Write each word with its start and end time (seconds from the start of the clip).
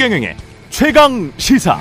최경영의 0.00 0.34
최강 0.70 1.30
시사. 1.36 1.78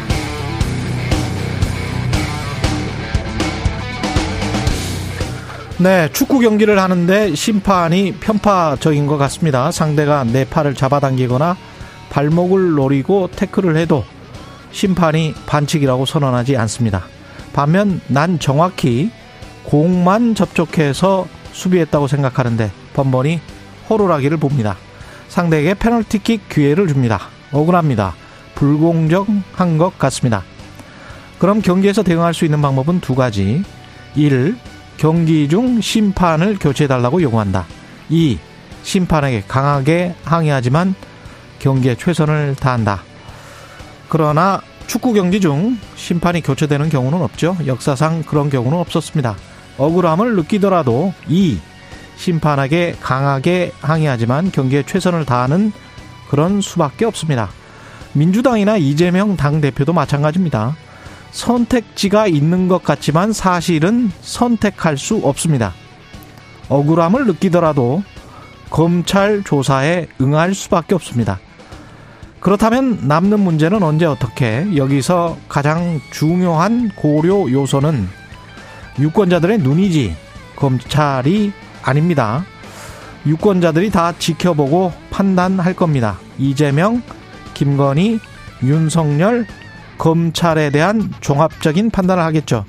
네, 5.78 6.12
축구 6.12 6.40
경기를 6.40 6.80
하는데 6.80 7.34
심판이 7.34 8.16
편파적인 8.20 9.08
것 9.08 9.18
같습니다. 9.20 9.72
상대가 9.72 10.26
내 10.26 10.44
팔을 10.44 10.76
잡아당기거나 10.76 11.56
발목을 12.10 12.72
노리고 12.72 13.30
태클을 13.34 13.78
해도 13.78 14.04
심판이 14.74 15.34
반칙이라고 15.46 16.06
선언하지 16.06 16.58
않습니다. 16.58 17.06
반면 17.54 18.02
난 18.08 18.38
정확히 18.38 19.12
공만 19.64 20.36
접촉해서 20.36 21.26
수비했다고 21.54 22.08
생각하는데 22.08 22.70
번번이 22.96 23.40
호루라기를 23.90 24.36
봅니다. 24.36 24.76
상대에게 25.30 25.76
페널티킥 25.76 26.50
기회를 26.50 26.90
줍니다. 26.90 27.39
억울합니다. 27.52 28.16
불공정한 28.56 29.78
것 29.78 29.98
같습니다. 29.98 30.44
그럼 31.40 31.62
경기에서 31.62 32.04
대응할 32.04 32.34
수 32.34 32.46
있는 32.46 32.62
방법은 32.62 33.00
두 33.00 33.16
가지. 33.16 33.64
1. 34.16 34.58
경기 34.98 35.48
중 35.48 35.80
심판을 35.80 36.58
교체해달라고 36.60 37.22
요구한다. 37.22 37.66
2. 38.10 38.38
심판에게 38.84 39.44
강하게 39.48 40.16
항의하지만 40.24 40.96
경기에 41.60 41.96
최선을 41.96 42.56
다한다. 42.56 43.04
그러나 44.10 44.62
축구 44.88 45.14
경기 45.14 45.40
중 45.40 45.78
심판이 45.96 46.42
교체되는 46.42 46.90
경우는 46.90 47.22
없죠. 47.22 47.56
역사상 47.66 48.24
그런 48.24 48.50
경우는 48.50 48.78
없었습니다. 48.78 49.36
억울함을 49.78 50.36
느끼더라도 50.36 51.14
2. 51.28 51.60
심판에게 52.18 52.96
강하게 53.00 53.72
항의하지만 53.82 54.52
경기에 54.52 54.84
최선을 54.84 55.26
다하는 55.26 55.72
그런 56.30 56.62
수밖에 56.62 57.06
없습니다. 57.06 57.50
민주당이나 58.14 58.78
이재명 58.78 59.36
당대표도 59.36 59.94
마찬가지입니다. 59.94 60.76
선택지가 61.32 62.28
있는 62.28 62.68
것 62.68 62.84
같지만 62.84 63.34
사실은 63.34 64.12
선택할 64.22 64.98
수 64.98 65.18
없습니다. 65.18 65.74
억울함을 66.70 67.26
느끼더라도 67.28 68.04
검찰 68.70 69.44
조사에 69.44 70.08
응할 70.22 70.54
수밖에 70.54 70.96
없습니다. 70.96 71.40
그렇다면 72.40 73.08
남는 73.08 73.40
문제는 73.40 73.84
언제 73.84 74.06
어떻게 74.06 74.66
여기서 74.76 75.38
가장 75.50 76.00
중요한 76.12 76.90
고려 76.96 77.52
요소는 77.52 78.08
유권자들의 79.00 79.60
눈이지 79.60 80.16
검찰이 80.56 81.52
아닙니다. 81.84 82.46
유권자들이 83.26 83.92
다 83.92 84.14
지켜보고 84.18 84.94
판단할 85.10 85.74
겁니다. 85.74 86.20
이재명, 86.38 87.02
김건희, 87.54 88.20
윤석열, 88.64 89.46
검찰에 89.98 90.70
대한 90.70 91.12
종합적인 91.20 91.92
판단을 91.92 92.24
하겠죠. 92.24 92.66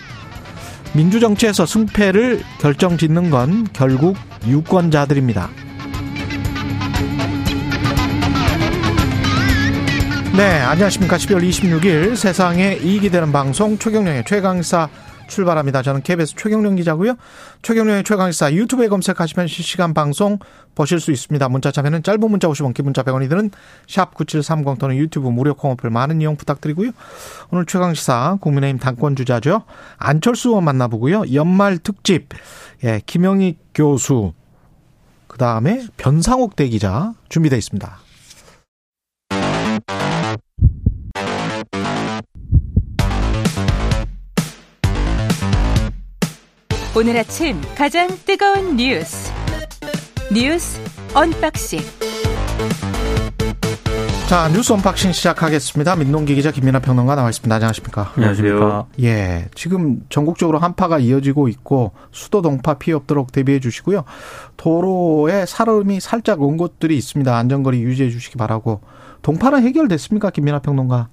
민주정치에서 0.93 1.67
승패를 1.67 2.43
결정 2.59 2.99
짓는 2.99 3.31
건 3.31 3.67
결국 3.73 4.17
유권자들입니다. 4.47 5.49
네, 10.37 10.61
안녕하십니까. 10.61 11.17
12월 11.17 11.49
26일 11.49 12.17
세상에 12.17 12.79
이익이 12.83 13.11
되는 13.11 13.31
방송 13.31 13.79
최경령의 13.79 14.25
최강사 14.27 14.89
출발합니다. 15.31 15.83
저는 15.83 16.03
KBS 16.03 16.35
최경령 16.37 16.77
기자고요. 16.77 17.15
최경령의 17.63 18.05
최강사 18.05 18.53
유튜브에 18.53 18.89
검색하시면 18.89 19.47
실시간 19.47 19.95
방송 19.95 20.39
보실 20.75 21.01
수 21.01 21.11
있습니다. 21.11 21.49
문자 21.49 21.71
참여는 21.71 22.03
짧은 22.03 22.21
문자 22.21 22.49
50원, 22.49 22.75
긴 22.75 22.85
문자 22.85 23.03
100원이 23.03 23.31
드는 23.31 23.51
샵 23.89 24.15
9730 24.15 24.79
또는 24.79 24.97
유튜브 24.97 25.29
무료 25.29 25.55
콩어플 25.55 25.89
많은 25.89 26.21
이용 26.21 26.37
부탁드리고요. 26.37 26.91
오늘 27.51 27.65
최강시사 27.65 28.39
국민의힘 28.41 28.79
당권 28.79 29.17
주자죠. 29.17 29.63
안철수 29.97 30.51
의원 30.51 30.65
만나보고요. 30.65 31.33
연말 31.33 31.79
특집 31.79 32.29
예, 32.85 33.01
김영희 33.07 33.57
교수 33.75 34.33
그다음에 35.29 35.87
변상옥 35.97 36.57
대기자 36.57 37.15
준비되어 37.29 37.57
있습니다. 37.57 38.10
오늘 46.97 47.17
아침 47.17 47.61
가장 47.77 48.09
뜨거운 48.27 48.77
뉴스 48.77 49.33
뉴스 50.33 50.81
unboxing 51.15 51.81
자 54.29 54.49
뉴스 54.53 54.73
unboxing 54.73 55.11
시작하겠습니다. 55.11 55.97
민동기 55.97 56.37
기자 56.37 56.53
김민아 56.53 56.79
평론가 56.79 57.17
나와 57.17 57.31
있습니다. 57.31 57.53
안녕하십니까? 57.53 58.13
안녕하십니까? 58.15 58.87
예, 59.03 59.49
지금 59.57 60.03
전국적으로 60.09 60.59
한파가 60.59 61.01
이어지고 61.01 61.49
있고 61.49 61.93
수도 62.13 62.41
동파 62.41 62.75
피해 62.75 62.95
없도록 62.95 63.33
대비해 63.33 63.59
주시고요. 63.59 64.05
도로에 64.57 65.47
살얼음이 65.47 65.99
살짝 65.99 66.43
온 66.43 66.57
곳들이 66.57 66.97
있습니다. 66.97 67.37
안전거리 67.37 67.83
유지해 67.83 68.09
주시기 68.09 68.37
바라고. 68.39 68.83
동파는 69.23 69.65
해결됐습니까, 69.65 70.31
김민아 70.31 70.61
평론가? 70.61 71.09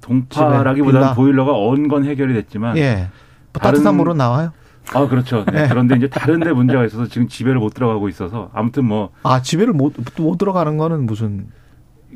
동파라기보다는 0.00 1.14
보일러가 1.14 1.52
언 1.54 1.86
건 1.88 2.04
해결이 2.06 2.32
됐지만 2.32 2.78
예, 2.78 3.08
뭐 3.52 3.60
따뜻한 3.60 3.94
물은 3.94 4.16
나와요? 4.16 4.52
아 4.94 5.06
그렇죠. 5.08 5.44
네. 5.52 5.68
그런데 5.68 5.96
이제 5.96 6.08
다른데 6.08 6.52
문제가 6.52 6.84
있어서 6.84 7.06
지금 7.06 7.28
집에를 7.28 7.58
못 7.58 7.72
들어가고 7.74 8.08
있어서 8.08 8.50
아무튼 8.52 8.84
뭐아 8.86 9.40
집에를 9.42 9.72
못 9.72 9.94
못 10.18 10.38
들어가는 10.38 10.76
거는 10.76 11.06
무슨 11.06 11.46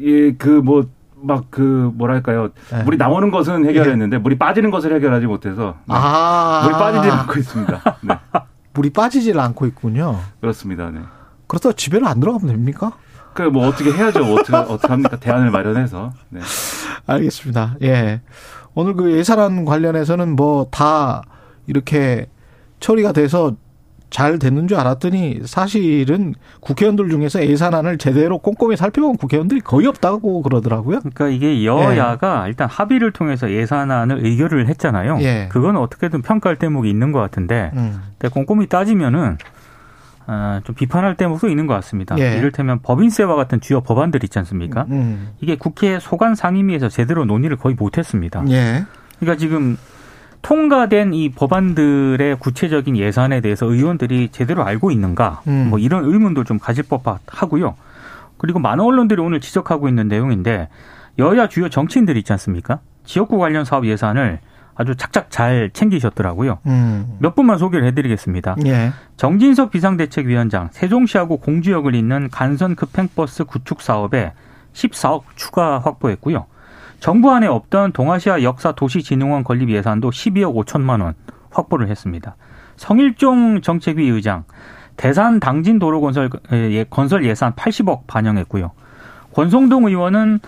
예그 0.01 0.49
뭐 0.65 0.87
막그 1.23 1.93
뭐랄까요 1.95 2.51
네. 2.71 2.83
물이 2.83 2.99
나오는 2.99 3.31
것은 3.31 3.67
해결했는데 3.67 4.17
예. 4.17 4.19
물이 4.21 4.37
빠지는 4.39 4.71
것을 4.71 4.95
해결하지 4.95 5.27
못해서 5.27 5.77
네. 5.87 5.95
아 5.97 6.63
물이 6.65 6.75
빠지지 6.75 7.11
않고 7.11 7.39
있습니다. 7.39 7.83
네. 8.03 8.15
물이 8.75 8.91
빠지질 8.91 9.39
않고 9.39 9.67
있군요. 9.67 10.19
그렇습니다. 10.41 10.91
네. 10.91 11.01
그래서 11.47 11.73
집에를 11.73 12.07
안 12.07 12.21
들어가면 12.21 12.49
됩니까? 12.49 12.93
그뭐 13.33 13.69
어떻게 13.69 13.93
해야죠. 13.93 14.25
어떻게 14.35 14.55
어떻게 14.57 14.89
합니까? 14.89 15.17
대안을 15.17 15.51
마련해서. 15.51 16.13
네. 16.29 16.41
알겠습니다. 17.07 17.77
예. 17.83 18.21
오늘 18.75 18.95
그 18.95 19.13
예산안 19.13 19.65
관련해서는 19.65 20.37
뭐 20.37 20.67
다 20.71 21.23
이렇게 21.67 22.29
처리가 22.81 23.13
돼서 23.13 23.57
잘 24.09 24.39
됐는 24.39 24.69
줄 24.69 24.79
알았더니 24.79 25.41
사실은 25.45 26.35
국회의원들 26.61 27.11
중에서 27.11 27.45
예산안을 27.45 27.99
제대로 27.99 28.39
꼼꼼히 28.39 28.77
살펴본 28.77 29.17
국회의원들이 29.17 29.61
거의 29.61 29.87
없다고 29.89 30.43
그러더라고요. 30.43 31.01
그러니까 31.01 31.29
이게 31.29 31.65
여야가 31.65 32.45
예. 32.45 32.49
일단 32.49 32.69
합의를 32.69 33.11
통해서 33.11 33.51
예산안을 33.51 34.25
의결을 34.25 34.69
했잖아요. 34.69 35.19
예. 35.23 35.49
그건 35.51 35.77
어떻게든 35.77 36.23
평가할 36.23 36.57
대목이 36.57 36.89
있는 36.89 37.11
것 37.11 37.19
같은데 37.19 37.73
음. 37.75 38.01
근데 38.17 38.33
꼼꼼히 38.33 38.69
따지면은 38.69 39.39
어, 40.29 40.61
좀 40.65 40.75
비판할 40.75 41.17
대목도 41.17 41.49
있는 41.49 41.67
것 41.67 41.75
같습니다. 41.75 42.17
예. 42.19 42.37
이를테면 42.39 42.81
법인세와 42.83 43.35
같은 43.35 43.61
주요 43.61 43.81
법안들 43.81 44.23
있지 44.25 44.39
않습니까? 44.39 44.87
음. 44.89 44.93
음. 44.93 45.29
이게 45.41 45.57
국회 45.57 45.99
소관 46.01 46.35
상임위에서 46.35 46.89
제대로 46.89 47.25
논의를 47.25 47.57
거의 47.57 47.75
못했습니다. 47.75 48.45
예. 48.51 48.85
그러니까 49.19 49.39
지금 49.39 49.77
통과된 50.43 51.15
이 51.15 51.31
법안들의 51.31 52.37
구체적인 52.39 52.97
예산에 52.97 53.41
대해서 53.41 53.67
의원들이 53.67 54.29
제대로 54.31 54.65
알고 54.65 54.91
있는가 54.91 55.43
음. 55.49 55.69
뭐 55.71 55.79
이런 55.79 56.05
의문도 56.05 56.45
좀 56.45 56.59
가질 56.59 56.85
법하고요. 56.89 57.75
그리고 58.39 58.59
많은 58.59 58.85
언론들이 58.85 59.21
오늘 59.21 59.41
지적하고 59.41 59.89
있는 59.89 60.09
내용인데 60.09 60.69
여야 61.19 61.49
주요 61.49 61.69
정치인들 61.69 62.17
있지 62.19 62.33
않습니까? 62.33 62.81
지역구 63.05 63.39
관련 63.39 63.65
사업 63.65 63.87
예산을 63.87 64.41
아주 64.75 64.95
착착 64.95 65.31
잘 65.31 65.71
챙기셨더라고요. 65.73 66.59
음. 66.67 67.17
몇 67.19 67.35
분만 67.35 67.57
소개를 67.59 67.87
해드리겠습니다. 67.89 68.57
예. 68.67 68.93
정진석 69.17 69.71
비상대책위원장 69.71 70.69
세종시하고 70.73 71.39
공주역을 71.39 71.95
잇는 71.95 72.29
간선 72.31 72.77
급행버스 72.77 73.45
구축 73.45 73.81
사업에 73.81 74.33
14억 74.75 75.23
추가 75.35 75.79
확보했고요. 75.79 76.45
정부 77.01 77.31
안에 77.33 77.47
없던 77.47 77.93
동아시아 77.93 78.43
역사 78.43 78.73
도시진흥원 78.73 79.45
건립 79.45 79.71
예산도 79.71 80.11
12억 80.11 80.65
5천만 80.65 81.03
원 81.03 81.15
확보를 81.51 81.89
했습니다. 81.89 82.37
성일종 82.77 83.63
정책위 83.63 84.09
의장 84.09 84.45
대산 84.97 85.41
당진 85.41 85.79
도로 85.79 86.01
건설 86.01 86.31
예, 86.53 86.85
건설 86.85 87.25
예산 87.25 87.55
80억 87.55 88.07
반영했고요. 88.07 88.73
권성동 89.35 89.87
의원은 89.87 90.41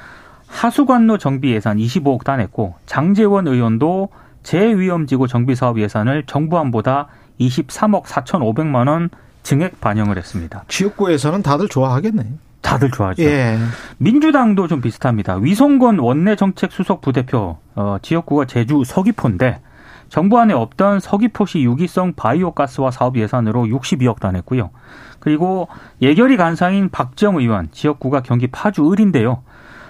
하수관로 0.47 1.19
정비 1.19 1.53
예산 1.53 1.77
25억 1.77 2.25
따냈고 2.25 2.75
장재원 2.87 3.47
의원도 3.47 4.09
재위험지구 4.43 5.29
정비 5.29 5.55
사업 5.55 5.79
예산을 5.79 6.25
정부안보다 6.27 7.09
23억 7.39 8.05
4,500만 8.05 8.89
원 8.89 9.11
증액 9.43 9.81
반영을 9.81 10.17
했습니다. 10.17 10.65
지역구에서는 10.69 11.43
다들 11.43 11.69
좋아하겠네. 11.69 12.25
다들 12.69 12.91
좋아하죠. 12.91 13.23
예. 13.23 13.57
민주당도 13.97 14.69
좀 14.69 14.81
비슷합니다. 14.83 15.37
위성건 15.37 15.99
원내 15.99 16.37
정책 16.37 16.71
수석 16.71 17.01
부대표 17.01 17.57
어, 17.75 17.97
지역구가 18.03 18.45
제주 18.45 18.83
서귀포인데 18.85 19.61
정부 20.09 20.39
안에 20.39 20.53
없던 20.55 21.01
서귀포시 21.01 21.63
유기성 21.63 22.15
바이오가스화 22.15 22.91
사업 22.91 23.17
예산으로 23.17 23.65
62억 23.65 24.21
단했고요. 24.21 24.71
그리고 25.19 25.69
예결위 26.01 26.37
간사인 26.37 26.91
박정 26.91 27.37
의원 27.37 27.69
지역구가 27.73 28.23
경기 28.23 28.47
파주 28.47 28.91
을인데요. 28.93 29.43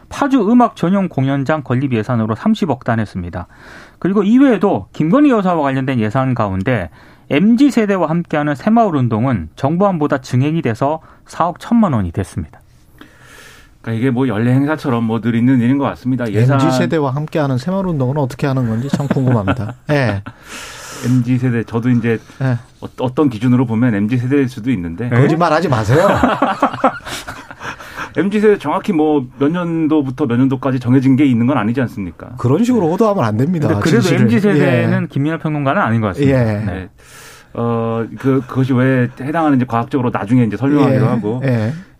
파주 0.08 0.50
음악 0.50 0.76
전용 0.76 1.08
공연장 1.08 1.62
건립 1.62 1.92
예산으로 1.92 2.34
30억 2.34 2.84
단했습니다. 2.84 3.46
그리고 3.98 4.22
이외에도 4.22 4.88
김건희 4.92 5.30
여사와 5.30 5.62
관련된 5.62 5.98
예산 6.00 6.34
가운데 6.34 6.90
MZ 7.30 7.70
세대와 7.70 8.08
함께하는 8.08 8.54
새마을 8.54 8.96
운동은 8.96 9.50
정부안보다 9.54 10.18
증액이 10.18 10.62
돼서 10.62 11.00
4억 11.26 11.58
1천만 11.58 11.94
원이 11.94 12.10
됐습니다. 12.12 12.60
그러니까 13.88 13.92
이게 13.92 14.10
뭐 14.10 14.28
연례 14.28 14.52
행사처럼 14.52 15.04
뭐늘 15.04 15.34
있는 15.34 15.60
일인 15.60 15.78
것 15.78 15.84
같습니다. 15.86 16.30
예산 16.30 16.60
MZ 16.60 16.76
세대와 16.76 17.14
함께하는 17.14 17.56
새마을 17.58 17.86
운동은 17.86 18.18
어떻게 18.18 18.46
하는 18.46 18.68
건지 18.68 18.88
참 18.90 19.08
궁금합니다. 19.08 19.74
예. 19.90 19.94
네. 19.94 20.22
MZ 21.06 21.38
세대 21.38 21.64
저도 21.64 21.88
이제 21.90 22.18
네. 22.38 22.56
어 22.80 23.08
떤 23.14 23.30
기준으로 23.30 23.66
보면 23.66 23.94
MZ 23.94 24.18
세대일 24.18 24.48
수도 24.48 24.70
있는데 24.72 25.08
거짓말하지 25.08 25.68
마세요. 25.68 26.06
MZ 28.16 28.40
세대 28.40 28.58
정확히 28.58 28.92
뭐 28.92 29.24
몇 29.38 29.50
년도부터 29.50 30.26
몇 30.26 30.36
년도까지 30.36 30.80
정해진 30.80 31.16
게 31.16 31.24
있는 31.24 31.46
건 31.46 31.56
아니지 31.56 31.80
않습니까? 31.82 32.30
그런 32.36 32.64
식으로 32.64 32.90
호도하면 32.92 33.24
안 33.24 33.36
됩니다. 33.36 33.68
그래도 33.68 34.00
진실을. 34.00 34.22
MZ 34.22 34.40
세대는 34.40 35.02
예. 35.04 35.06
김민하 35.08 35.38
평론가는 35.38 35.80
아닌 35.80 36.00
것 36.02 36.08
같습니다. 36.08 36.38
예. 36.38 36.64
네. 36.64 36.88
어, 37.54 38.04
그, 38.18 38.42
그것이 38.46 38.72
왜 38.74 39.08
해당하는지 39.20 39.64
과학적으로 39.66 40.10
나중에 40.10 40.44
이제 40.44 40.56
설명하기로 40.58 41.04
예. 41.04 41.08
하고. 41.08 41.40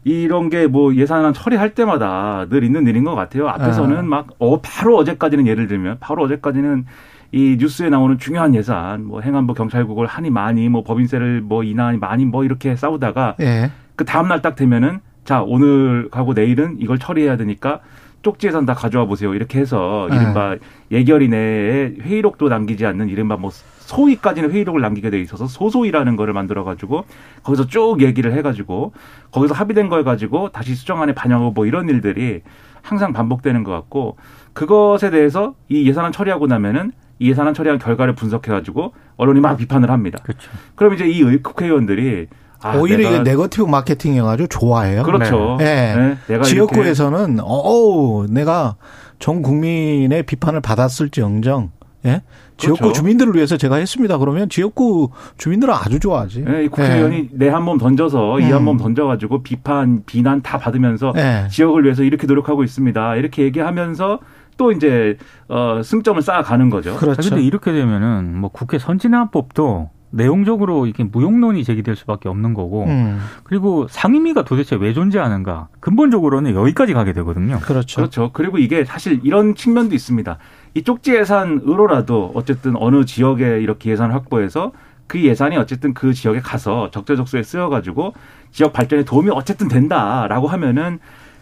예. 0.09 0.13
이런 0.23 0.49
게 0.51 0.67
뭐 0.67 0.95
예산안 0.95 1.33
처리할 1.33 1.75
때마다 1.75 2.47
늘 2.51 2.65
있는 2.65 2.87
일인 2.87 3.05
것 3.05 3.15
같아요. 3.15 3.49
앞에서는 3.49 3.99
아. 3.99 4.03
막, 4.03 4.27
어, 4.39 4.61
바로 4.61 4.97
어제까지는 4.97 5.47
예를 5.47 5.67
들면, 5.67 5.97
바로 6.01 6.25
어제까지는 6.25 6.85
이 7.33 7.57
뉴스에 7.59 7.91
나오는 7.91 8.19
중요한 8.19 8.55
예산, 8.55 9.05
뭐 9.05 9.21
행안부 9.21 9.55
경찰국을 9.55 10.07
하니 10.07 10.31
많이, 10.31 10.69
뭐 10.69 10.83
법인세를 10.83 11.43
뭐 11.43 11.63
인하니 11.63 11.99
많이 11.99 12.25
뭐 12.25 12.45
이렇게 12.45 12.75
싸우다가 12.77 13.37
예. 13.41 13.71
그 13.97 14.05
다음날 14.05 14.41
딱 14.43 14.57
되면은 14.57 15.01
자, 15.25 15.43
오늘 15.43 16.09
가고 16.11 16.33
내일은 16.33 16.77
이걸 16.81 16.99
처리해야 16.99 17.37
되니까 17.37 17.81
쪽지 18.23 18.47
예산 18.49 18.65
다 18.67 18.75
가져와 18.75 19.05
보세요. 19.05 19.35
이렇게 19.35 19.59
해서 19.61 20.09
네. 20.11 20.17
이른바 20.17 20.51
네. 20.55 20.59
예결위 20.91 21.29
내에 21.29 21.95
회의록도 22.01 22.49
남기지 22.49 22.87
않는 22.87 23.09
이른바 23.11 23.37
뭐 23.37 23.51
소위까지는 23.89 24.51
회의록을 24.53 24.83
남기게 24.83 25.09
돼 25.09 25.19
있어서 25.21 25.47
소소위라는 25.47 26.17
거를 26.17 26.35
만들어 26.35 26.63
가지고 26.63 27.05
거기서 27.43 27.67
쭉 27.69 28.03
얘기를 28.03 28.35
해 28.35 28.43
가지고 28.43 28.93
거기서 29.31 29.55
합의된 29.55 29.89
걸 29.89 30.05
가지고 30.05 30.51
다시 30.51 30.75
수정안에 30.75 31.15
반영하고 31.15 31.53
뭐 31.53 31.65
이런 31.65 31.89
일들이 31.89 32.43
항상 32.83 33.15
반복되는 33.15 33.65
것 33.65 33.73
같고 33.73 34.17
그것에 34.53 35.11
대해서 35.11 35.55
이 35.69 35.89
예산안 35.89 36.13
처리하고 36.13 36.47
나면은 36.47 36.93
이 37.19 37.31
예산안 37.31 37.55
처리한 37.55 37.79
결과를 37.79 38.15
분석해 38.15 38.53
가지고 38.53 38.93
언론이 39.17 39.41
막 39.41 39.57
비판을 39.57 39.91
합니다. 39.91 40.19
그렇죠. 40.23 40.51
그럼 40.75 40.95
이제 40.95 41.07
이 41.09 41.23
국회의원들이 41.43 42.27
아, 42.61 42.77
오히려 42.77 43.09
이게 43.09 43.23
네거티브 43.23 43.65
마케팅이어가지고 43.65 44.49
좋아해요. 44.49 45.03
그렇죠. 45.05 45.57
네. 45.59 46.19
네. 46.27 46.43
지역구에서는 46.43 47.39
어우 47.41 48.27
내가 48.29 48.77
전 49.19 49.41
국민의 49.43 50.25
비판을 50.25 50.61
받았을지언정 50.61 51.71
예? 52.09 52.23
지역구 52.57 52.79
그렇죠. 52.81 52.95
주민들을 53.01 53.35
위해서 53.37 53.57
제가 53.57 53.77
했습니다. 53.77 54.19
그러면 54.19 54.49
지역구 54.49 55.11
주민들은 55.37 55.73
아주 55.75 56.01
좋아하지. 56.01 56.43
네, 56.45 56.69
국회의원이 56.69 57.29
내 57.33 57.49
한 57.51 57.63
몸 57.63 57.79
던져서 57.79 58.37
음. 58.37 58.41
이한 58.43 58.65
몸 58.65 58.77
던져가지고 58.79 59.43
비판, 59.43 60.03
비난 60.07 60.43
다 60.43 60.59
받으면서 60.59 61.13
네. 61.15 61.47
지역을 61.51 61.85
위해서 61.85 62.03
이렇게 62.03 62.27
노력하고 62.27 62.65
있습니다. 62.65 63.17
이렇게 63.17 63.43
얘기하면서 63.45 64.19
또 64.57 64.73
이제 64.73 65.17
어 65.49 65.81
승점을 65.85 66.21
쌓아가는 66.21 66.69
거죠. 66.71 66.97
그렇죠. 66.97 67.21
그런데 67.23 67.45
이렇게 67.47 67.71
되면은 67.73 68.37
뭐 68.39 68.51
국회 68.51 68.79
선진화법도 68.79 69.91
내용적으로 70.11 70.87
이게 70.87 71.05
무용론이 71.05 71.65
제기될 71.65 71.95
수밖에 71.95 72.29
없는 72.31 72.55
거고 72.55 72.85
음. 72.87 73.21
그리고 73.45 73.87
상임위가 73.91 74.45
도대체 74.45 74.75
왜 74.77 74.95
존재하는가 74.95 75.69
근본적으로는 75.81 76.55
여기까지 76.55 76.95
가게 76.95 77.13
되거든요. 77.13 77.59
그렇죠. 77.61 77.97
그렇죠. 77.97 78.31
그리고 78.33 78.57
이게 78.59 78.85
사실 78.85 79.21
이런 79.23 79.55
측면도 79.55 79.95
있습니다. 79.95 80.39
이 80.79 80.85
쪽지 80.85 81.13
예산으로라도 81.13 82.31
어쨌든 82.35 82.77
어느 82.77 83.05
지역에 83.05 83.61
이렇게 83.61 83.91
예산을 83.91 84.15
확보해서 84.15 84.71
그 85.09 85.21
예산이 85.21 85.57
어쨌든 85.57 85.93
그 85.93 86.15
지역에 86.15 86.39
가서 86.39 86.93
적재적소에 86.93 87.43
쓰여가지고 87.43 88.15
지역 88.53 88.73
발전에 88.73 89.05
도움이 89.05 89.31
어쨌든 89.31 89.67
된다라고 89.67 90.47
하면은 90.47 91.01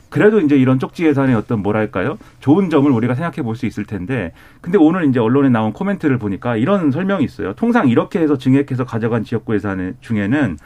그래도 0.09 0.41
이제 0.41 0.57
이런 0.57 0.79
쪽지 0.79 1.05
예산의 1.05 1.35
어떤 1.35 1.63
뭐랄까요 1.63 2.17
좋은 2.41 2.71
점을 2.71 2.91
우리가 2.91 3.15
생각해 3.15 3.43
볼 3.43 3.57
수 3.57 3.67
있을 3.67 3.85
텐데 3.85 4.33
근데 4.63 4.79
오늘 4.79 5.05
이제 5.07 5.21
언론에 5.21 5.51
나온 5.51 5.75
코멘트를 5.75 6.17
보니까 6.17 6.57
이런 6.57 6.91
설명이 6.91 7.23
있어요. 7.23 7.53
통상 7.55 7.89
이렇게 7.89 8.21
해서 8.21 8.39
증액해서 8.39 8.85
가져간 8.85 9.25
지역구 9.25 9.55
예산 9.55 9.97
중에는 10.01 10.57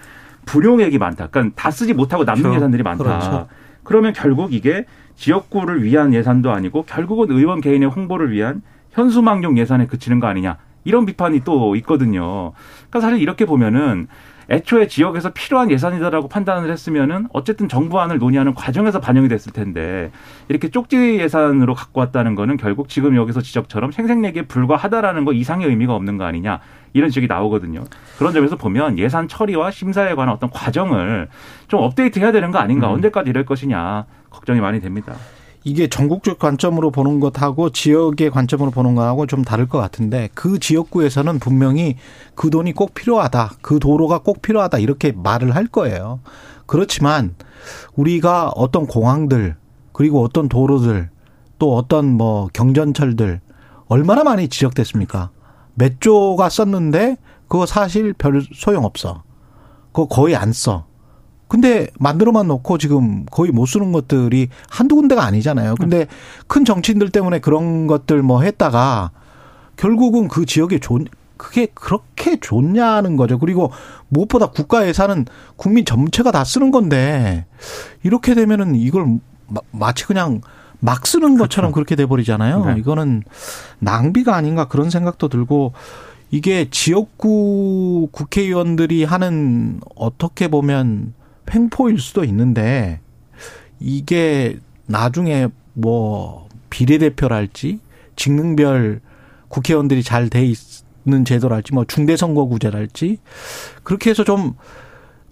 불용액이 0.47 0.99
많다. 0.99 1.27
그러니까 1.29 1.55
다 1.57 1.73
쓰지 1.73 1.93
못하고 1.93 2.23
남는 2.23 2.43
그렇죠. 2.43 2.57
예산들이 2.57 2.85
많다. 2.85 3.03
그렇죠. 3.03 3.49
그러면 3.83 4.13
결국 4.13 4.53
이게 4.53 4.85
지역구를 5.21 5.85
위한 5.85 6.15
예산도 6.15 6.51
아니고 6.51 6.85
결국은 6.85 7.31
의원 7.31 7.61
개인의 7.61 7.91
홍보를 7.91 8.33
위한 8.33 8.63
현수막용 8.93 9.59
예산에 9.59 9.87
그치는 9.87 10.19
거 10.19 10.27
아니냐. 10.27 10.57
이런 10.85 11.05
비판이 11.05 11.43
또 11.45 11.77
있거든요. 11.77 12.53
그러니까 12.89 13.01
사실 13.01 13.21
이렇게 13.21 13.45
보면은 13.45 14.09
애초에 14.49 14.89
지역에서 14.89 15.31
필요한 15.33 15.71
예산이다라고 15.71 16.27
판단을 16.29 16.73
했으면은 16.73 17.29
어쨌든 17.33 17.69
정부안을 17.69 18.19
논의하는 18.19 18.55
과정에서 18.55 18.99
반영이 18.99 19.29
됐을 19.29 19.53
텐데 19.53 20.11
이렇게 20.49 20.71
쪽지 20.71 21.19
예산으로 21.21 21.75
갖고 21.75 22.01
왔다는 22.01 22.35
거는 22.35 22.57
결국 22.57 22.89
지금 22.89 23.15
여기서 23.15 23.43
지적처럼 23.43 23.93
생색내기에 23.93 24.47
불과하다라는 24.47 25.25
거 25.25 25.35
이상의 25.35 25.69
의미가 25.69 25.95
없는 25.95 26.17
거 26.17 26.25
아니냐 26.25 26.61
이런 26.95 27.11
지적이 27.11 27.29
나오거든요. 27.29 27.85
그런 28.19 28.33
점에서 28.33 28.57
보면 28.57 28.99
예산 28.99 29.29
처리와 29.29 29.71
심사에 29.71 30.15
관한 30.15 30.35
어떤 30.35 30.51
과정을 30.51 31.29
좀 31.69 31.81
업데이트해야 31.81 32.33
되는 32.33 32.51
거 32.51 32.59
아닌가 32.59 32.89
음. 32.89 32.95
언제까지 32.95 33.31
이럴 33.31 33.45
것이냐 33.45 34.07
걱정이 34.31 34.61
많이 34.61 34.81
됩니다. 34.81 35.15
이게 35.63 35.89
전국적 35.89 36.39
관점으로 36.39 36.91
보는 36.91 37.21
것하고 37.21 37.71
지역의 37.71 38.31
관점으로 38.31 38.71
보는 38.71 38.95
거하고 38.95 39.27
좀 39.27 39.45
다를 39.45 39.69
것 39.69 39.79
같은데 39.79 40.31
그 40.35 40.59
지역구에서는 40.59 41.39
분명히 41.39 41.97
그 42.35 42.49
돈이 42.49 42.73
꼭 42.73 42.95
필요하다. 42.95 43.53
그 43.61 43.79
도로가 43.79 44.21
꼭 44.21 44.41
필요하다. 44.41 44.79
이렇게 44.79 45.13
말을 45.13 45.55
할 45.55 45.67
거예요. 45.67 46.21
그렇지만 46.65 47.35
우리가 47.95 48.51
어떤 48.55 48.87
공항들 48.87 49.57
그리고 49.93 50.23
어떤 50.25 50.49
도로들 50.49 51.11
또 51.59 51.77
어떤 51.77 52.07
뭐 52.07 52.49
경전철들 52.55 53.41
얼마나 53.87 54.25
많이 54.25 54.49
지적됐습니까? 54.49 55.31
몇 55.75 56.01
조가 56.01 56.49
썼는데 56.49 57.17
그거 57.49 57.67
사실 57.67 58.15
별 58.15 58.43
소용 58.55 58.85
없어. 58.85 59.25
그거 59.93 60.07
거의 60.07 60.37
안 60.37 60.53
써. 60.53 60.87
근데 61.51 61.89
만들어만 61.99 62.47
놓고 62.47 62.79
지금 62.79 63.27
거의 63.27 63.51
못 63.51 63.67
쓰는 63.67 63.91
것들이 63.91 64.51
한두 64.69 64.95
군데가 64.95 65.25
아니잖아요. 65.25 65.75
근데 65.75 66.07
큰 66.47 66.65
정치인들 66.65 67.11
때문에 67.11 67.41
그런 67.41 67.89
것들 67.89 68.23
뭐 68.23 68.43
했다가 68.43 69.11
결국은 69.75 70.29
그 70.29 70.47
지역에 70.47 70.79
좋, 70.79 71.05
그게 71.37 71.67
그렇게 71.75 72.39
좋냐는 72.39 73.17
거죠. 73.17 73.41
그리고 73.41 73.73
무엇보다 74.11 74.47
국가 74.51 74.87
예산은 74.87 75.27
국민 75.57 75.85
전체가 75.85 76.31
다 76.31 76.45
쓰는 76.45 76.71
건데 76.71 77.47
이렇게 78.05 78.35
되면은 78.37 78.77
이걸 78.77 79.19
마치 79.73 80.05
그냥 80.05 80.43
막 80.79 81.05
쓰는 81.05 81.37
것처럼 81.37 81.73
그렇죠. 81.73 81.75
그렇게 81.75 81.97
돼 81.97 82.07
버리잖아요. 82.07 82.65
네. 82.67 82.75
이거는 82.79 83.25
낭비가 83.81 84.37
아닌가 84.37 84.69
그런 84.69 84.89
생각도 84.89 85.27
들고 85.27 85.73
이게 86.31 86.69
지역구 86.71 88.09
국회의원들이 88.13 89.03
하는 89.03 89.81
어떻게 89.97 90.47
보면 90.47 91.15
횡포일 91.53 91.99
수도 91.99 92.25
있는데 92.25 93.01
이게 93.79 94.59
나중에 94.87 95.49
뭐 95.75 96.49
비례대표랄지 96.71 97.81
직능별 98.17 99.01
국회의원들이 99.49 100.03
잘 100.03 100.29
돼 100.29 100.45
있는 100.45 101.25
제도랄지 101.25 101.75
뭐 101.75 101.85
중대선거구제랄지 101.85 103.19
그렇게 103.83 104.11
해서 104.11 104.23
좀 104.25 104.55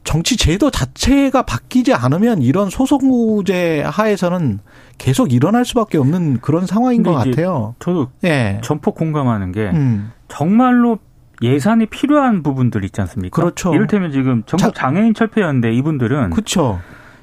정치 0.05 0.37
제도 0.37 0.71
자체가 0.71 1.43
바뀌지 1.43 1.93
않으면 1.93 2.41
이런 2.41 2.71
소선구제 2.71 3.83
하에서는 3.83 4.61
계속 4.97 5.33
일어날 5.33 5.65
수밖에 5.67 5.99
없는 5.99 6.41
그런 6.41 6.67
상황인 6.67 7.03
것 7.03 7.13
같아요. 7.13 7.75
저도 7.79 8.09
예. 8.25 8.59
전폭 8.65 8.95
공감하는 8.95 9.53
게 9.53 9.71
음. 9.75 10.11
정말로 10.29 10.99
예산이 11.43 11.87
필요한 11.87 12.43
부분들 12.43 12.85
있지 12.85 13.01
않습니까? 13.01 13.41
그렇죠. 13.41 13.75
이를테면 13.75 14.11
지금 14.13 14.43
전국 14.47 14.75
장애인 14.75 15.15
철폐연대 15.15 15.73
이분들은 15.73 16.31
그렇죠. 16.31 16.81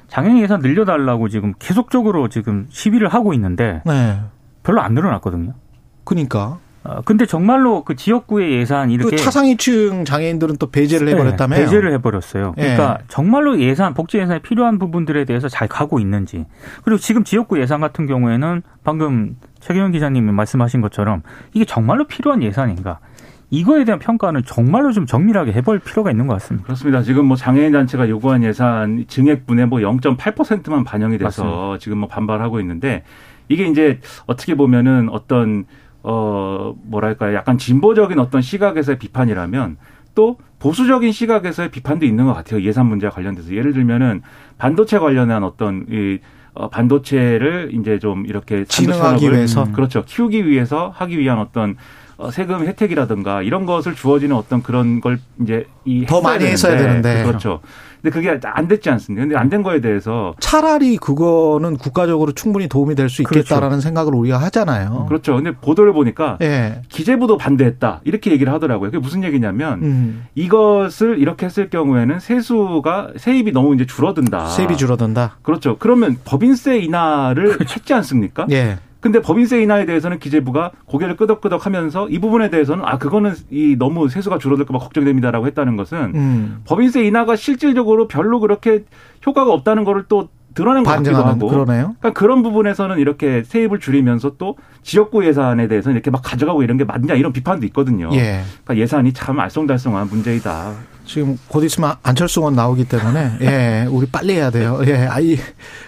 장애인 0.08 0.38
예산 0.38 0.60
늘려달라고 0.60 1.28
지금 1.28 1.54
계속적으로 1.58 2.28
지금 2.28 2.66
시비를 2.70 3.08
하고 3.08 3.34
있는데 3.34 3.82
네. 3.84 4.20
별로 4.62 4.80
안 4.80 4.94
늘어났거든요. 4.94 5.54
그러니까. 6.04 6.58
어, 6.84 7.00
근데 7.04 7.26
정말로 7.26 7.82
그 7.82 7.96
지역구의 7.96 8.52
예산 8.52 8.90
이렇게 8.90 9.16
차상위층 9.16 10.04
장애인들은 10.04 10.56
또 10.58 10.70
배제를. 10.70 11.06
네, 11.06 11.46
배제를 11.48 11.92
해버렸어요. 11.94 12.52
그러니까 12.52 12.98
네. 12.98 13.04
정말로 13.08 13.58
예산 13.58 13.92
복지 13.92 14.18
예산에 14.18 14.38
필요한 14.38 14.78
부분들에 14.78 15.24
대해서 15.24 15.48
잘 15.48 15.66
가고 15.66 15.98
있는지 15.98 16.46
그리고 16.84 16.98
지금 16.98 17.24
지역구 17.24 17.60
예산 17.60 17.80
같은 17.80 18.06
경우에는 18.06 18.62
방금 18.84 19.36
최경영 19.58 19.90
기자님이 19.90 20.30
말씀하신 20.30 20.80
것처럼 20.80 21.22
이게 21.52 21.64
정말로 21.64 22.06
필요한 22.06 22.42
예산인가? 22.44 23.00
이거에 23.50 23.84
대한 23.84 23.98
평가는 23.98 24.42
정말로 24.44 24.92
좀 24.92 25.06
정밀하게 25.06 25.52
해볼 25.52 25.78
필요가 25.78 26.10
있는 26.10 26.26
것 26.26 26.34
같습니다. 26.34 26.64
그렇습니다. 26.64 27.02
지금 27.02 27.26
뭐 27.26 27.36
장애인 27.36 27.72
단체가 27.72 28.08
요구한 28.08 28.42
예산 28.42 29.04
증액분의 29.06 29.66
뭐 29.66 29.78
0.8%만 29.80 30.84
반영이 30.84 31.18
돼서 31.18 31.44
맞습니다. 31.44 31.78
지금 31.78 31.98
뭐 31.98 32.08
반발하고 32.08 32.60
있는데 32.60 33.04
이게 33.48 33.66
이제 33.66 34.00
어떻게 34.26 34.54
보면은 34.56 35.08
어떤 35.10 35.66
어 36.02 36.74
뭐랄까요 36.84 37.34
약간 37.34 37.58
진보적인 37.58 38.18
어떤 38.18 38.40
시각에서의 38.40 38.98
비판이라면 38.98 39.76
또 40.14 40.38
보수적인 40.60 41.10
시각에서의 41.12 41.70
비판도 41.70 42.06
있는 42.06 42.26
것 42.26 42.34
같아요 42.34 42.62
예산 42.62 42.86
문제와 42.86 43.10
관련돼서 43.10 43.52
예를 43.52 43.72
들면은 43.72 44.22
반도체 44.56 44.98
관련한 45.00 45.42
어떤 45.42 45.84
이 45.90 46.18
어, 46.54 46.70
반도체를 46.70 47.70
이제 47.74 47.98
좀 47.98 48.24
이렇게 48.26 48.64
진흥하기 48.64 49.30
위해서 49.30 49.64
음, 49.64 49.72
그렇죠 49.72 50.04
키우기 50.06 50.46
위해서 50.46 50.92
하기 50.94 51.18
위한 51.18 51.38
어떤 51.38 51.70
어, 51.70 51.74
세금 52.32 52.66
혜택이라든가 52.66 53.42
이런 53.42 53.66
것을 53.66 53.94
주어지는 53.94 54.34
어떤 54.36 54.62
그런 54.62 55.00
걸 55.00 55.18
이제 55.42 55.66
이더 55.84 56.20
많이 56.22 56.38
되는데, 56.38 56.52
했어야 56.52 56.76
되는데 56.78 57.22
그렇죠. 57.24 57.60
근데 58.02 58.14
그게 58.14 58.38
안 58.44 58.68
됐지 58.68 58.88
않습니까? 58.90 59.22
근데 59.24 59.36
안 59.36 59.50
된 59.50 59.62
거에 59.62 59.80
대해서 59.80 60.34
차라리 60.38 60.96
그거는 60.96 61.76
국가적으로 61.76 62.32
충분히 62.32 62.68
도움이 62.68 62.94
될 62.94 63.08
수 63.08 63.22
있겠다라는 63.22 63.68
그렇죠. 63.68 63.80
생각을 63.82 64.14
우리가 64.14 64.38
하잖아요. 64.38 65.06
그렇죠. 65.08 65.34
근데 65.36 65.52
보도를 65.52 65.92
보니까 65.92 66.38
예. 66.42 66.82
기재부도 66.88 67.36
반대했다 67.38 68.00
이렇게 68.04 68.30
얘기를 68.30 68.52
하더라고요. 68.52 68.90
그게 68.90 68.98
무슨 69.00 69.24
얘기냐면 69.24 69.82
음. 69.82 70.26
이것을 70.34 71.18
이렇게 71.18 71.46
했을 71.46 71.68
경우에는 71.70 72.20
세수가 72.20 73.10
세입이 73.16 73.52
너무 73.52 73.74
이제 73.74 73.86
줄어든다. 73.86 74.46
세입이 74.48 74.76
줄어든다. 74.76 75.36
그렇죠. 75.42 75.76
그러면 75.78 76.16
법인세 76.24 76.78
인하를 76.78 77.52
그렇죠. 77.56 77.74
했지 77.74 77.92
않습니까? 77.94 78.46
예. 78.50 78.78
근데 79.06 79.20
법인세 79.20 79.62
인하에 79.62 79.86
대해서는 79.86 80.18
기재부가 80.18 80.72
고개를 80.86 81.16
끄덕끄덕 81.16 81.64
하면서 81.64 82.08
이 82.08 82.18
부분에 82.18 82.50
대해서는 82.50 82.84
아 82.84 82.98
그거는 82.98 83.34
이 83.50 83.76
너무 83.78 84.08
세수가 84.08 84.38
줄어들까 84.38 84.72
봐 84.72 84.80
걱정됩니다라고 84.80 85.46
했다는 85.46 85.76
것은 85.76 86.12
음. 86.16 86.62
법인세 86.64 87.04
인하가 87.04 87.36
실질적으로 87.36 88.08
별로 88.08 88.40
그렇게 88.40 88.84
효과가 89.24 89.52
없다는 89.52 89.84
거를 89.84 90.06
또 90.08 90.28
드러낸 90.54 90.82
것 90.82 90.90
같기도 90.90 91.16
하고. 91.16 91.48
그러네요. 91.48 91.94
그러니까 92.00 92.12
그런 92.12 92.42
부분에서는 92.42 92.98
이렇게 92.98 93.44
세입을 93.44 93.78
줄이면서 93.78 94.36
또 94.38 94.56
지역구 94.82 95.24
예산에 95.24 95.68
대해서 95.68 95.92
이렇게 95.92 96.10
막 96.10 96.22
가져가고 96.24 96.64
이런 96.64 96.76
게 96.76 96.84
맞냐 96.84 97.14
이런 97.14 97.32
비판도 97.32 97.64
있거든요. 97.66 98.08
예. 98.14 98.42
그러니까 98.64 98.82
예산이 98.82 99.12
참 99.12 99.36
알쏭달쏭한 99.36 100.08
문제이다. 100.08 100.72
지금 101.06 101.38
곧 101.48 101.62
있으면 101.64 101.94
안철수 102.02 102.42
원 102.42 102.54
나오기 102.54 102.84
때문에 102.86 103.32
예, 103.40 103.86
우리 103.90 104.06
빨리 104.06 104.34
해야 104.34 104.50
돼요. 104.50 104.80
예, 104.86 105.06
아이 105.06 105.38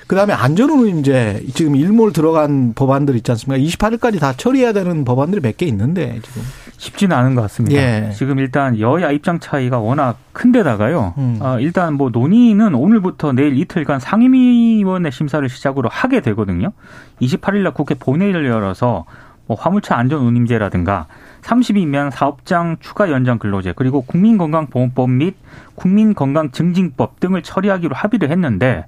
그다음에 0.07 0.33
안전운임제 0.33 1.45
지금 1.55 1.77
일몰 1.77 2.13
들어간 2.13 2.73
법안들 2.75 3.17
있지 3.17 3.31
않습니까? 3.33 3.63
28일까지 3.63 4.21
다 4.21 4.33
처리해야 4.33 4.73
되는 4.73 5.05
법안들이 5.05 5.41
몇 5.43 5.57
개 5.59 5.67
있는데 5.67 6.21
지금 6.23 6.43
쉽지는 6.77 7.17
않은 7.17 7.35
것 7.35 7.43
같습니다. 7.43 7.77
예. 7.77 8.13
지금 8.15 8.39
일단 8.39 8.79
여야 8.79 9.11
입장 9.11 9.41
차이가 9.41 9.79
워낙 9.81 10.19
큰데다가요. 10.33 11.15
음. 11.19 11.39
어, 11.41 11.59
일단 11.59 11.95
뭐 11.95 12.11
논의는 12.11 12.75
오늘부터 12.75 13.33
내일 13.33 13.59
이틀간 13.59 13.99
상임위원회 13.99 15.11
심사를 15.11 15.47
시작으로 15.49 15.89
하게 15.89 16.21
되거든요. 16.21 16.71
28일 17.21 17.63
날 17.65 17.75
국회 17.75 17.95
본회의를 17.97 18.47
열어서 18.47 19.05
뭐 19.49 19.57
화물차 19.59 19.97
안전운임제라든가 19.97 21.07
30이면 21.41 22.11
사업장 22.11 22.77
추가 22.79 23.11
연장 23.11 23.39
근로제 23.39 23.73
그리고 23.75 24.03
국민건강보험법 24.03 25.11
및 25.11 25.35
국민건강증진법 25.75 27.19
등을 27.19 27.43
처리하기로 27.43 27.97
합의를 27.97 28.31
했는데 28.31 28.87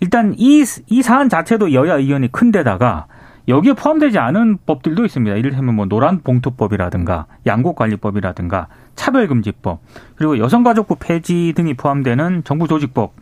일단 0.00 0.34
이, 0.38 0.64
이 0.86 1.02
사안 1.02 1.28
자체도 1.28 1.72
여야 1.74 1.96
의견이 1.96 2.30
큰데다가 2.32 3.06
여기에 3.48 3.72
포함되지 3.72 4.18
않은 4.18 4.58
법들도 4.66 5.04
있습니다. 5.04 5.34
이를테면 5.36 5.74
뭐 5.74 5.86
노란봉투법이라든가 5.86 7.26
양곡관리법이라든가 7.44 8.68
차별금지법 8.94 9.80
그리고 10.14 10.38
여성가족부 10.38 10.96
폐지 11.00 11.52
등이 11.56 11.74
포함되는 11.74 12.44
정부조직법 12.44 13.14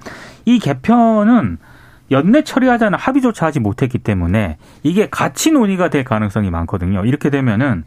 이 0.45 0.59
개편은 0.59 1.59
연내 2.11 2.43
처리하자는 2.43 2.99
합의조차 2.99 3.47
하지 3.47 3.61
못했기 3.61 3.99
때문에 3.99 4.57
이게 4.83 5.09
같이 5.09 5.51
논의가 5.53 5.91
될 5.91 6.05
가능성이 6.05 6.51
많거든요. 6.51 7.05
이렇게 7.05 7.31
되면은 7.31 7.85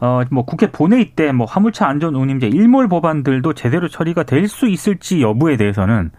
어, 0.00 0.22
뭐 0.30 0.44
국회 0.46 0.70
본회의 0.70 1.10
때 1.14 1.30
뭐 1.32 1.46
화물차 1.46 1.86
안전 1.86 2.14
운임제 2.14 2.48
일몰 2.48 2.88
법안들도 2.88 3.52
제대로 3.52 3.88
처리가 3.88 4.22
될 4.22 4.48
수 4.48 4.66
있을지 4.68 5.20
여부에 5.20 5.56
대해서는 5.58 6.10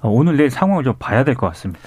어, 0.00 0.08
오늘 0.10 0.36
내일 0.36 0.50
상황을 0.50 0.84
좀 0.84 0.94
봐야 0.98 1.24
될 1.24 1.34
것 1.34 1.48
같습니다. 1.48 1.80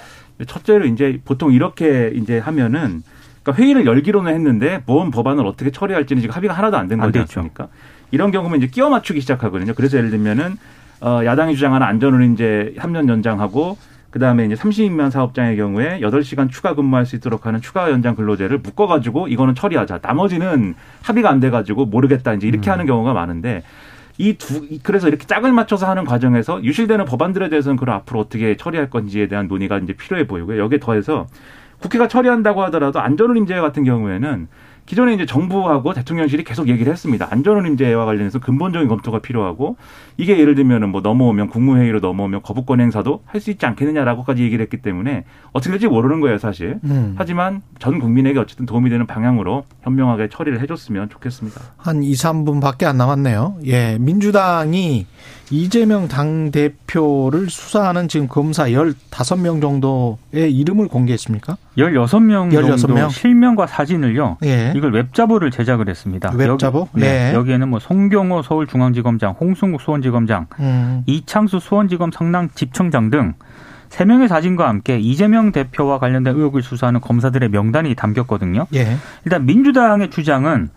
첫째로 0.46 0.84
이제 0.86 1.18
보통 1.24 1.52
이렇게 1.52 2.10
이제 2.14 2.38
하면은 2.38 3.02
그러니까 3.42 3.62
회의를 3.62 3.86
열기로는 3.86 4.34
했는데 4.34 4.82
보험 4.84 5.10
법안을 5.10 5.46
어떻게 5.46 5.70
처리할지는 5.70 6.20
지금 6.20 6.34
합의가 6.34 6.54
하나도 6.54 6.76
안 6.76 6.88
된 6.88 6.98
거지 6.98 7.18
않습니까? 7.20 7.68
이런 8.10 8.30
경우면 8.32 8.58
이제 8.58 8.66
끼워 8.66 8.90
맞추기 8.90 9.20
시작하거든요. 9.22 9.72
그래서 9.74 9.96
예를 9.96 10.10
들면은 10.10 10.56
어, 11.00 11.20
야당이 11.24 11.54
주장하는 11.54 11.86
안전운임제 11.86 12.74
3년 12.78 13.08
연장하고 13.08 13.78
그다음에 14.10 14.44
이제 14.44 14.54
30만 14.54 15.10
사업장의 15.10 15.56
경우에 15.56 16.00
8시간 16.00 16.50
추가 16.50 16.74
근무할 16.74 17.06
수 17.06 17.16
있도록 17.16 17.46
하는 17.46 17.60
추가 17.60 17.90
연장 17.90 18.16
근로제를 18.16 18.58
묶어 18.58 18.86
가지고 18.86 19.28
이거는 19.28 19.54
처리하자. 19.54 20.00
나머지는 20.02 20.74
합의가 21.02 21.30
안 21.30 21.40
돼 21.40 21.50
가지고 21.50 21.86
모르겠다. 21.86 22.34
이제 22.34 22.46
이렇게 22.46 22.70
음. 22.70 22.72
하는 22.72 22.86
경우가 22.86 23.12
많은데 23.14 23.62
이두 24.18 24.66
그래서 24.82 25.08
이렇게 25.08 25.26
짝을 25.26 25.52
맞춰서 25.52 25.88
하는 25.88 26.04
과정에서 26.04 26.62
유실되는 26.62 27.06
법안들에 27.06 27.48
대해서는 27.48 27.76
그걸 27.76 27.94
앞으로 27.94 28.20
어떻게 28.20 28.56
처리할 28.56 28.90
건지에 28.90 29.28
대한 29.28 29.48
논의가 29.48 29.78
이제 29.78 29.94
필요해 29.94 30.26
보이고요. 30.26 30.60
여기에 30.60 30.80
더해서 30.80 31.26
국회가 31.78 32.08
처리한다고 32.08 32.62
하더라도 32.64 33.00
안전운임제 33.00 33.58
같은 33.60 33.84
경우에는 33.84 34.48
기존에 34.90 35.14
이제 35.14 35.24
정부하고 35.24 35.94
대통령실이 35.94 36.42
계속 36.42 36.66
얘기를 36.66 36.92
했습니다. 36.92 37.28
안전운임제와 37.30 38.06
관련해서 38.06 38.40
근본적인 38.40 38.88
검토가 38.88 39.20
필요하고 39.20 39.76
이게 40.16 40.36
예를 40.36 40.56
들면은 40.56 40.88
뭐 40.88 41.00
넘어오면 41.00 41.50
국무회의로 41.50 42.00
넘어오면 42.00 42.42
거부권 42.42 42.80
행사도 42.80 43.22
할 43.24 43.40
수 43.40 43.52
있지 43.52 43.64
않겠느냐라고까지 43.66 44.42
얘기를 44.42 44.62
했기 44.64 44.78
때문에 44.82 45.24
어떻게 45.52 45.70
될지 45.70 45.86
모르는 45.86 46.20
거예요, 46.20 46.38
사실. 46.38 46.80
음. 46.82 47.14
하지만 47.16 47.62
전 47.78 48.00
국민에게 48.00 48.40
어쨌든 48.40 48.66
도움이 48.66 48.90
되는 48.90 49.06
방향으로 49.06 49.64
현명하게 49.82 50.28
처리를 50.28 50.60
해줬으면 50.60 51.08
좋겠습니다. 51.08 51.60
한 51.76 52.02
2, 52.02 52.12
3분밖에 52.12 52.84
안 52.84 52.96
남았네요. 52.98 53.58
예, 53.66 53.96
민주당이 53.98 55.06
이재명 55.50 56.06
당대표를 56.08 57.50
수사하는 57.50 58.08
지금 58.08 58.28
검사 58.28 58.66
15명 58.66 59.60
정도의 59.60 60.54
이름을 60.54 60.88
공개했습니까? 60.88 61.56
16명 61.76 62.52
16명? 62.52 62.78
정도 62.78 63.08
실명과 63.08 63.66
사진을요. 63.66 64.38
예. 64.44 64.72
이걸 64.76 64.92
웹자보를 64.92 65.50
제작을 65.50 65.88
했습니다. 65.88 66.32
웹자보? 66.34 66.88
여기, 66.94 67.00
네. 67.00 67.30
네. 67.30 67.34
여기에는 67.34 67.68
뭐 67.68 67.78
송경호 67.80 68.42
서울중앙지검장, 68.42 69.36
홍승국 69.40 69.80
수원지검장, 69.80 70.46
음. 70.60 71.02
이창수 71.06 71.58
수원지검 71.58 72.12
성남집청장 72.12 73.10
등 73.10 73.34
3명의 73.90 74.28
사진과 74.28 74.68
함께 74.68 74.98
이재명 75.00 75.50
대표와 75.50 75.98
관련된 75.98 76.36
의혹을 76.36 76.62
수사하는 76.62 77.00
검사들의 77.00 77.48
명단이 77.48 77.96
담겼거든요. 77.96 78.66
예. 78.74 78.96
일단 79.24 79.44
민주당의 79.46 80.10
주장은 80.10 80.70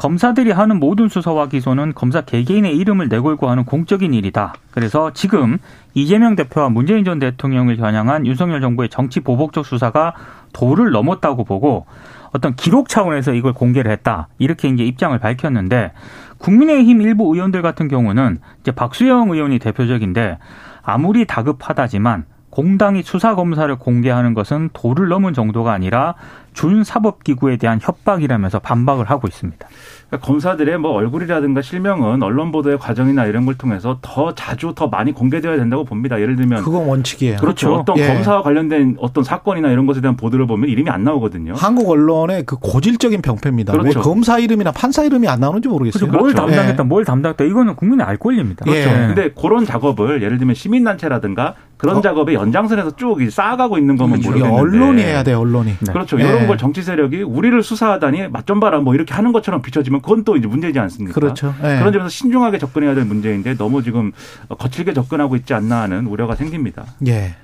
검사들이 0.00 0.50
하는 0.50 0.80
모든 0.80 1.10
수사와 1.10 1.48
기소는 1.48 1.92
검사 1.94 2.22
개개인의 2.22 2.74
이름을 2.74 3.08
내걸고 3.10 3.50
하는 3.50 3.66
공적인 3.66 4.14
일이다. 4.14 4.54
그래서 4.70 5.12
지금 5.12 5.58
이재명 5.92 6.36
대표와 6.36 6.70
문재인 6.70 7.04
전 7.04 7.18
대통령을 7.18 7.76
겨냥한 7.76 8.24
윤석열 8.24 8.62
정부의 8.62 8.88
정치 8.88 9.20
보복적 9.20 9.66
수사가 9.66 10.14
도를 10.54 10.90
넘었다고 10.92 11.44
보고 11.44 11.84
어떤 12.32 12.56
기록 12.56 12.88
차원에서 12.88 13.34
이걸 13.34 13.52
공개를 13.52 13.92
했다. 13.92 14.28
이렇게 14.38 14.68
이제 14.68 14.84
입장을 14.84 15.18
밝혔는데 15.18 15.92
국민의힘 16.38 17.02
일부 17.02 17.34
의원들 17.34 17.60
같은 17.60 17.86
경우는 17.86 18.38
이제 18.62 18.70
박수영 18.70 19.28
의원이 19.28 19.58
대표적인데 19.58 20.38
아무리 20.82 21.26
다급하다지만 21.26 22.24
공당이 22.48 23.02
수사 23.02 23.34
검사를 23.34 23.72
공개하는 23.76 24.32
것은 24.32 24.70
도를 24.72 25.08
넘은 25.08 25.34
정도가 25.34 25.72
아니라 25.72 26.14
준사법기구에 26.60 27.56
대한 27.56 27.78
협박이라면서 27.80 28.58
반박을 28.58 29.06
하고 29.08 29.26
있습니다. 29.26 29.66
그러니까 30.08 30.26
검사들의 30.26 30.78
뭐 30.78 30.92
얼굴이라든가 30.92 31.62
실명은 31.62 32.22
언론 32.22 32.52
보도의 32.52 32.78
과정이나 32.78 33.24
이런 33.24 33.46
걸 33.46 33.54
통해서 33.54 33.98
더 34.02 34.34
자주 34.34 34.74
더 34.76 34.88
많이 34.88 35.12
공개되어야 35.12 35.56
된다고 35.56 35.84
봅니다. 35.84 36.20
예를 36.20 36.36
들면 36.36 36.62
그건 36.62 36.86
원칙이에요. 36.86 37.36
그렇죠. 37.38 37.68
그렇죠. 37.68 37.80
어떤 37.80 37.98
예. 37.98 38.08
검사와 38.08 38.42
관련된 38.42 38.96
어떤 38.98 39.24
사건이나 39.24 39.70
이런 39.70 39.86
것에 39.86 40.02
대한 40.02 40.16
보도를 40.16 40.46
보면 40.46 40.68
이름이 40.68 40.90
안 40.90 41.04
나오거든요. 41.04 41.54
한국 41.54 41.88
언론의 41.88 42.44
그 42.44 42.56
고질적인 42.56 43.22
병폐입니다. 43.22 43.72
그렇죠. 43.72 44.00
왜 44.00 44.02
검사 44.02 44.38
이름이나 44.38 44.72
판사 44.72 45.02
이름이 45.04 45.28
안 45.28 45.40
나오는지 45.40 45.68
모르겠어요. 45.68 46.10
그렇죠. 46.10 46.20
뭘 46.20 46.34
담당했다, 46.34 46.82
예. 46.82 46.86
뭘 46.86 47.04
담당했다 47.04 47.44
이거는 47.44 47.76
국민의 47.76 48.04
알 48.04 48.18
권리입니다. 48.18 48.64
그렇죠. 48.66 48.90
예. 48.90 49.06
근데 49.06 49.30
그런 49.30 49.64
작업을 49.64 50.22
예를 50.22 50.36
들면 50.36 50.56
시민단체라든가 50.56 51.54
그런 51.80 51.96
어? 51.96 52.00
작업에 52.02 52.34
연장선에서 52.34 52.96
쭉 52.96 53.18
쌓아가고 53.30 53.78
있는 53.78 53.96
거면 53.96 54.20
그렇죠. 54.20 54.30
모르겠는데 54.30 54.60
언론이 54.60 55.02
해야 55.02 55.22
돼 55.22 55.32
언론이. 55.32 55.76
네. 55.80 55.92
그렇죠. 55.92 56.18
이런 56.18 56.42
예. 56.42 56.46
걸 56.50 56.58
정치 56.58 56.82
세력이 56.82 57.22
우리를 57.22 57.62
수사하다니 57.62 58.28
맛좀 58.28 58.60
봐라 58.60 58.80
뭐 58.80 58.94
이렇게 58.94 59.14
하는 59.14 59.32
것처럼 59.32 59.62
비춰지면 59.62 60.02
그건 60.02 60.24
또 60.24 60.36
이제 60.36 60.46
문제지 60.46 60.78
않습니까? 60.78 61.14
그렇죠. 61.14 61.54
예. 61.62 61.78
그런 61.78 61.92
점에서 61.92 62.08
신중하게 62.08 62.58
접근해야 62.58 62.94
될 62.94 63.04
문제인데 63.04 63.56
너무 63.56 63.82
지금 63.82 64.12
거칠게 64.48 64.92
접근하고 64.92 65.36
있지 65.36 65.54
않나 65.54 65.82
하는 65.82 66.06
우려가 66.06 66.34
생깁니다. 66.34 66.86
예. 67.06 67.36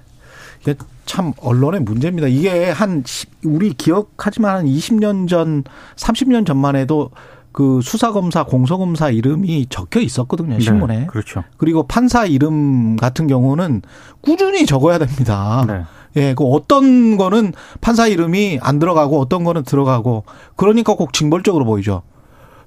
이게 0.61 0.75
참 1.05 1.33
언론의 1.41 1.81
문제입니다. 1.81 2.29
이게 2.29 2.71
한 2.71 3.05
우리 3.45 3.73
기억하지만 3.73 4.57
한 4.57 4.67
20년 4.67 5.29
전, 5.29 5.63
30년 5.97 6.47
전만 6.47 6.77
해도 6.77 7.11
그 7.53 7.81
수사검사, 7.83 8.45
공소검사 8.45 9.09
이름이 9.09 9.69
적혀 9.71 10.01
있었거든요, 10.01 10.61
신문에. 10.61 10.99
네, 10.99 11.07
그렇죠. 11.07 11.43
그리고 11.57 11.87
판사 11.87 12.27
이름 12.27 12.97
같은 12.97 13.27
경우는 13.27 13.81
꾸준히 14.21 14.67
적어야 14.67 14.99
됩니다. 14.99 15.65
네. 15.67 15.85
예, 16.17 16.35
그 16.35 16.45
어떤 16.45 17.17
거는 17.17 17.53
판사 17.81 18.07
이름이 18.07 18.59
안 18.63 18.79
들어가고 18.79 19.21
어떤 19.21 19.45
거는 19.45 19.65
들어가고 19.65 20.25
그러니까 20.57 20.95
꼭 20.95 21.13
징벌적으로 21.13 21.65
보이죠. 21.65 22.03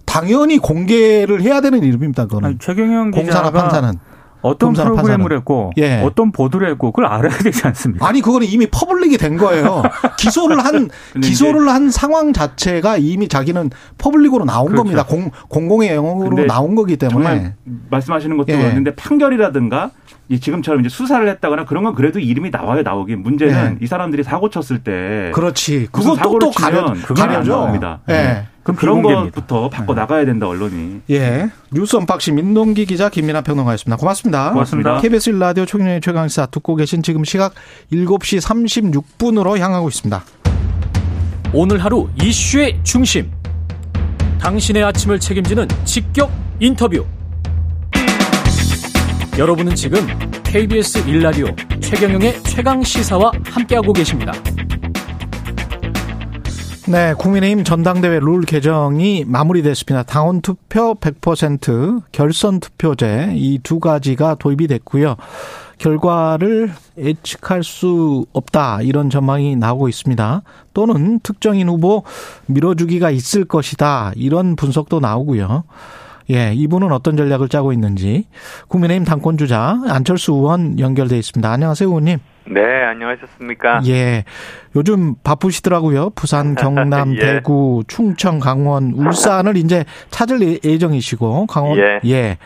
당연히 0.05 0.57
공개를 0.57 1.41
해야 1.41 1.61
되는 1.61 1.83
이름입니다. 1.83 2.25
그거는. 2.25 2.49
아니, 2.49 2.57
최경영 2.59 3.11
기자가 3.11 3.51
판사는 3.51 3.93
어떤 4.41 4.73
프로그램을. 4.73 5.33
했고 5.33 5.71
예. 5.77 6.01
어떤 6.01 6.31
보도를 6.31 6.69
했고 6.71 6.91
그걸 6.91 7.05
알아야 7.05 7.37
되지 7.37 7.67
않습니까? 7.67 8.07
아니 8.07 8.21
그거는 8.21 8.47
이미 8.47 8.67
public이 8.67 9.17
된 9.17 9.37
거예요. 9.37 9.83
기소를 10.17 10.63
한 10.63 10.89
기소를 11.21 11.67
한 11.69 11.89
상황 11.89 12.31
자체가 12.31 12.97
이미 12.97 13.27
자기는 13.27 13.69
public으로 13.97 14.45
나온 14.45 14.67
그렇죠. 14.67 14.83
겁니다. 14.83 15.03
공, 15.05 15.29
공공의 15.49 15.93
영역으로 15.93 16.45
나온 16.45 16.75
거기 16.75 16.95
때문에 16.97 17.55
말씀하시는 17.89 18.37
것도 18.37 18.53
예. 18.53 18.57
맞는데 18.57 18.95
판결이라든가 18.95 19.91
지금처럼 20.37 20.81
이제 20.81 20.89
수사를 20.89 21.27
했다거나 21.27 21.65
그런 21.65 21.83
건 21.83 21.95
그래도 21.95 22.19
이름이 22.19 22.51
나와요 22.51 22.83
나오긴 22.83 23.23
문제는 23.23 23.73
네. 23.73 23.77
이 23.81 23.87
사람들이 23.87 24.23
사고 24.23 24.49
쳤을 24.49 24.83
때 24.83 25.31
그렇지 25.33 25.87
그것도 25.91 26.37
또 26.39 26.51
가려 26.51 26.93
가려죠 27.15 27.51
나옵니다. 27.51 28.01
네. 28.05 28.13
네. 28.13 28.45
그럼 28.63 28.75
그런 28.75 29.01
것부터 29.01 29.69
바꿔 29.69 29.95
네. 29.95 30.01
나가야 30.01 30.25
된다 30.25 30.47
언론이. 30.47 31.01
예. 31.09 31.49
뉴스 31.71 31.95
unboxing 31.95 32.35
민동기 32.35 32.85
기자 32.85 33.09
김민아 33.09 33.41
평론가였습니다. 33.41 33.97
고맙습니다. 33.97 34.51
고맙습니다. 34.51 35.01
KBS 35.01 35.31
라디오 35.31 35.65
총영의 35.65 36.01
최강시사 36.01 36.47
듣고 36.47 36.75
계신 36.75 37.01
지금 37.01 37.23
시각 37.23 37.53
7시 37.91 38.39
36분으로 39.17 39.57
향하고 39.57 39.87
있습니다. 39.87 40.23
오늘 41.53 41.83
하루 41.83 42.09
이슈의 42.21 42.79
중심. 42.83 43.31
당신의 44.39 44.83
아침을 44.83 45.19
책임지는 45.19 45.67
직격 45.83 46.31
인터뷰. 46.59 47.05
여러분은 49.37 49.75
지금 49.75 49.99
KBS 50.43 51.07
일라디오 51.07 51.47
최경영의 51.79 52.43
최강 52.43 52.83
시사와 52.83 53.31
함께하고 53.45 53.93
계십니다. 53.93 54.33
네, 56.87 57.13
국민의힘 57.13 57.63
전당대회 57.63 58.19
룰 58.19 58.41
개정이 58.41 59.23
마무리됐습니다. 59.27 60.03
당원 60.03 60.41
투표 60.41 60.95
100%, 60.95 62.01
결선 62.11 62.59
투표제 62.59 63.33
이 63.35 63.59
두 63.61 63.79
가지가 63.79 64.35
도입이 64.35 64.67
됐고요. 64.67 65.15
결과를 65.77 66.71
예측할 66.97 67.63
수 67.63 68.25
없다 68.33 68.81
이런 68.81 69.09
전망이 69.09 69.55
나오고 69.55 69.87
있습니다. 69.87 70.41
또는 70.73 71.19
특정인 71.21 71.69
후보 71.69 72.03
밀어주기가 72.47 73.11
있을 73.11 73.45
것이다 73.45 74.11
이런 74.15 74.55
분석도 74.55 74.99
나오고요. 74.99 75.63
예, 76.31 76.53
이분은 76.53 76.91
어떤 76.91 77.17
전략을 77.17 77.49
짜고 77.49 77.73
있는지 77.73 78.25
국민의힘 78.67 79.05
당권 79.05 79.37
주자 79.37 79.79
안철수 79.87 80.33
의원 80.33 80.79
연결돼 80.79 81.17
있습니다. 81.17 81.51
안녕하세요, 81.51 81.89
의원님. 81.89 82.19
네, 82.51 82.61
안녕하셨습니까? 82.83 83.81
예. 83.87 84.23
요즘 84.75 85.15
바쁘시더라고요. 85.23 86.11
부산, 86.11 86.53
경남, 86.55 87.15
예. 87.15 87.19
대구, 87.19 87.83
충청, 87.87 88.39
강원, 88.39 88.93
울산을 88.93 89.57
이제 89.57 89.85
찾을 90.09 90.41
예, 90.41 90.57
예정이시고 90.63 91.47
강원 91.47 91.77
예. 91.77 91.99
예. 92.05 92.37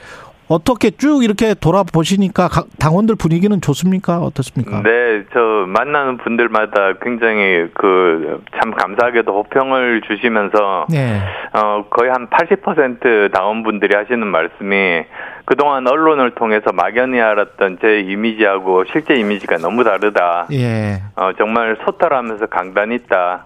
어떻게 0.50 0.92
쭉 0.92 1.24
이렇게 1.24 1.54
돌아보시니까 1.54 2.50
당원들 2.80 3.16
분위기는 3.16 3.60
좋습니까? 3.62 4.20
어떻습니까? 4.20 4.82
네, 4.84 5.24
저 5.34 5.40
만나는 5.68 6.18
분들마다 6.18 6.94
굉장히 7.02 7.68
그 7.74 8.40
참 8.60 8.72
감사하게도 8.74 9.34
호평을 9.34 10.02
주시면서 10.08 10.86
네. 10.90 11.20
어 11.54 11.86
거의 11.90 12.10
한 12.12 12.28
80% 12.30 13.34
당원분들이 13.34 13.94
하시는 13.96 14.26
말씀이 14.26 15.04
그동안 15.46 15.86
언론을 15.88 16.32
통해서 16.36 16.72
막연히 16.72 17.20
알았던 17.20 17.80
제 17.82 18.00
이미지하고 18.02 18.86
실제 18.92 19.16
이미지가 19.16 19.58
너무 19.58 19.84
다르다. 19.84 20.48
예. 20.54 21.02
어 21.16 21.32
정말 21.38 21.78
소탈하면서 21.84 22.46
강단 22.46 22.92
있다. 22.94 23.46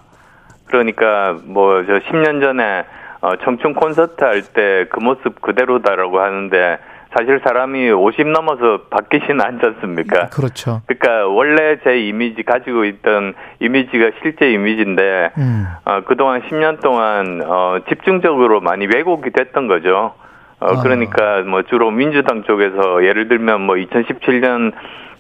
그러니까 0.68 1.38
뭐 1.46 1.84
저 1.88 1.94
10년 2.00 2.42
전에 2.42 2.86
어 3.22 3.36
청춘 3.44 3.74
콘서트 3.74 4.24
할 4.24 4.42
때 4.54 4.86
그 4.92 5.00
모습 5.00 5.42
그대로다라고 5.42 6.20
하는데 6.20 6.78
사실 7.16 7.40
사람이 7.44 7.92
50 7.92 8.28
넘어서 8.28 8.82
바뀌지는 8.90 9.42
않지 9.42 9.66
않습니까? 9.66 10.30
그렇죠. 10.30 10.82
그러니까 10.88 11.28
원래 11.28 11.78
제 11.84 12.00
이미지 12.00 12.44
가지고 12.44 12.86
있던 12.86 13.34
이미지가 13.60 14.12
실제 14.22 14.52
이미지인데 14.52 15.32
음. 15.38 15.68
어, 15.86 16.02
그동안 16.06 16.42
10년 16.44 16.82
동안 16.82 17.42
어, 17.46 17.78
집중적으로 17.88 18.60
많이 18.60 18.88
왜곡이 18.88 19.32
됐던 19.32 19.68
거죠. 19.68 20.14
어, 20.60 20.66
아. 20.66 20.82
그러니까 20.82 21.44
뭐 21.44 21.62
주로 21.64 21.92
민주당 21.92 22.44
쪽에서 22.44 23.04
예를 23.04 23.28
들면 23.28 23.62
뭐 23.62 23.76
2017년 23.76 24.74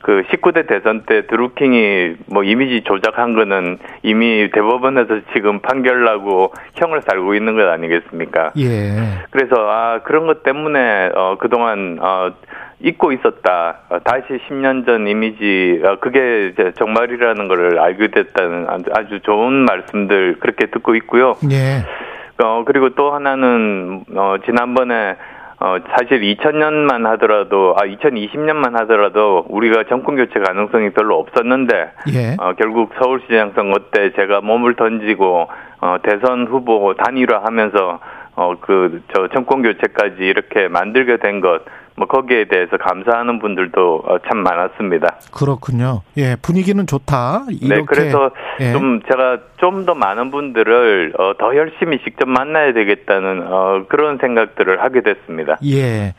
그 0.07 0.23
19대 0.31 0.65
대선 0.69 1.01
때 1.05 1.27
드루킹이 1.27 2.15
뭐 2.27 2.41
이미지 2.41 2.81
조작한 2.85 3.33
거는 3.33 3.77
이미 4.03 4.49
대법원에서 4.53 5.19
지금 5.33 5.59
판결 5.59 6.05
나고 6.05 6.53
형을 6.75 7.01
살고 7.05 7.35
있는 7.35 7.57
것 7.57 7.67
아니겠습니까? 7.67 8.53
예. 8.57 8.93
그래서 9.31 9.55
아 9.69 9.99
그런 10.05 10.25
것 10.25 10.43
때문에 10.43 11.09
어 11.13 11.35
그동안 11.37 11.97
어 11.99 12.31
잊고 12.79 13.11
있었다. 13.11 13.79
어, 13.89 13.99
다시 14.05 14.23
10년 14.47 14.85
전 14.85 15.09
이미지 15.09 15.81
어, 15.83 15.97
그게 15.99 16.53
이제 16.53 16.71
정말이라는 16.77 17.49
것을 17.49 17.77
알게 17.77 18.07
됐다는 18.07 18.65
아주 18.93 19.19
좋은 19.23 19.65
말씀들 19.65 20.37
그렇게 20.39 20.67
듣고 20.67 20.95
있고요. 20.95 21.35
예. 21.51 21.83
어 22.41 22.63
그리고 22.65 22.91
또 22.91 23.11
하나는 23.11 24.05
어 24.15 24.35
지난번에 24.45 25.17
어, 25.59 25.77
사실 25.89 26.21
2000년만 26.21 27.03
하더라도, 27.11 27.75
아, 27.77 27.85
2020년만 27.85 28.77
하더라도 28.81 29.45
우리가 29.49 29.85
정권 29.89 30.15
교체 30.15 30.39
가능성이 30.39 30.91
별로 30.91 31.17
없었는데, 31.17 31.91
예. 32.13 32.35
어, 32.37 32.53
결국 32.57 32.93
서울시장 33.01 33.53
선거 33.55 33.79
때 33.91 34.11
제가 34.13 34.41
몸을 34.41 34.75
던지고, 34.75 35.47
어, 35.81 35.97
대선 36.03 36.45
후보 36.45 36.93
단일화 36.93 37.43
하면서, 37.43 37.99
어, 38.35 38.53
그, 38.61 39.01
저 39.15 39.27
정권 39.29 39.63
교체까지 39.63 40.17
이렇게 40.19 40.67
만들게 40.67 41.17
된 41.17 41.41
것, 41.41 41.63
뭐 41.97 42.05
거기에 42.07 42.45
대해서 42.45 42.77
감사하는 42.77 43.39
분들도 43.39 44.03
어, 44.05 44.17
참 44.27 44.37
많았습니다. 44.43 45.15
그렇군요. 45.33 46.01
예, 46.17 46.35
분위기는 46.41 46.85
좋다. 46.85 47.45
네, 47.49 47.57
이렇게. 47.59 47.75
네, 47.75 47.85
그래서 47.87 48.31
예. 48.61 48.71
좀 48.71 49.01
제가 49.09 49.39
좀 49.57 49.87
더 49.87 49.93
많은 49.95 50.31
분들을 50.31 51.13
어, 51.17 51.33
더 51.39 51.55
열심히 51.55 51.99
직접 52.03 52.27
만나야 52.27 52.73
되겠다는 52.73 53.47
어, 53.47 53.85
그런 53.87 54.17
생각들을 54.19 54.81
하게 54.83 55.01
됐습니다. 55.01 55.57
예. 55.65 56.13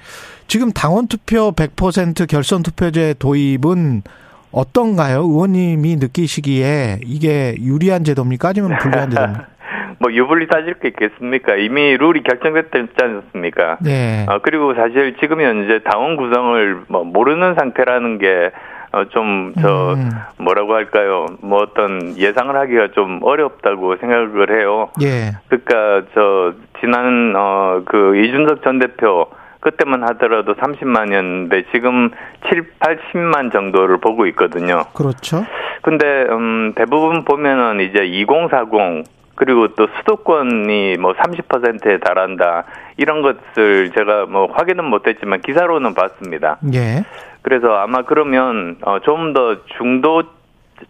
지금 0.46 0.72
당원 0.72 1.06
투표 1.06 1.52
100% 1.52 2.26
결선 2.28 2.62
투표제 2.62 3.14
도입은 3.18 4.02
어떤가요? 4.50 5.18
의원님이 5.20 5.96
느끼시기에 5.96 7.00
이게 7.04 7.54
유리한 7.60 8.04
제도입니까? 8.04 8.48
아니면 8.48 8.78
불리한 8.78 9.10
제도입니까? 9.10 9.46
뭐 10.00 10.12
유불리 10.12 10.46
따질 10.46 10.74
게 10.74 10.88
있겠습니까? 10.88 11.56
이미 11.56 11.96
룰이 11.96 12.22
결정됐지 12.22 12.96
않습니까? 13.00 13.78
네. 13.80 14.26
어, 14.28 14.38
그리고 14.42 14.74
사실 14.74 15.16
지금 15.20 15.40
현재 15.40 15.80
당원 15.84 16.16
구성을 16.16 16.82
뭐 16.88 17.04
모르는 17.04 17.54
상태라는 17.54 18.18
게 18.18 18.50
어, 18.90 19.04
좀, 19.10 19.52
저, 19.60 19.94
음. 19.94 20.10
뭐라고 20.38 20.74
할까요? 20.74 21.26
뭐 21.42 21.60
어떤 21.60 22.16
예상을 22.16 22.54
하기가 22.56 22.88
좀 22.92 23.20
어렵다고 23.22 23.96
생각을 23.96 24.58
해요. 24.58 24.88
예. 25.02 25.32
그니까, 25.48 26.04
저, 26.14 26.54
지난, 26.80 27.34
어, 27.36 27.82
그, 27.84 28.16
이준석 28.16 28.62
전 28.62 28.78
대표, 28.78 29.28
그때만 29.60 30.04
하더라도 30.04 30.54
30만이었는데 30.54 31.66
지금 31.72 32.10
7, 32.48 32.64
80만 32.78 33.52
정도를 33.52 33.98
보고 33.98 34.26
있거든요. 34.28 34.84
그렇죠. 34.94 35.44
근데, 35.82 36.24
음, 36.30 36.72
대부분 36.74 37.24
보면은 37.24 37.80
이제 37.80 38.04
2040, 38.06 39.04
그리고 39.38 39.68
또 39.76 39.86
수도권이 39.98 40.96
뭐 40.98 41.12
30%에 41.14 41.98
달한다. 41.98 42.64
이런 42.96 43.22
것을 43.22 43.92
제가 43.96 44.26
뭐 44.26 44.48
확인은 44.52 44.84
못했지만 44.84 45.40
기사로는 45.42 45.94
봤습니다. 45.94 46.58
예. 46.74 47.04
그래서 47.42 47.72
아마 47.76 48.02
그러면 48.02 48.76
어, 48.82 48.98
좀 48.98 49.32
더 49.32 49.56
중도 49.78 50.24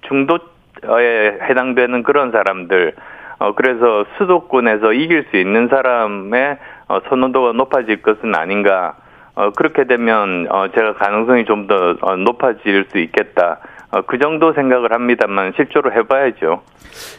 중도에 0.09 1.39
해당되는 1.43 2.03
그런 2.05 2.33
사람들 2.33 2.95
어, 3.39 3.55
그래서 3.55 4.07
수도권에서 4.17 4.95
이길 4.95 5.27
수 5.31 5.37
있는 5.37 5.69
사람의 5.69 6.57
어, 6.89 7.01
선호도가 7.07 7.53
높아질 7.53 8.01
것은 8.01 8.35
아닌가. 8.35 8.97
어, 9.39 9.53
그렇게 9.53 9.85
되면 9.85 10.49
어, 10.51 10.67
제가 10.75 10.95
가능성이 10.95 11.45
좀더 11.45 11.97
어, 12.03 12.17
높아질 12.17 12.89
수 12.91 12.99
있겠다. 12.99 13.61
어, 13.93 14.03
그 14.03 14.19
정도 14.19 14.53
생각을 14.53 14.93
합니다만 14.93 15.53
실제로 15.55 15.93
해봐야죠. 15.93 16.63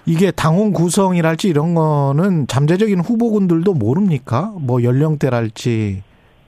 이게 0.06 0.30
당원 0.30 0.74
구성이랄지 0.74 1.48
이런 1.48 1.76
거는 1.76 2.48
잠재적인 2.48 3.00
후보군들도 3.00 3.74
모릅니까? 3.74 4.52
뭐 4.60 4.84
연령대랄지 4.84 6.04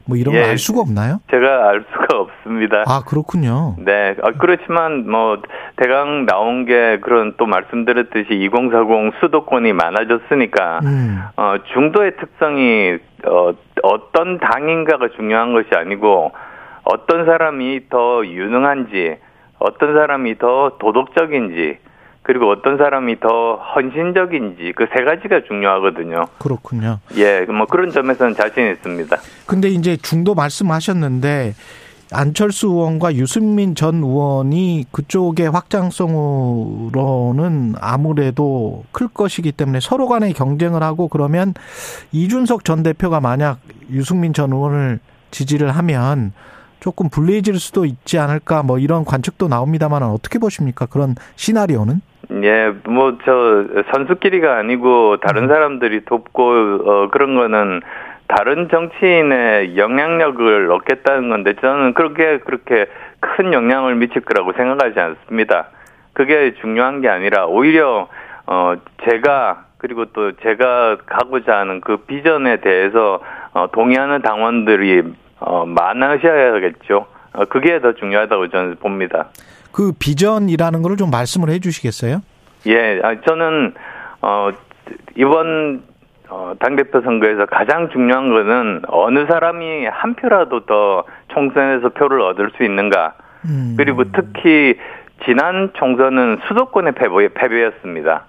뭐 0.05 0.17
이런 0.17 0.35
예, 0.35 0.41
거알 0.41 0.57
수가 0.57 0.81
없나요? 0.81 1.19
제가 1.29 1.69
알 1.69 1.85
수가 1.91 2.17
없습니다. 2.19 2.83
아 2.87 3.03
그렇군요. 3.05 3.75
네, 3.79 4.15
아, 4.23 4.31
그렇지만 4.37 5.09
뭐 5.09 5.41
대강 5.77 6.25
나온 6.25 6.65
게 6.65 6.99
그런 7.01 7.33
또 7.37 7.45
말씀드렸듯이 7.45 8.33
2040 8.33 9.19
수도권이 9.19 9.73
많아졌으니까 9.73 10.79
음. 10.83 11.21
어, 11.37 11.55
중도의 11.73 12.17
특성이 12.17 12.97
어, 13.25 13.53
어떤 13.83 14.39
당인가가 14.39 15.09
중요한 15.15 15.53
것이 15.53 15.69
아니고 15.73 16.31
어떤 16.83 17.25
사람이 17.25 17.89
더 17.89 18.25
유능한지 18.25 19.17
어떤 19.59 19.93
사람이 19.93 20.37
더 20.39 20.77
도덕적인지 20.79 21.77
그리고 22.23 22.49
어떤 22.51 22.77
사람이 22.77 23.19
더 23.19 23.55
헌신적인지 23.75 24.73
그 24.75 24.85
세 24.95 25.03
가지가 25.03 25.41
중요하거든요. 25.47 26.25
그렇군요. 26.37 26.99
예, 27.15 27.41
뭐 27.45 27.65
그런 27.65 27.89
점에서는 27.91 28.35
자신 28.35 28.71
있습니다. 28.71 29.17
근데 29.47 29.69
이제 29.69 29.97
중도 29.97 30.35
말씀하셨는데 30.35 31.55
안철수 32.13 32.67
의원과 32.67 33.15
유승민 33.15 33.73
전 33.73 33.95
의원이 34.03 34.85
그쪽의 34.91 35.49
확장성으로는 36.41 37.75
아무래도 37.79 38.83
클 38.91 39.07
것이기 39.07 39.53
때문에 39.53 39.79
서로 39.79 40.07
간에 40.07 40.33
경쟁을 40.33 40.83
하고 40.83 41.07
그러면 41.07 41.53
이준석 42.11 42.65
전 42.65 42.83
대표가 42.83 43.21
만약 43.21 43.59
유승민 43.89 44.33
전 44.33 44.51
의원을 44.51 44.99
지지를 45.31 45.71
하면 45.71 46.33
조금 46.81 47.09
불리해질 47.09 47.59
수도 47.59 47.85
있지 47.85 48.17
않을까 48.19 48.63
뭐 48.63 48.77
이런 48.79 49.05
관측도 49.05 49.47
나옵니다만 49.47 50.03
어떻게 50.03 50.37
보십니까? 50.39 50.85
그런 50.87 51.15
시나리오는? 51.35 52.01
예, 52.43 52.73
뭐 52.85 53.17
저 53.25 53.65
선수끼리가 53.93 54.57
아니고 54.57 55.17
다른 55.17 55.43
음. 55.43 55.47
사람들이 55.49 56.05
돕고 56.05 56.43
어 56.85 57.09
그런 57.11 57.35
거는 57.35 57.81
다른 58.27 58.69
정치인의 58.69 59.77
영향력을 59.77 60.71
얻겠다는 60.71 61.29
건데 61.29 61.53
저는 61.59 61.93
그렇게 61.93 62.39
그렇게 62.39 62.85
큰 63.19 63.51
영향을 63.51 63.95
미칠 63.95 64.21
거라고 64.21 64.53
생각하지 64.53 64.99
않습니다. 64.99 65.67
그게 66.13 66.53
중요한 66.61 67.01
게 67.01 67.09
아니라 67.09 67.45
오히려 67.47 68.07
어 68.47 68.75
제가 69.03 69.65
그리고 69.77 70.05
또 70.05 70.31
제가 70.37 70.97
가고자 71.05 71.57
하는 71.57 71.81
그 71.81 71.97
비전에 71.97 72.61
대해서 72.61 73.19
어 73.53 73.67
동의하는 73.71 74.21
당원들이 74.21 75.03
어 75.41 75.65
많으셔야겠죠. 75.65 77.07
어 77.33 77.45
그게 77.45 77.81
더 77.81 77.93
중요하다고 77.93 78.47
저는 78.49 78.75
봅니다. 78.79 79.27
그 79.71 79.91
비전이라는 79.97 80.81
걸 80.81 80.95
좀 80.97 81.09
말씀을 81.09 81.49
해 81.49 81.59
주시겠어요? 81.59 82.21
예, 82.67 82.99
아, 83.03 83.15
저는 83.27 83.73
어 84.21 84.51
이번 85.15 85.83
어, 86.29 86.53
당대표 86.59 87.01
선거에서 87.01 87.45
가장 87.45 87.89
중요한 87.89 88.29
거는 88.29 88.83
어느 88.87 89.25
사람이 89.25 89.85
한 89.87 90.13
표라도 90.15 90.65
더 90.65 91.03
총선에서 91.33 91.89
표를 91.89 92.21
얻을 92.21 92.51
수 92.55 92.63
있는가. 92.63 93.15
음. 93.45 93.75
그리고 93.77 94.03
특히 94.13 94.75
지난 95.25 95.71
총선은 95.73 96.39
수도권의 96.47 96.93
패배, 96.93 97.27
패배였습니다. 97.33 98.25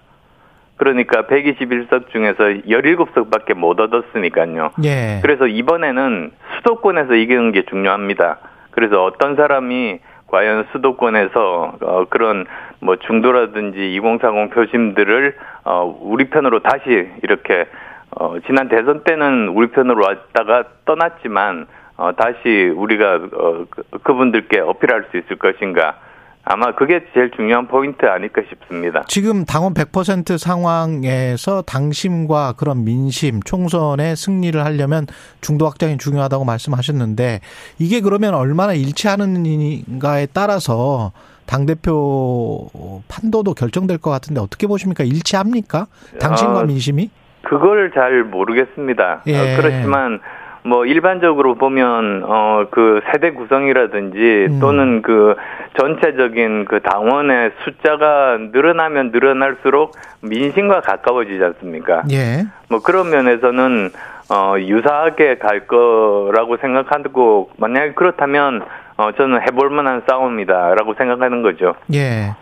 그러니까 0.76 1.22
121석 1.22 2.10
중에서 2.10 2.42
17석밖에 2.66 3.54
못 3.54 3.78
얻었으니까요. 3.78 4.70
예. 4.84 5.20
그래서 5.22 5.46
이번에는 5.46 6.32
수도권에서 6.56 7.14
이기는 7.14 7.52
게 7.52 7.62
중요합니다. 7.66 8.38
그래서 8.72 9.04
어떤 9.04 9.36
사람이 9.36 10.00
과연 10.32 10.66
수도권에서 10.72 11.76
어, 11.82 12.04
그런 12.08 12.46
뭐 12.80 12.96
중도라든지 12.96 13.94
2040 13.94 14.50
표심들을 14.54 15.36
어, 15.64 15.98
우리 16.00 16.30
편으로 16.30 16.60
다시 16.60 17.10
이렇게 17.22 17.66
어, 18.10 18.36
지난 18.46 18.68
대선 18.68 19.04
때는 19.04 19.48
우리 19.48 19.68
편으로 19.68 20.02
왔다가 20.02 20.64
떠났지만 20.86 21.66
어, 21.98 22.12
다시 22.16 22.72
우리가 22.74 23.20
어, 23.32 23.64
그, 23.68 23.82
그분들께 24.02 24.60
어필할 24.60 25.04
수 25.10 25.18
있을 25.18 25.36
것인가. 25.36 25.96
아마 26.44 26.74
그게 26.74 27.04
제일 27.14 27.30
중요한 27.30 27.68
포인트 27.68 28.04
아닐까 28.06 28.42
싶습니다. 28.48 29.04
지금 29.06 29.44
당원 29.44 29.74
100% 29.74 30.38
상황에서 30.38 31.62
당심과 31.62 32.54
그런 32.56 32.84
민심, 32.84 33.40
총선의 33.42 34.16
승리를 34.16 34.62
하려면 34.64 35.06
중도 35.40 35.66
확장이 35.66 35.98
중요하다고 35.98 36.44
말씀하셨는데 36.44 37.40
이게 37.78 38.00
그러면 38.00 38.34
얼마나 38.34 38.72
일치하는가에 38.72 40.26
따라서 40.34 41.12
당대표 41.46 43.02
판도도 43.08 43.54
결정될 43.54 43.98
것 43.98 44.10
같은데 44.10 44.40
어떻게 44.40 44.66
보십니까? 44.66 45.04
일치합니까? 45.04 45.86
당심과 46.20 46.60
어, 46.60 46.64
민심이? 46.64 47.10
그걸 47.42 47.92
잘 47.94 48.24
모르겠습니다. 48.24 49.14
어, 49.14 49.22
예. 49.26 49.38
어, 49.38 49.56
그렇지만 49.56 50.20
뭐 50.64 50.86
일반적으로 50.86 51.56
보면 51.56 52.22
어 52.24 52.52
그 52.70 53.00
세대 53.12 53.32
구성이라든지 53.32 54.46
음. 54.48 54.60
또는 54.60 55.02
그 55.02 55.34
전체적인 55.78 56.64
그 56.66 56.80
당원의 56.80 57.52
숫자가 57.64 58.38
늘어나면 58.52 59.10
늘어날수록 59.10 59.94
민심과 60.20 60.80
가까워지지 60.80 61.42
않습니까? 61.42 62.02
예. 62.12 62.46
뭐 62.68 62.80
그런 62.82 63.10
면에서는 63.10 63.90
어 64.30 64.54
유사하게 64.58 65.38
갈 65.38 65.66
거라고 65.66 66.56
생각하고 66.58 67.50
만약에 67.56 67.92
그렇다면 67.92 68.62
어, 68.96 69.10
저는 69.16 69.40
해볼 69.42 69.70
만한 69.70 70.02
싸움이다라고 70.06 70.94
생각하는 70.94 71.42
거죠. 71.42 71.74
예. 71.92 72.34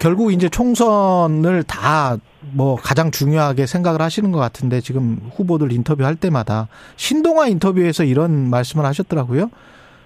결국 0.00 0.32
이제 0.32 0.48
총선을 0.48 1.64
다 1.64 2.16
뭐 2.52 2.76
가장 2.76 3.10
중요하게 3.10 3.66
생각을 3.66 4.00
하시는 4.00 4.32
것 4.32 4.38
같은데 4.38 4.80
지금 4.80 5.18
후보들 5.36 5.72
인터뷰할 5.72 6.16
때마다 6.16 6.68
신동아 6.96 7.46
인터뷰에서 7.46 8.04
이런 8.04 8.50
말씀을 8.50 8.84
하셨더라고요. 8.84 9.50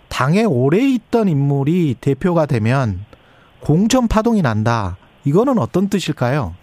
당에 0.09 0.44
오래 0.44 0.78
있던 0.78 1.28
인물이 1.28 1.96
대표가 2.00 2.46
되면 2.46 3.00
공천 3.61 4.09
파동이 4.09 4.42
난다. 4.42 4.96
이거는 5.24 5.59
어떤 5.59 5.88
뜻일까요? 5.88 6.55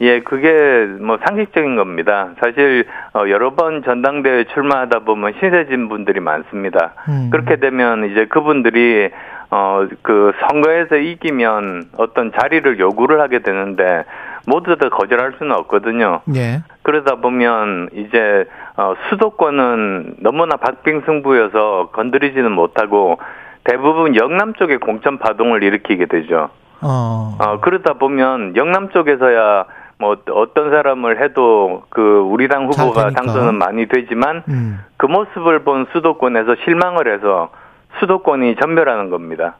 예, 0.00 0.20
그게 0.20 0.86
뭐 1.00 1.18
상식적인 1.24 1.76
겁니다. 1.76 2.30
사실 2.40 2.84
어, 3.14 3.28
여러 3.28 3.54
번 3.54 3.82
전당대회 3.82 4.44
출마하다 4.52 5.00
보면 5.00 5.34
신세진 5.40 5.88
분들이 5.88 6.20
많습니다. 6.20 6.94
음. 7.08 7.30
그렇게 7.30 7.56
되면 7.56 8.10
이제 8.10 8.26
그분들이 8.26 9.10
어그 9.48 10.32
선거에서 10.40 10.96
이기면 10.96 11.90
어떤 11.96 12.32
자리를 12.32 12.78
요구를 12.78 13.20
하게 13.20 13.38
되는데 13.38 14.04
모두 14.46 14.76
다 14.76 14.88
거절할 14.88 15.34
수는 15.38 15.54
없거든요. 15.56 16.22
예. 16.34 16.62
그러다 16.82 17.16
보면 17.16 17.90
이제 17.92 18.46
어 18.76 18.94
수도권은 19.08 20.16
너무나 20.20 20.56
박빙승부여서 20.56 21.90
건드리지는 21.92 22.52
못하고 22.52 23.18
대부분 23.64 24.16
영남 24.16 24.54
쪽에 24.54 24.76
공천 24.76 25.18
파동을 25.18 25.62
일으키게 25.62 26.06
되죠. 26.06 26.50
어. 26.80 27.36
어 27.38 27.60
그러다 27.60 27.94
보면 27.94 28.56
영남 28.56 28.90
쪽에서야 28.90 29.66
뭐 29.98 30.16
어떤 30.30 30.70
사람을 30.70 31.22
해도 31.22 31.84
그 31.88 32.00
우리 32.00 32.48
당 32.48 32.66
후보가 32.66 33.10
당선은 33.10 33.54
많이 33.56 33.86
되지만 33.86 34.44
음. 34.48 34.80
그 34.96 35.06
모습을 35.06 35.60
본 35.60 35.86
수도권에서 35.92 36.56
실망을 36.64 37.12
해서 37.12 37.50
수도권이 37.98 38.56
전멸하는 38.60 39.10
겁니다. 39.10 39.56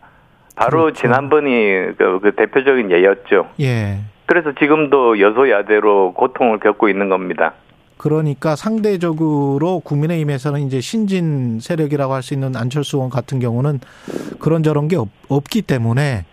바로 0.54 0.82
그렇죠. 0.82 1.02
지난번이 1.02 1.96
그, 1.98 2.20
그, 2.22 2.34
대표적인 2.34 2.90
예였죠. 2.90 3.48
예. 3.60 3.98
그래서 4.26 4.52
지금도 4.58 5.20
여소야대로 5.20 6.12
고통을 6.14 6.58
겪고 6.60 6.88
있는 6.88 7.08
겁니다. 7.08 7.54
그러니까 7.96 8.56
상대적으로 8.56 9.80
국민의힘에서는 9.80 10.60
이제 10.60 10.80
신진 10.80 11.60
세력이라고 11.60 12.12
할 12.12 12.22
수 12.22 12.34
있는 12.34 12.54
안철수 12.54 12.96
의원 12.98 13.10
같은 13.10 13.38
경우는 13.38 13.80
그런저런 14.38 14.88
게 14.88 14.96
없, 14.96 15.08
없기 15.28 15.62
때문에 15.62 16.24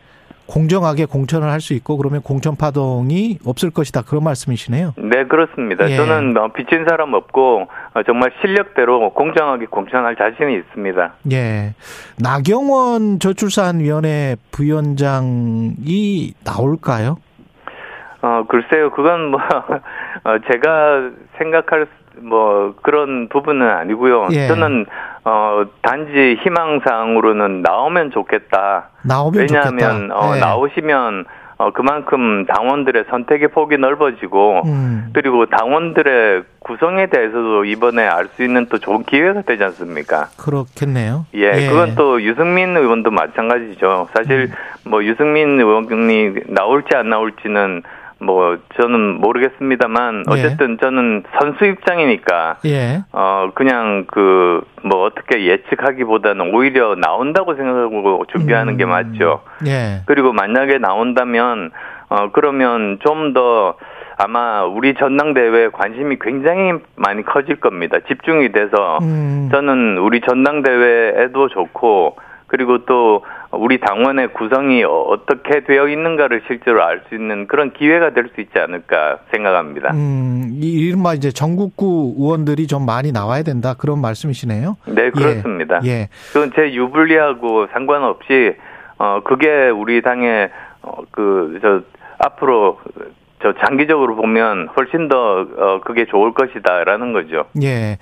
공정하게 0.46 1.06
공천을 1.06 1.50
할 1.50 1.62
수 1.62 1.74
있고 1.74 1.96
그러면 1.96 2.22
공천 2.22 2.58
파동이 2.58 3.40
없을 3.46 3.70
것이다 3.72 4.02
그런 4.02 4.26
말씀이시네요. 4.26 4.94
네 4.98 5.24
그렇습니다. 5.24 5.90
예. 5.90 5.96
저는 5.96 6.34
뭐 6.34 6.50
비친 6.52 6.84
사람 6.90 7.14
없고 7.14 7.68
어, 7.94 8.04
정말 8.04 8.34
실력대로 8.42 9.12
공정하게 9.14 9.68
공천할 9.68 10.18
자신이 10.18 10.56
있습니다. 10.56 11.14
예. 11.32 11.74
나경원 12.20 13.20
저출산위원회 13.20 14.36
부위원장이 14.52 16.34
나올까요? 16.44 17.18
어 18.24 18.46
글쎄요 18.48 18.90
그건 18.92 19.32
뭐 19.32 19.40
어, 20.24 20.38
제가 20.50 21.10
생각할 21.38 21.88
뭐 22.22 22.74
그런 22.82 23.28
부분은 23.28 23.68
아니고요. 23.70 24.28
예. 24.32 24.48
저는 24.48 24.86
어 25.26 25.64
단지 25.82 26.38
희망상으로는 26.42 27.62
나오면 27.64 28.12
좋겠다. 28.12 28.90
나오면 29.04 29.42
왜냐하면 29.42 29.80
좋겠다. 29.80 30.16
어 30.20 30.36
예. 30.36 30.40
나오시면 30.40 31.26
어 31.58 31.72
그만큼 31.72 32.46
당원들의 32.46 33.06
선택의 33.10 33.50
폭이 33.50 33.78
넓어지고 33.78 34.62
음. 34.66 35.10
그리고 35.14 35.46
당원들의 35.48 36.44
구성에 36.60 37.08
대해서도 37.08 37.66
이번에 37.66 38.08
알 38.08 38.28
수 38.36 38.44
있는 38.44 38.68
또 38.70 38.78
좋은 38.80 39.04
기회가 39.04 39.42
되지 39.42 39.64
않습니까? 39.66 40.28
그렇겠네요. 40.38 41.26
예, 41.36 41.52
예. 41.56 41.68
그건 41.68 41.96
또 41.96 42.22
유승민 42.22 42.76
의원도 42.78 43.12
마찬가지죠. 43.12 44.08
사실 44.16 44.50
음. 44.86 44.90
뭐 44.90 45.04
유승민 45.04 45.60
의원이 45.60 46.36
나올지 46.48 46.96
안 46.96 47.10
나올지는 47.10 47.84
뭐 48.26 48.58
저는 48.80 49.22
모르겠습니다만 49.22 50.26
예. 50.28 50.32
어쨌든 50.32 50.74
예. 50.74 50.78
저는 50.78 51.24
선수 51.40 51.66
입장이니까 51.66 52.58
예. 52.66 53.04
어 53.12 53.52
그냥 53.54 54.06
그 54.08 54.64
뭐 54.84 55.04
어떻게 55.06 55.46
예측하기보다는 55.46 56.54
오히려 56.54 56.96
나온다고 56.96 57.56
생각하고 57.56 58.26
준비하는 58.32 58.74
음. 58.74 58.78
게 58.78 58.86
맞죠. 58.86 59.42
예. 59.66 60.02
그리고 60.06 60.34
만약에 60.34 60.78
나온다면 60.78 61.72
어 62.10 62.32
그러면 62.32 63.00
좀 63.04 63.34
더 63.34 63.76
아마 64.18 64.64
우리 64.64 64.94
전당대회에 64.94 65.70
관심이 65.70 66.18
굉장히 66.22 66.74
많이 66.96 67.24
커질 67.24 67.56
겁니다. 67.56 67.98
집중이 68.08 68.52
돼서 68.52 69.00
음. 69.02 69.50
저는 69.52 69.98
우리 69.98 70.22
전당대회에도 70.22 71.48
좋고 71.50 72.18
그리고 72.46 72.86
또 72.86 73.26
우리 73.56 73.80
당원의 73.80 74.34
구성이 74.34 74.84
어떻게 74.84 75.64
되어 75.64 75.88
있는가를 75.88 76.42
실제로 76.48 76.84
알 76.84 77.04
수 77.10 77.16
있는 77.16 77.48
그런 77.48 77.72
기회가 77.74 78.14
될 78.14 78.30
수 78.34 78.42
있지 78.42 78.58
않을까 78.58 79.20
생각합니다. 79.32 79.92
음, 79.94 80.52
이른바 80.62 81.14
이제 81.14 81.32
전국구 81.32 82.16
의원들이 82.18 82.68
좀 82.68 82.86
많이 82.86 83.12
나와야 83.12 83.44
된다 83.44 83.76
그런 83.78 84.00
말씀이시네요. 84.00 84.78
네, 84.88 85.12
그렇습니다. 85.12 85.82
예. 85.84 85.90
예. 85.90 86.10
그건 86.32 86.52
제 86.56 86.74
유불리하고 86.74 87.68
상관없이 87.74 88.56
어 88.98 89.22
그게 89.24 89.70
우리 89.70 90.02
당의 90.02 90.50
어 90.82 90.98
그저 91.12 91.82
앞으로 92.20 92.80
저 93.42 93.54
장기적으로 93.66 94.16
보면 94.16 94.70
훨씬 94.78 95.10
더 95.10 95.42
어, 95.42 95.82
그게 95.84 96.06
좋을 96.06 96.34
것이다라는 96.34 97.12
거죠. 97.14 97.44
예. 97.62 97.98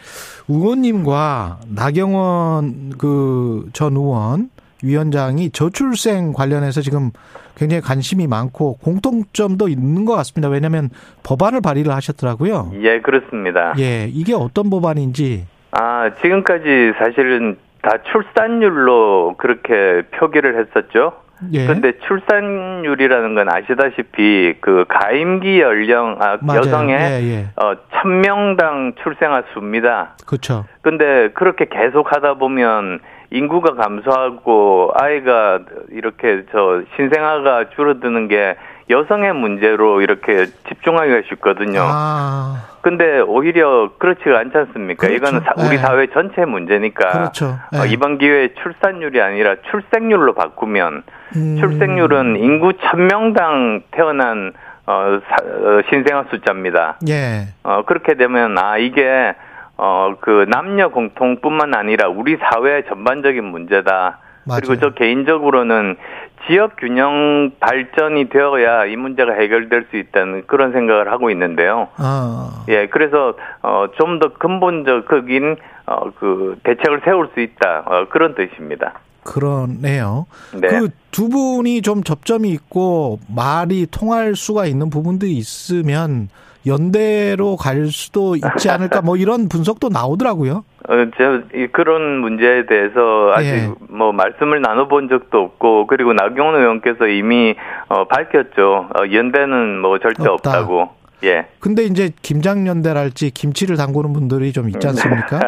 의원님과 0.48 1.58
나경원 1.76 2.92
그 2.98 3.66
전 3.74 3.94
의원 3.96 4.50
위원장이 4.84 5.52
저출생 5.52 6.34
관련해서 6.34 6.82
지금 6.82 7.12
굉장히 7.56 7.82
관심이 7.82 8.28
많고 8.28 8.78
공통점도 8.78 9.68
있는 9.68 10.06
것 10.06 10.16
같습니다. 10.18 10.50
왜냐하면 10.50 10.90
법안을 11.24 11.62
발의를 11.62 11.94
하셨더라고요. 11.94 12.72
예, 12.82 13.00
그렇습니다. 13.02 13.74
예, 13.80 14.08
이게 14.08 14.34
어떤 14.34 14.70
법안인지. 14.70 15.46
아, 15.72 16.12
지금까지 16.22 16.94
사실은 16.98 17.58
다 17.82 17.98
출산율로 18.12 19.36
그렇게 19.38 20.04
표기를 20.18 20.60
했었죠. 20.60 21.14
예. 21.54 21.66
근데 21.66 21.94
출산율이라는 22.08 23.34
건 23.36 23.50
아시다시피 23.50 24.54
그 24.62 24.86
가임기 24.88 25.60
연령 25.60 26.18
아 26.20 26.38
맞아요. 26.42 26.60
여성의 26.60 27.00
예, 27.00 27.24
예. 27.24 27.46
어 27.56 27.76
1000명당 27.92 28.96
출생아 29.02 29.44
수입니다. 29.54 30.16
그렇죠. 30.28 30.66
근데 30.82 31.32
그렇게 31.34 31.66
계속 31.66 32.12
하다 32.14 32.36
보면 32.36 33.00
인구가 33.32 33.74
감소하고 33.76 34.92
아이가 34.94 35.60
이렇게 35.90 36.44
저 36.52 36.82
신생아가 36.96 37.70
줄어드는 37.76 38.28
게 38.28 38.56
여성의 38.90 39.34
문제로 39.34 40.02
이렇게 40.02 40.48
집중하기가 40.68 41.22
쉽거든요. 41.30 41.80
아. 41.82 42.68
근데 42.82 43.20
오히려 43.20 43.92
그렇지가 44.00 44.40
않지 44.40 44.58
않습니까? 44.58 45.08
그렇죠. 45.08 45.16
이거는 45.16 45.40
사, 45.42 45.54
우리 45.58 45.78
네. 45.78 45.78
사회 45.78 46.08
전체 46.08 46.44
문제니까. 46.44 47.10
그렇죠. 47.10 47.58
네. 47.72 47.80
어, 47.80 47.86
이번 47.86 48.18
기회에 48.18 48.50
출산율이 48.62 49.22
아니라 49.22 49.56
출생률로 49.70 50.34
바꾸면 50.34 51.04
음. 51.38 51.58
출생률은 51.60 52.38
인구 52.38 52.74
1000명당 52.74 53.84
태어난 53.92 54.52
어, 54.88 55.20
사, 55.30 55.36
어, 55.46 55.82
신생아 55.90 56.26
숫자입니다. 56.32 56.98
예. 57.08 57.48
어, 57.64 57.84
그렇게 57.86 58.16
되면 58.16 58.58
아 58.58 58.78
이게 58.78 59.36
어, 59.84 60.14
그 60.20 60.46
남녀 60.48 60.90
공통뿐만 60.90 61.74
아니라 61.74 62.08
우리 62.08 62.38
사회 62.38 62.84
전반적인 62.88 63.44
문제다. 63.44 64.20
맞아요. 64.44 64.60
그리고 64.60 64.80
저 64.80 64.92
개인적으로는 64.92 65.98
지역 66.46 66.76
균형 66.78 67.52
발전이 67.60 68.30
되어야 68.30 68.86
이 68.86 68.96
문제가 68.96 69.34
해결될 69.34 69.88
수 69.90 69.98
있다는 69.98 70.44
그런 70.46 70.72
생각을 70.72 71.12
하고 71.12 71.32
있는데요. 71.32 71.88
아. 71.98 72.64
예, 72.70 72.88
그래서 72.88 73.34
어, 73.64 73.86
좀 73.98 74.20
더 74.20 74.34
근본적인 74.34 75.56
어, 75.88 76.12
그 76.20 76.60
대책을 76.64 77.02
세울 77.04 77.30
수 77.34 77.40
있다 77.40 77.84
어, 77.88 78.06
그런 78.10 78.36
뜻입니다. 78.36 79.00
그러네요. 79.24 80.28
네. 80.54 80.68
그두 80.68 81.30
분이 81.30 81.82
좀 81.82 82.04
접점이 82.04 82.50
있고 82.50 83.18
말이 83.34 83.88
통할 83.90 84.36
수가 84.36 84.68
있는 84.68 84.92
부분들이 84.92 85.32
있으면 85.34 86.30
연대로 86.66 87.56
갈 87.56 87.88
수도 87.88 88.36
있지 88.36 88.70
않을까 88.70 89.02
뭐 89.02 89.18
이런 89.18 89.50
분석도 89.50 89.90
나오더라고요. 89.90 90.64
어, 90.90 90.94
저 91.18 91.42
그런 91.72 92.20
문제에 92.20 92.66
대해서 92.66 93.32
아직 93.34 93.48
예. 93.48 93.72
뭐 93.90 94.12
말씀을 94.12 94.62
나눠본 94.62 95.10
적도 95.10 95.40
없고 95.40 95.88
그리고 95.88 96.14
나경원 96.14 96.56
의원께서 96.56 97.08
이미 97.08 97.56
어, 97.88 98.06
밝혔죠. 98.06 98.90
어, 98.90 99.12
연대는 99.12 99.80
뭐 99.80 100.00
절대 100.00 100.28
없다. 100.28 100.60
없다고. 100.60 100.90
예. 101.24 101.48
근데 101.60 101.84
이제 101.84 102.12
김장연대랄지 102.22 103.32
김치를 103.32 103.78
담그는 103.78 104.14
분들이 104.14 104.54
좀 104.54 104.70
있지 104.70 104.88
않습니까? 104.88 105.40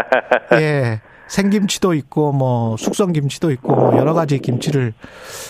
예. 0.53 1.01
생김치도 1.27 1.93
있고 1.95 2.31
뭐 2.31 2.77
숙성 2.77 3.11
김치도 3.11 3.51
있고 3.51 3.75
뭐 3.75 3.97
여러 3.97 4.13
가지 4.13 4.39
김치를 4.39 4.93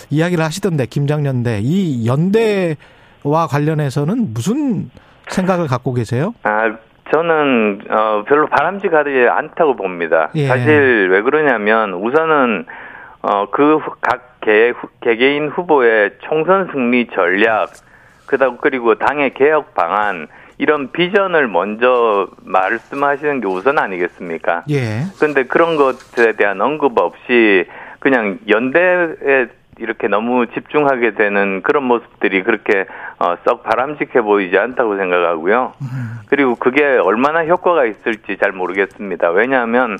이야기를 0.08 0.42
하시던데 0.42 0.86
김장연대 0.86 1.60
이 1.62 2.06
연대와 2.06 3.46
관련해서는 3.48 4.32
무슨 4.32 4.90
생각을 5.28 5.66
갖고 5.66 5.94
계세요? 5.94 6.34
아, 6.42 6.76
저는 7.12 7.82
어, 7.88 8.24
별로 8.26 8.46
바람직하지 8.48 9.28
않다고 9.30 9.76
봅니다. 9.76 10.30
예. 10.34 10.46
사실 10.46 11.08
왜 11.10 11.22
그러냐면 11.22 11.94
우선은 11.94 12.66
어, 13.22 13.50
그각 13.50 14.40
개, 14.40 14.72
개개인 15.00 15.48
후보의 15.48 16.12
총선 16.20 16.68
승리 16.72 17.06
전략, 17.08 17.70
그다음 18.26 18.58
그리고 18.60 18.96
당의 18.96 19.32
개혁 19.34 19.74
방안 19.74 20.28
이런 20.58 20.92
비전을 20.92 21.48
먼저 21.48 22.28
말씀하시는 22.42 23.40
게 23.40 23.46
우선 23.46 23.78
아니겠습니까? 23.78 24.64
예. 24.70 25.02
근데 25.18 25.44
그런 25.44 25.76
것에 25.76 26.32
대한 26.32 26.60
언급 26.60 26.98
없이 26.98 27.66
그냥 27.98 28.38
연대에 28.48 29.46
이렇게 29.78 30.08
너무 30.08 30.46
집중하게 30.46 31.14
되는 31.14 31.62
그런 31.62 31.84
모습들이 31.84 32.42
그렇게 32.42 32.86
어, 33.18 33.36
썩 33.44 33.62
바람직해 33.62 34.22
보이지 34.22 34.56
않다고 34.56 34.96
생각하고요. 34.96 35.72
그리고 36.28 36.54
그게 36.56 36.84
얼마나 36.84 37.44
효과가 37.44 37.84
있을지 37.86 38.36
잘 38.38 38.52
모르겠습니다. 38.52 39.30
왜냐하면 39.30 39.98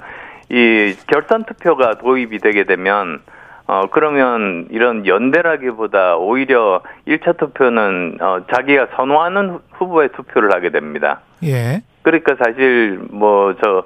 이 0.51 0.95
결선 1.07 1.45
투표가 1.45 1.99
도입이 1.99 2.39
되게 2.39 2.65
되면 2.65 3.21
어 3.67 3.87
그러면 3.91 4.67
이런 4.71 5.07
연대라기보다 5.07 6.17
오히려 6.17 6.83
1차 7.09 7.39
투표는 7.39 8.19
어 8.21 8.41
자기가 8.53 8.89
선호하는 8.95 9.59
후보의 9.73 10.11
투표를 10.11 10.53
하게 10.53 10.69
됩니다. 10.69 11.21
예. 11.43 11.83
그러니까 12.03 12.35
사실 12.37 13.01
뭐 13.11 13.55
저 13.55 13.83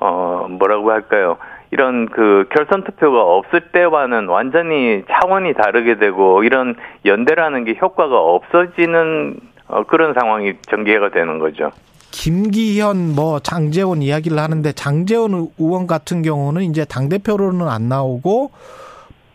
어 0.00 0.46
뭐라고 0.48 0.90
할까요? 0.90 1.36
이런 1.72 2.08
그 2.08 2.46
결선 2.52 2.84
투표가 2.84 3.22
없을 3.22 3.70
때와는 3.72 4.28
완전히 4.28 5.02
차원이 5.08 5.54
다르게 5.54 5.98
되고 5.98 6.42
이런 6.42 6.74
연대라는 7.04 7.64
게 7.64 7.76
효과가 7.80 8.18
없어지는 8.18 9.38
어, 9.68 9.84
그런 9.84 10.14
상황이 10.14 10.54
전개가 10.68 11.10
되는 11.10 11.38
거죠. 11.38 11.70
김기현 12.10 13.14
뭐 13.14 13.38
장재원 13.38 14.02
이야기를 14.02 14.38
하는데 14.38 14.72
장재원 14.72 15.48
의원 15.58 15.86
같은 15.86 16.22
경우는 16.22 16.62
이제 16.62 16.84
당 16.84 17.08
대표로는 17.08 17.68
안 17.68 17.88
나오고 17.88 18.50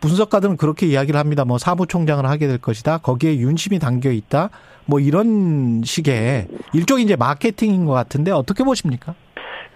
분석가들은 0.01 0.57
그렇게 0.57 0.85
이야기를 0.85 1.17
합니다. 1.19 1.45
뭐 1.45 1.57
사무총장을 1.57 2.25
하게 2.25 2.47
될 2.47 2.57
것이다. 2.57 2.97
거기에 2.97 3.37
윤심이 3.37 3.79
담겨 3.79 4.11
있다. 4.11 4.49
뭐 4.85 4.99
이런 4.99 5.81
식의 5.83 6.47
일종의 6.73 7.05
이제 7.05 7.15
마케팅인 7.15 7.85
것 7.85 7.93
같은데 7.93 8.31
어떻게 8.31 8.63
보십니까? 8.63 9.15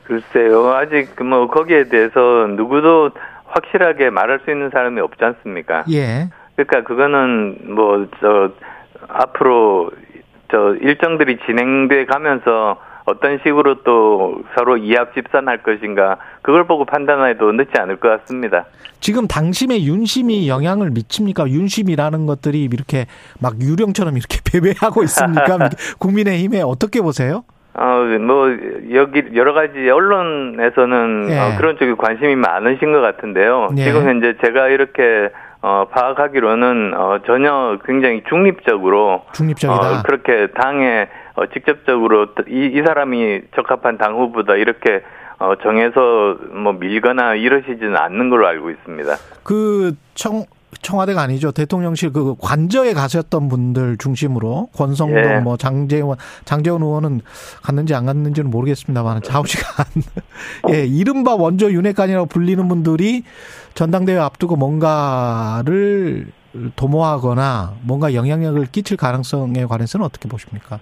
글쎄요. 0.10 0.74
아직 0.74 1.16
뭐 1.24 1.48
거기에 1.48 1.86
대해서 1.86 2.48
누구도 2.50 3.12
확실하게 3.46 4.10
말할 4.10 4.42
수 4.44 4.52
있는 4.52 4.70
사람이 4.72 5.00
없지 5.00 5.24
않습니까? 5.24 5.86
예. 5.92 6.30
그러니까 6.56 6.84
그거는 6.84 7.76
뭐 7.76 8.08
저 8.20 8.52
앞으로 9.08 9.92
저 10.52 10.76
일정들이 10.82 11.38
진행돼 11.46 12.06
가면서 12.06 12.78
어떤 13.06 13.40
식으로 13.44 13.84
또 13.84 14.44
서로 14.56 14.78
이합 14.78 15.14
집산할 15.16 15.64
것인가 15.64 16.18
그걸 16.42 16.68
보고 16.68 16.86
판단해도 16.86 17.52
늦지 17.54 17.72
않을 17.76 18.00
것 18.00 18.10
같습니다. 18.22 18.66
지금 19.00 19.28
당심의 19.28 19.88
윤심이 19.88 20.48
영향을 20.48 20.92
미칩니까? 20.92 21.50
윤심이라는 21.50 22.26
것들이 22.28 22.64
이렇게 22.66 23.06
막 23.40 23.60
유령처럼 23.62 24.16
이렇게 24.18 24.40
배배하고 24.46 25.04
있습니까? 25.04 25.70
국민의힘에 25.98 26.62
어떻게 26.62 27.02
보세요? 27.02 27.44
어, 27.82 28.04
뭐, 28.20 28.50
여기, 28.94 29.24
여러 29.36 29.54
가지 29.54 29.90
언론에서는 29.90 31.28
예. 31.30 31.40
어, 31.40 31.58
그런 31.58 31.78
쪽에 31.78 31.94
관심이 31.94 32.36
많으신 32.36 32.92
것 32.92 33.00
같은데요. 33.00 33.70
예. 33.78 33.84
지금 33.84 34.04
현재 34.04 34.36
제가 34.44 34.68
이렇게, 34.68 35.30
어, 35.62 35.88
파악하기로는, 35.90 36.94
어, 36.94 37.20
전혀 37.26 37.78
굉장히 37.86 38.22
중립적으로. 38.28 39.24
중립적이다. 39.34 40.00
어, 40.00 40.04
그렇게 40.04 40.48
당에, 40.48 41.08
어, 41.36 41.46
직접적으로 41.54 42.28
이, 42.50 42.66
이 42.74 42.84
사람이 42.86 43.44
적합한 43.56 43.98
당 43.98 44.16
후보다 44.16 44.56
이렇게, 44.56 45.02
어, 45.40 45.54
정해서 45.64 46.38
뭐 46.52 46.74
밀거나 46.74 47.36
이러시지는 47.36 47.96
않는 47.96 48.30
걸로 48.30 48.46
알고 48.46 48.72
있습니다. 48.72 49.16
그, 49.46 49.94
청, 50.16 50.44
청와대가 50.82 51.22
아니죠. 51.22 51.52
대통령실 51.52 52.14
그 52.14 52.36
관저에 52.40 52.94
가셨던 52.94 53.50
분들 53.50 53.98
중심으로 53.98 54.70
권성동 54.76 55.18
예. 55.18 55.40
뭐 55.40 55.58
장재원 55.58 56.18
장재원 56.46 56.84
의원은 56.84 57.22
갔는지 57.64 57.96
안 57.96 58.06
갔는지는 58.06 58.50
모르겠습니다만 58.50 59.22
좌우지간 59.24 59.86
예 60.74 60.86
이른바 60.86 61.36
원조 61.36 61.72
윤핵관이라고 61.72 62.28
불리는 62.28 62.68
분들이 62.68 63.24
전당대회 63.74 64.18
앞두고 64.18 64.56
뭔가를 64.56 66.28
도모하거나 66.76 67.74
뭔가 67.82 68.14
영향력을 68.14 68.64
끼칠 68.72 68.98
가능성에 68.98 69.66
관해서는 69.66 70.06
어떻게 70.06 70.28
보십니까? 70.28 70.80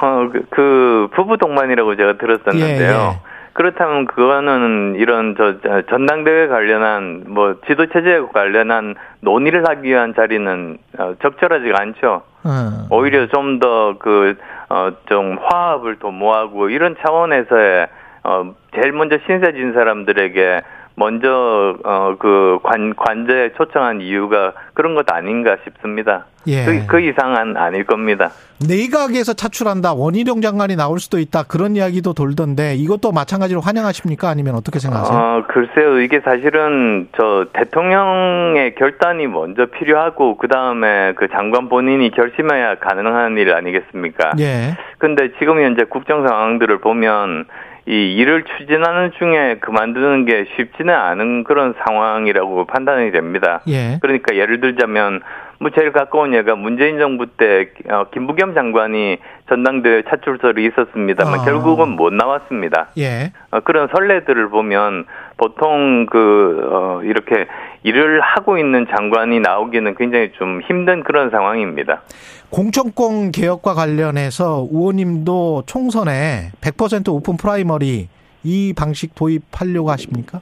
어, 0.00 0.28
그, 0.32 0.46
그 0.50 1.08
부부 1.14 1.38
동반이라고 1.38 1.96
제가 1.96 2.18
들었었는데요. 2.18 2.90
예, 2.90 3.28
예. 3.28 3.33
그렇다면 3.54 4.06
그거는 4.06 4.96
이런 4.96 5.34
저 5.36 5.54
전당대회 5.88 6.48
관련한 6.48 7.24
뭐 7.28 7.54
지도 7.66 7.86
체제에 7.86 8.20
관련한 8.32 8.94
논의를 9.20 9.66
하기 9.68 9.88
위한 9.88 10.12
자리는 10.14 10.76
어, 10.98 11.14
적절하지가 11.22 11.80
않죠. 11.80 12.22
음. 12.44 12.86
오히려 12.90 13.26
좀 13.28 13.58
더 13.60 13.94
그 13.98 14.34
어 14.68 14.90
좀 15.08 15.38
화합을 15.40 15.96
도모하고 16.00 16.68
이런 16.70 16.96
차원에서의 17.00 17.86
어 18.24 18.54
제일 18.74 18.92
먼저 18.92 19.18
신세 19.26 19.52
진 19.52 19.72
사람들에게 19.74 20.62
먼저 20.96 21.76
어 21.84 22.14
그 22.18 22.58
관 22.62 22.94
관제에 22.94 23.52
초청한 23.56 24.00
이유가 24.00 24.52
그런 24.74 24.94
것 24.94 25.10
아닌가 25.10 25.56
싶습니다. 25.64 26.26
예. 26.46 26.64
그, 26.64 26.86
그 26.86 27.00
이상은 27.00 27.56
아닐 27.56 27.84
겁니다. 27.84 28.30
내각에서 28.68 29.32
차출한다 29.32 29.94
원희룡 29.94 30.40
장관이 30.40 30.76
나올 30.76 31.00
수도 31.00 31.18
있다 31.18 31.42
그런 31.44 31.74
이야기도 31.74 32.12
돌던데 32.12 32.74
이것도 32.76 33.12
마찬가지로 33.12 33.60
환영하십니까 33.60 34.28
아니면 34.28 34.54
어떻게 34.54 34.78
생각하세요? 34.78 35.18
어, 35.18 35.44
글쎄요 35.48 36.00
이게 36.00 36.20
사실은 36.20 37.08
저 37.16 37.46
대통령의 37.52 38.74
결단이 38.76 39.26
먼저 39.26 39.66
필요하고 39.66 40.36
그 40.36 40.48
다음에 40.48 41.12
그 41.16 41.28
장관 41.28 41.68
본인이 41.68 42.10
결심해야 42.10 42.76
가능한 42.76 43.36
일 43.38 43.52
아니겠습니까? 43.54 44.32
예. 44.38 44.76
근데 44.98 45.30
지금 45.38 45.60
현재 45.60 45.84
국정 45.84 46.26
상황들을 46.26 46.78
보면 46.78 47.46
이 47.86 48.14
일을 48.16 48.44
추진하는 48.44 49.12
중에 49.18 49.56
그만두는 49.60 50.24
게 50.24 50.46
쉽지는 50.56 50.94
않은 50.94 51.44
그런 51.44 51.74
상황이라고 51.84 52.64
판단이 52.64 53.12
됩니다. 53.12 53.60
예. 53.68 53.98
그러니까 54.00 54.36
예를 54.36 54.60
들자면 54.60 55.20
뭐 55.60 55.70
제일 55.70 55.92
가까운 55.92 56.34
예가 56.34 56.56
문재인 56.56 56.98
정부 56.98 57.26
때 57.26 57.70
어, 57.88 58.06
김부겸 58.12 58.54
장관이 58.54 59.18
전당대회 59.48 60.02
차출설이 60.08 60.66
있었습니다만 60.66 61.40
어. 61.40 61.44
결국은 61.44 61.90
못 61.90 62.12
나왔습니다. 62.12 62.88
예. 62.98 63.32
어, 63.50 63.60
그런 63.60 63.88
선례들을 63.94 64.48
보면 64.48 65.06
보통 65.36 66.06
그 66.06 66.68
어, 66.70 67.00
이렇게 67.04 67.46
일을 67.82 68.20
하고 68.20 68.58
있는 68.58 68.86
장관이 68.94 69.40
나오기는 69.40 69.94
굉장히 69.96 70.32
좀 70.38 70.60
힘든 70.62 71.02
그런 71.02 71.30
상황입니다. 71.30 72.02
공천권 72.50 73.32
개혁과 73.32 73.74
관련해서 73.74 74.66
의원님도 74.70 75.64
총선에 75.66 76.52
100% 76.60 77.08
open 77.08 77.36
primary 77.36 78.08
이 78.44 78.74
방식 78.76 79.14
도입하려고 79.14 79.90
하십니까? 79.90 80.40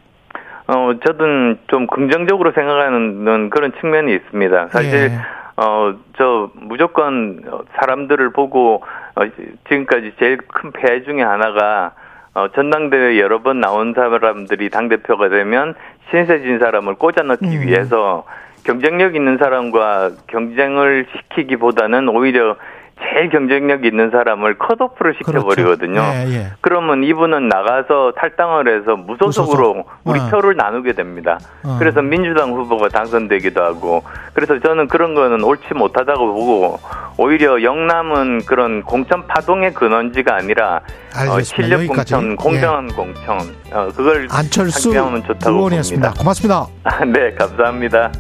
어, 0.69 0.93
저는 1.05 1.59
좀 1.69 1.87
긍정적으로 1.87 2.53
생각하는 2.53 3.51
그런 3.51 3.73
측면이 3.81 4.15
있습니다. 4.15 4.69
사실, 4.69 4.95
예. 4.95 5.11
어, 5.57 5.95
저 6.17 6.51
무조건 6.55 7.43
사람들을 7.75 8.31
보고, 8.31 8.83
어, 9.17 9.23
지금까지 9.69 10.15
제일 10.19 10.39
큰 10.39 10.73
폐해 10.73 11.03
중에 11.03 11.23
하나가, 11.23 11.93
어, 12.35 12.49
전당대회 12.55 13.19
여러 13.21 13.43
번 13.43 13.61
나온 13.61 13.93
사람들이 13.93 14.71
당대표가 14.71 15.29
되면 15.29 15.75
신세진 16.11 16.59
사람을 16.59 16.95
꽂아 16.95 17.23
넣기 17.25 17.45
음. 17.45 17.63
위해서 17.63 18.25
경쟁력 18.65 19.15
있는 19.17 19.39
사람과 19.39 20.13
경쟁을 20.29 21.07
시키기보다는 21.13 22.09
오히려 22.09 22.57
제일 23.03 23.31
경쟁력 23.31 23.85
있는 23.85 24.11
사람을 24.11 24.59
컷오프를 24.59 25.15
시켜버리거든요. 25.19 26.01
그렇죠. 26.01 26.31
예, 26.31 26.35
예. 26.35 26.47
그러면 26.61 27.05
이분은 27.05 27.49
나가서 27.49 28.13
탈당을 28.17 28.69
해서 28.81 28.97
무소속으로 28.97 29.75
무소속. 29.75 29.91
우리 30.05 30.21
어. 30.21 30.29
표를 30.29 30.57
나누게 30.57 30.93
됩니다. 30.93 31.39
어. 31.65 31.77
그래서 31.79 32.01
민주당 32.03 32.53
후보가 32.53 32.89
당선되기도 32.89 33.63
하고 33.63 34.03
그래서 34.35 34.59
저는 34.61 34.89
그런 34.89 35.15
거는 35.15 35.43
옳지 35.43 35.75
못하다고 35.75 36.27
보고 36.33 36.79
오히려 37.19 37.63
영남은 37.63 38.47
그런 38.47 38.83
공천 38.83 39.27
파동의 39.27 39.75
근원지가 39.75 40.35
아니라 40.35 40.81
어, 41.29 41.41
실력 41.41 41.81
여기까지. 41.81 42.15
공천, 42.15 42.37
공정한 42.37 42.89
예. 42.91 42.95
공천 42.95 43.39
어, 43.73 43.89
그걸 43.95 44.29
안철수 44.31 44.91
의원이었습니다. 44.91 46.15
고맙습니다. 46.19 46.67
네, 47.07 47.35
감사합니다. 47.35 48.11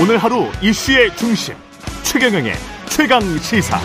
오늘 0.00 0.16
하루 0.16 0.46
이슈의 0.62 1.14
중심 1.14 1.54
최경영의 2.02 2.54
최강 2.88 3.20
시사. 3.36 3.78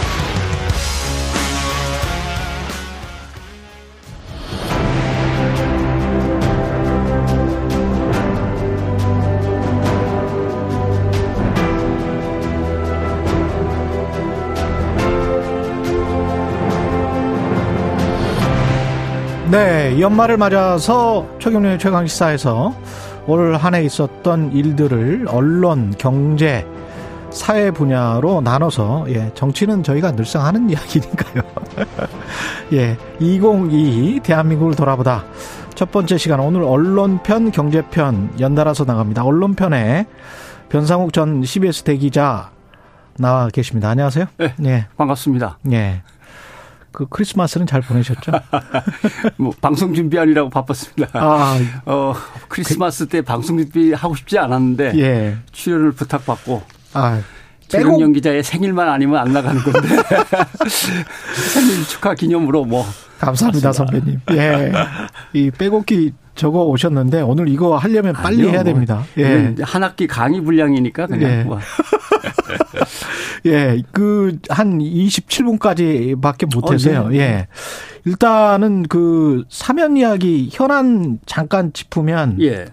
네, 19.51 19.99
연말을 19.99 20.37
맞아서 20.37 21.27
최경련의 21.39 21.77
최강시사에서 21.79 22.73
올 23.27 23.57
한 23.57 23.73
해 23.75 23.83
있었던 23.83 24.51
일들을 24.53 25.27
언론, 25.29 25.93
경제, 25.97 26.65
사회 27.31 27.71
분야로 27.71 28.41
나눠서 28.41 29.05
예, 29.09 29.31
정치는 29.33 29.83
저희가 29.83 30.11
늘상 30.13 30.45
하는 30.45 30.69
이야기니까요. 30.71 31.43
예, 32.73 32.97
2022 33.19 34.19
대한민국을 34.21 34.75
돌아보다 34.75 35.23
첫 35.73 35.91
번째 35.91 36.17
시간 36.17 36.39
오늘 36.39 36.63
언론편, 36.63 37.51
경제편 37.51 38.35
연달아서 38.39 38.85
나갑니다. 38.85 39.23
언론편에 39.25 40.05
변상욱 40.69 41.11
전 41.11 41.43
CBS 41.43 41.83
대기자 41.83 42.51
나와 43.17 43.49
계십니다. 43.49 43.89
안녕하세요. 43.89 44.25
네, 44.37 44.53
예. 44.65 44.87
반갑습니다. 44.97 45.57
예. 45.71 46.01
그 46.95 47.05
크리스마스는 47.09 47.67
잘 47.67 47.81
보내셨죠? 47.81 48.31
뭐 49.35 49.51
방송 49.59 49.93
준비하느라고 49.93 50.49
바빴습니다. 50.49 51.09
아, 51.13 51.57
어 51.85 52.15
크리스마스 52.47 53.05
때 53.07 53.21
방송 53.21 53.57
준비 53.57 53.91
하고 53.91 54.15
싶지 54.15 54.39
않았는데 54.39 54.93
예. 54.97 55.37
출연을 55.51 55.91
부탁받고 55.91 56.63
아, 56.93 57.21
최경영 57.67 58.13
기자의 58.13 58.43
생일만 58.43 58.87
아니면 58.87 59.17
안 59.19 59.33
나가는 59.33 59.61
건데 59.61 59.89
생일 61.51 61.85
축하 61.85 62.13
기념으로 62.15 62.63
뭐 62.63 62.85
감사합니다 63.19 63.73
선배님. 63.73 64.21
예, 64.31 64.71
이 65.33 65.51
빼곡히 65.51 66.13
적어 66.35 66.63
오셨는데 66.65 67.21
오늘 67.21 67.47
이거 67.47 67.77
하려면 67.77 68.13
빨리 68.13 68.37
아니요, 68.37 68.49
해야 68.49 68.63
뭐 68.63 68.63
됩니다. 68.63 69.03
예, 69.17 69.55
한 69.61 69.83
학기 69.83 70.07
강의 70.07 70.41
분량이니까 70.41 71.07
그냥 71.07 71.31
예. 71.31 71.43
뭐. 71.43 71.59
예, 73.45 73.81
그, 73.91 74.37
한 74.49 74.79
27분까지 74.79 76.19
밖에 76.19 76.45
못해서요. 76.45 77.01
어, 77.01 77.09
네. 77.09 77.17
예. 77.19 77.47
일단은 78.05 78.83
그 78.83 79.43
사면 79.49 79.97
이야기 79.97 80.49
현안 80.51 81.19
잠깐 81.25 81.71
짚으면. 81.73 82.41
예. 82.41 82.65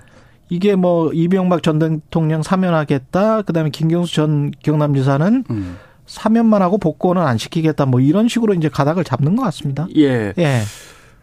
이게 0.49 0.75
뭐 0.75 1.11
이명박 1.15 1.63
전 1.63 1.79
대통령 1.79 2.43
사면하겠다. 2.43 3.43
그 3.43 3.53
다음에 3.55 3.71
김경수 3.71 4.15
전 4.15 4.51
경남지사는 4.63 5.45
음. 5.49 5.79
사면만 6.05 6.61
하고 6.61 6.77
복권은 6.77 7.23
안 7.23 7.39
시키겠다. 7.39 7.87
뭐 7.87 8.01
이런 8.01 8.29
식으로 8.29 8.53
이제 8.53 8.69
가닥을 8.69 9.03
잡는 9.03 9.35
것 9.35 9.45
같습니다. 9.45 9.87
예. 9.97 10.35
예. 10.37 10.61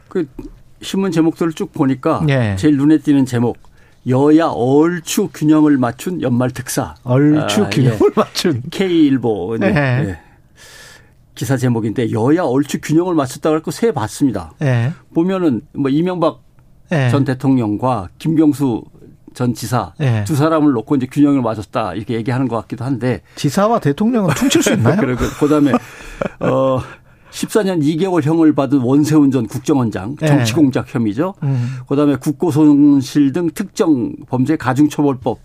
그 0.08 0.28
신문 0.82 1.12
제목들을 1.12 1.54
쭉 1.54 1.72
보니까 1.74 2.26
예. 2.30 2.56
제일 2.58 2.78
눈에 2.78 3.00
띄는 3.00 3.26
제목 3.26 3.58
여야 4.08 4.48
얼추 4.48 5.30
균형을 5.34 5.78
맞춘 5.78 6.22
연말 6.22 6.52
특사. 6.52 6.96
얼추 7.04 7.63
아, 7.65 7.70
균형을 7.70 8.00
예. 8.02 8.13
맞춘. 8.15 8.62
K일보. 8.72 9.58
네. 9.60 9.68
예. 9.68 10.20
기사 11.36 11.58
제목인데 11.58 12.12
여야 12.12 12.44
얼추 12.44 12.80
균형을 12.82 13.13
맞췄다고 13.15 13.58
해서 13.58 13.72
세 13.72 13.92
봤습니다. 13.92 14.54
예. 14.62 14.94
보면은 15.13 15.62
뭐 15.74 15.89
이명박 15.89 16.42
예. 16.92 17.10
전 17.10 17.24
대통령과 17.24 18.10
김경수 18.18 18.84
전 19.34 19.54
지사 19.54 19.94
예. 20.00 20.23
두 20.25 20.36
사람을 20.36 20.71
놓고 20.73 20.96
이제 20.96 21.06
균형을 21.06 21.42
맞췄다 21.42 21.94
이렇게 21.94 22.15
얘기하는 22.15 22.48
것 22.48 22.56
같기도 22.62 22.84
한데 22.84 23.21
지사와 23.36 23.80
대통령은 23.80 24.34
퉁칠 24.34 24.63
수 24.63 24.73
있나요? 24.73 24.98
그리고 25.00 25.21
그다음에 25.40 25.71
어 26.40 26.82
14년 27.32 27.82
2개월형을 27.82 28.56
받은 28.56 28.80
원세훈 28.80 29.32
전 29.32 29.48
국정원장 29.48 30.15
네. 30.15 30.27
정치공작 30.27 30.94
혐의죠. 30.94 31.36
음. 31.44 31.77
그다음에 31.88 32.15
국고손실 32.15 33.32
등 33.32 33.50
특정 33.54 34.13
범죄 34.27 34.56
가중처벌법 34.56 35.40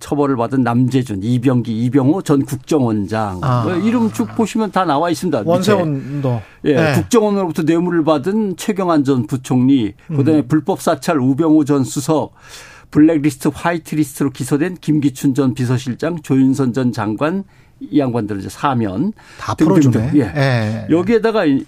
처벌을 0.00 0.36
받은 0.36 0.62
남재준, 0.62 1.22
이병기, 1.22 1.84
이병호 1.84 2.22
전 2.22 2.44
국정원장 2.44 3.40
아. 3.42 3.64
뭐 3.64 3.74
이름 3.74 4.12
쭉 4.12 4.28
보시면 4.36 4.70
다 4.70 4.84
나와 4.84 5.10
있습니다. 5.10 5.42
원세훈도 5.44 6.40
예, 6.66 6.74
네. 6.74 6.92
국정원으로부터 6.94 7.62
뇌물을 7.62 8.04
받은 8.04 8.56
최경환 8.56 9.04
전 9.04 9.26
부총리, 9.26 9.94
그다음에 10.06 10.40
음. 10.40 10.48
불법 10.48 10.80
사찰 10.80 11.18
우병우 11.18 11.64
전 11.64 11.84
수석, 11.84 12.34
블랙리스트, 12.90 13.50
화이트리스트로 13.52 14.30
기소된 14.30 14.76
김기춘 14.80 15.34
전 15.34 15.54
비서실장, 15.54 16.22
조윤선 16.22 16.72
전 16.72 16.92
장관, 16.92 17.44
이 17.80 17.98
양반들은 17.98 18.40
이제 18.40 18.48
사면 18.48 19.12
다 19.38 19.54
풀어주네. 19.54 20.12
예. 20.14 20.20
예. 20.20 20.86
여기에다가 20.90 21.44
이 21.44 21.64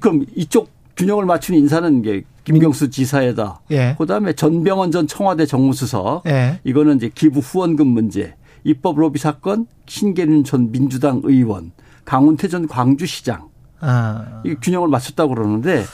그럼 0.00 0.24
이쪽 0.34 0.70
균형을 0.96 1.26
맞춘 1.26 1.56
인사는 1.56 2.00
이게 2.00 2.22
김경수 2.44 2.90
지사에다. 2.90 3.60
예. 3.70 3.94
그다음에 3.98 4.34
전병헌 4.34 4.90
전 4.90 5.06
청와대 5.06 5.46
정무수석. 5.46 6.24
예. 6.26 6.60
이거는 6.64 6.96
이제 6.96 7.10
기부 7.14 7.40
후원금 7.40 7.86
문제. 7.86 8.34
입법 8.64 8.98
로비 8.98 9.18
사건, 9.18 9.66
신계륜 9.86 10.44
전 10.44 10.72
민주당 10.72 11.20
의원, 11.24 11.72
강훈태 12.04 12.48
전 12.48 12.66
광주시장. 12.66 13.48
아. 13.80 14.42
이 14.44 14.54
균형을 14.60 14.88
맞췄다고 14.88 15.34
그러는데 15.34 15.84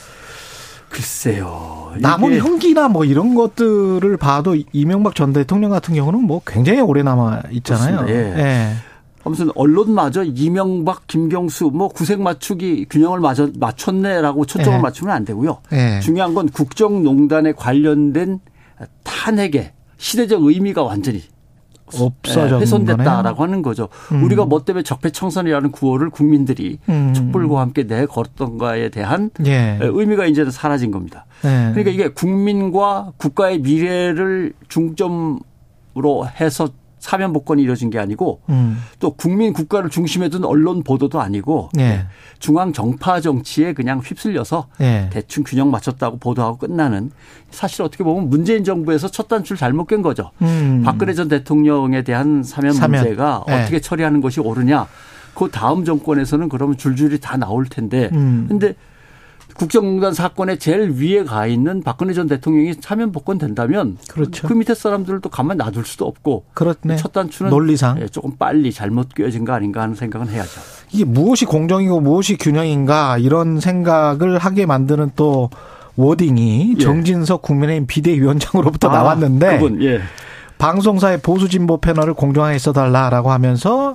글쎄요. 0.89 1.93
남은 1.99 2.37
형기나 2.37 2.87
뭐 2.89 3.05
이런 3.05 3.35
것들을 3.35 4.15
봐도 4.17 4.55
이명박 4.71 5.15
전 5.15 5.33
대통령 5.33 5.71
같은 5.71 5.95
경우는 5.95 6.23
뭐 6.23 6.41
굉장히 6.45 6.81
오래 6.81 7.01
남아 7.03 7.43
있잖아요. 7.51 8.05
예. 8.09 8.13
예. 8.13 8.73
아무튼 9.23 9.49
언론마저 9.55 10.23
이명박, 10.23 11.07
김경수 11.07 11.71
뭐 11.73 11.87
구색 11.87 12.21
맞추기 12.21 12.87
균형을 12.89 13.19
맞춰, 13.19 13.49
맞췄네라고 13.57 14.45
초점을 14.45 14.77
예. 14.77 14.81
맞추면 14.81 15.15
안 15.15 15.25
되고요. 15.25 15.59
예. 15.73 15.99
중요한 16.01 16.33
건 16.33 16.49
국정농단에 16.49 17.53
관련된 17.53 18.39
탄핵의 19.03 19.73
시대적 19.97 20.43
의미가 20.43 20.83
완전히 20.83 21.21
없어져 21.99 22.55
네, 22.55 22.61
훼손됐다라고 22.61 23.43
하는 23.43 23.61
거죠. 23.61 23.89
음. 24.13 24.23
우리가 24.23 24.45
뭐 24.45 24.63
때문에 24.63 24.83
적폐청산이라는 24.83 25.71
구호를 25.71 26.09
국민들이 26.09 26.79
음. 26.89 27.13
촛불과 27.13 27.59
함께 27.59 27.83
내걸었던가에 27.83 28.89
대한 28.89 29.29
예. 29.45 29.77
의미가 29.81 30.25
이제는 30.25 30.51
사라진 30.51 30.91
겁니다. 30.91 31.25
예. 31.43 31.71
그러니까 31.71 31.91
이게 31.91 32.07
국민과 32.07 33.11
국가의 33.17 33.59
미래를 33.59 34.53
중점 34.69 35.39
으로 35.97 36.25
해서 36.25 36.69
사면 37.01 37.33
복권이 37.33 37.61
이루어진 37.63 37.89
게 37.89 37.99
아니고 37.99 38.41
음. 38.49 38.77
또 38.99 39.11
국민 39.11 39.53
국가를 39.53 39.89
중심에 39.89 40.29
둔 40.29 40.45
언론 40.45 40.83
보도도 40.83 41.19
아니고 41.19 41.69
예. 41.79 42.05
중앙 42.37 42.71
정파 42.71 43.19
정치에 43.19 43.73
그냥 43.73 43.99
휩쓸려서 43.99 44.67
예. 44.81 45.09
대충 45.11 45.43
균형 45.43 45.71
맞췄다고 45.71 46.19
보도하고 46.19 46.59
끝나는 46.59 47.11
사실 47.49 47.81
어떻게 47.81 48.03
보면 48.03 48.29
문재인 48.29 48.63
정부에서 48.63 49.09
첫 49.09 49.27
단추를 49.27 49.57
잘못 49.57 49.87
깬 49.87 50.03
거죠. 50.03 50.29
음. 50.43 50.83
박근혜 50.85 51.13
전 51.13 51.27
대통령에 51.27 52.03
대한 52.03 52.43
사면, 52.43 52.71
사면. 52.71 53.01
문제가 53.01 53.43
예. 53.49 53.53
어떻게 53.53 53.81
처리하는 53.81 54.21
것이 54.21 54.39
옳으냐. 54.39 54.87
그 55.33 55.49
다음 55.49 55.83
정권에서는 55.83 56.49
그러면 56.49 56.77
줄줄이 56.77 57.19
다 57.19 57.35
나올 57.35 57.65
텐데. 57.65 58.09
음. 58.13 58.45
근데 58.47 58.75
국정농단 59.55 60.13
사건의 60.13 60.59
제일 60.59 60.91
위에 60.91 61.23
가 61.23 61.47
있는 61.47 61.81
박근혜 61.83 62.13
전 62.13 62.27
대통령이 62.27 62.75
사면 62.81 63.11
복권 63.11 63.37
된다면 63.37 63.97
그렇죠. 64.09 64.47
그 64.47 64.53
밑에 64.53 64.73
사람들을 64.73 65.21
또 65.21 65.29
가만 65.29 65.57
놔둘 65.57 65.85
수도 65.85 66.05
없고 66.05 66.45
그렇네. 66.53 66.95
첫 66.97 67.13
단추는 67.13 67.49
논리상 67.49 68.01
예, 68.01 68.07
조금 68.07 68.35
빨리 68.37 68.71
잘못 68.71 69.13
꿰어진 69.13 69.45
거 69.45 69.53
아닌가 69.53 69.81
하는 69.81 69.95
생각은 69.95 70.29
해야죠. 70.29 70.61
이게 70.91 71.05
무엇이 71.05 71.45
공정이고 71.45 71.99
무엇이 71.99 72.37
균형인가 72.37 73.17
이런 73.17 73.59
생각을 73.59 74.37
하게 74.37 74.65
만드는 74.65 75.11
또 75.15 75.49
워딩이 75.95 76.75
예. 76.77 76.81
정진석 76.81 77.41
국민의힘 77.41 77.87
비대위원장으로부터 77.87 78.89
아, 78.89 78.93
나왔는데 78.93 79.59
그분, 79.59 79.83
예. 79.83 80.01
방송사의 80.57 81.21
보수 81.21 81.49
진보 81.49 81.79
패널을 81.79 82.13
공정하게 82.13 82.57
써달라라고 82.59 83.31
하면서 83.31 83.93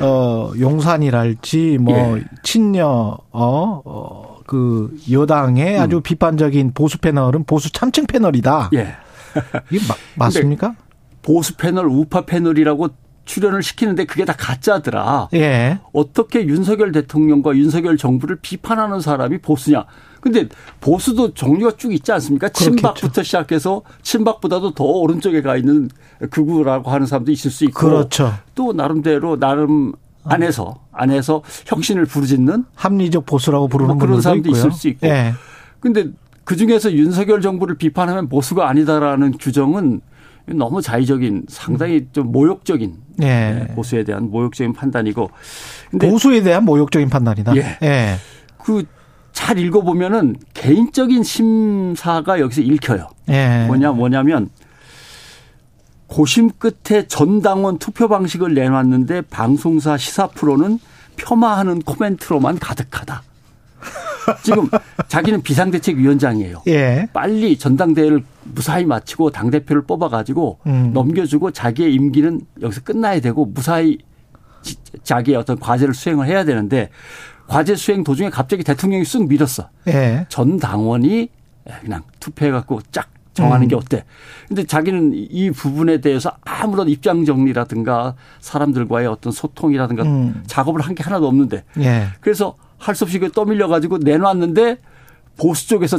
어 0.00 0.52
용산이랄지 0.58 1.78
뭐 1.80 2.18
예. 2.18 2.24
친여 2.42 3.18
어, 3.32 3.82
어 3.84 4.29
그 4.50 4.92
여당의 5.08 5.76
음. 5.76 5.80
아주 5.80 6.00
비판적인 6.00 6.72
보수 6.74 6.98
패널은 6.98 7.44
보수 7.44 7.70
참칭 7.72 8.08
패널이다. 8.08 8.70
예. 8.74 8.96
이게 9.70 9.86
마, 9.86 9.94
맞습니까? 10.16 10.74
보수 11.22 11.56
패널, 11.56 11.86
우파 11.86 12.22
패널이라고 12.22 12.88
출연을 13.26 13.62
시키는데 13.62 14.06
그게 14.06 14.24
다 14.24 14.34
가짜더라. 14.36 15.28
예. 15.34 15.78
어떻게 15.92 16.44
윤석열 16.46 16.90
대통령과 16.90 17.54
윤석열 17.54 17.96
정부를 17.96 18.38
비판하는 18.42 19.00
사람이 19.00 19.38
보수냐? 19.38 19.84
근데 20.20 20.48
보수도 20.80 21.32
종류가 21.32 21.76
쭉 21.76 21.94
있지 21.94 22.10
않습니까? 22.10 22.48
친박부터 22.48 23.22
시작해서 23.22 23.82
친박보다도 24.02 24.74
더 24.74 24.82
오른쪽에 24.82 25.42
가 25.42 25.56
있는 25.56 25.88
극우라고 26.30 26.90
하는 26.90 27.06
사람도 27.06 27.30
있을 27.30 27.52
수 27.52 27.64
있고. 27.66 27.86
그렇죠. 27.86 28.34
또 28.56 28.72
나름대로 28.72 29.38
나름 29.38 29.92
안에서 30.24 30.80
안에서 30.92 31.42
혁신을 31.66 32.06
부르짖는 32.06 32.64
합리적 32.74 33.26
보수라고 33.26 33.68
부르는 33.68 33.96
뭐 33.96 34.06
그런 34.06 34.20
사람도 34.20 34.48
있고요. 34.48 34.60
있을 34.60 34.72
수 34.72 34.88
있고. 34.88 35.06
예. 35.06 35.32
근데 35.80 36.06
그 36.44 36.56
중에서 36.56 36.92
윤석열 36.92 37.40
정부를 37.40 37.76
비판하면 37.76 38.28
보수가 38.28 38.68
아니다라는 38.68 39.32
규정은 39.38 40.00
너무 40.46 40.82
자의적인 40.82 41.44
상당히 41.48 42.06
좀 42.12 42.32
모욕적인 42.32 42.94
예. 43.22 43.26
네, 43.26 43.66
보수에 43.74 44.04
대한 44.04 44.30
모욕적인 44.30 44.72
판단이고 44.72 45.30
보수에 46.00 46.42
대한 46.42 46.64
모욕적인 46.64 47.08
판단이다. 47.08 47.56
예. 47.56 47.78
예. 47.82 48.16
그잘 48.58 49.58
읽어보면은 49.58 50.36
개인적인 50.54 51.22
심사가 51.22 52.40
여기서 52.40 52.62
읽혀요. 52.62 53.08
예. 53.28 53.64
뭐냐 53.66 53.92
뭐냐면 53.92 54.50
고심 56.10 56.50
끝에 56.58 57.06
전당원 57.06 57.78
투표 57.78 58.08
방식을 58.08 58.52
내놨는데 58.52 59.22
방송사 59.22 59.96
시사 59.96 60.26
프로는 60.26 60.80
폄하하는 61.16 61.82
코멘트로만 61.82 62.58
가득하다. 62.58 63.22
지금 64.42 64.68
자기는 65.08 65.42
비상대책위원장이에요. 65.42 66.62
예. 66.66 67.08
빨리 67.12 67.56
전당대회를 67.56 68.24
무사히 68.42 68.84
마치고 68.84 69.30
당 69.30 69.50
대표를 69.50 69.82
뽑아가지고 69.82 70.58
음. 70.66 70.90
넘겨주고 70.92 71.52
자기의 71.52 71.94
임기는 71.94 72.40
여기서 72.60 72.82
끝나야 72.82 73.20
되고 73.20 73.46
무사히 73.46 73.98
자기의 75.04 75.36
어떤 75.36 75.58
과제를 75.58 75.94
수행을 75.94 76.26
해야 76.26 76.44
되는데 76.44 76.90
과제 77.46 77.76
수행 77.76 78.02
도중에 78.04 78.30
갑자기 78.30 78.64
대통령이 78.64 79.04
쑥 79.04 79.28
밀었어. 79.28 79.70
예. 79.88 80.26
전 80.28 80.58
당원이 80.58 81.28
그냥 81.82 82.02
투표해갖고 82.18 82.80
쫙 82.90 83.08
정하는 83.34 83.66
음. 83.66 83.68
게 83.68 83.74
어때? 83.76 84.04
근데 84.48 84.64
자기는 84.64 85.12
이 85.14 85.50
부분에 85.50 86.00
대해서 86.00 86.32
아무런 86.44 86.88
입장 86.88 87.24
정리라든가 87.24 88.14
사람들과의 88.40 89.06
어떤 89.06 89.32
소통이라든가 89.32 90.02
음. 90.02 90.42
작업을 90.46 90.80
한 90.82 90.94
게 90.94 91.02
하나도 91.04 91.26
없는데. 91.28 91.64
예. 91.78 92.08
그래서 92.20 92.56
할 92.78 92.94
수 92.94 93.04
없이 93.04 93.20
떠밀려 93.32 93.68
가지고 93.68 93.98
내놨는데 93.98 94.78
보수 95.36 95.68
쪽에서 95.68 95.98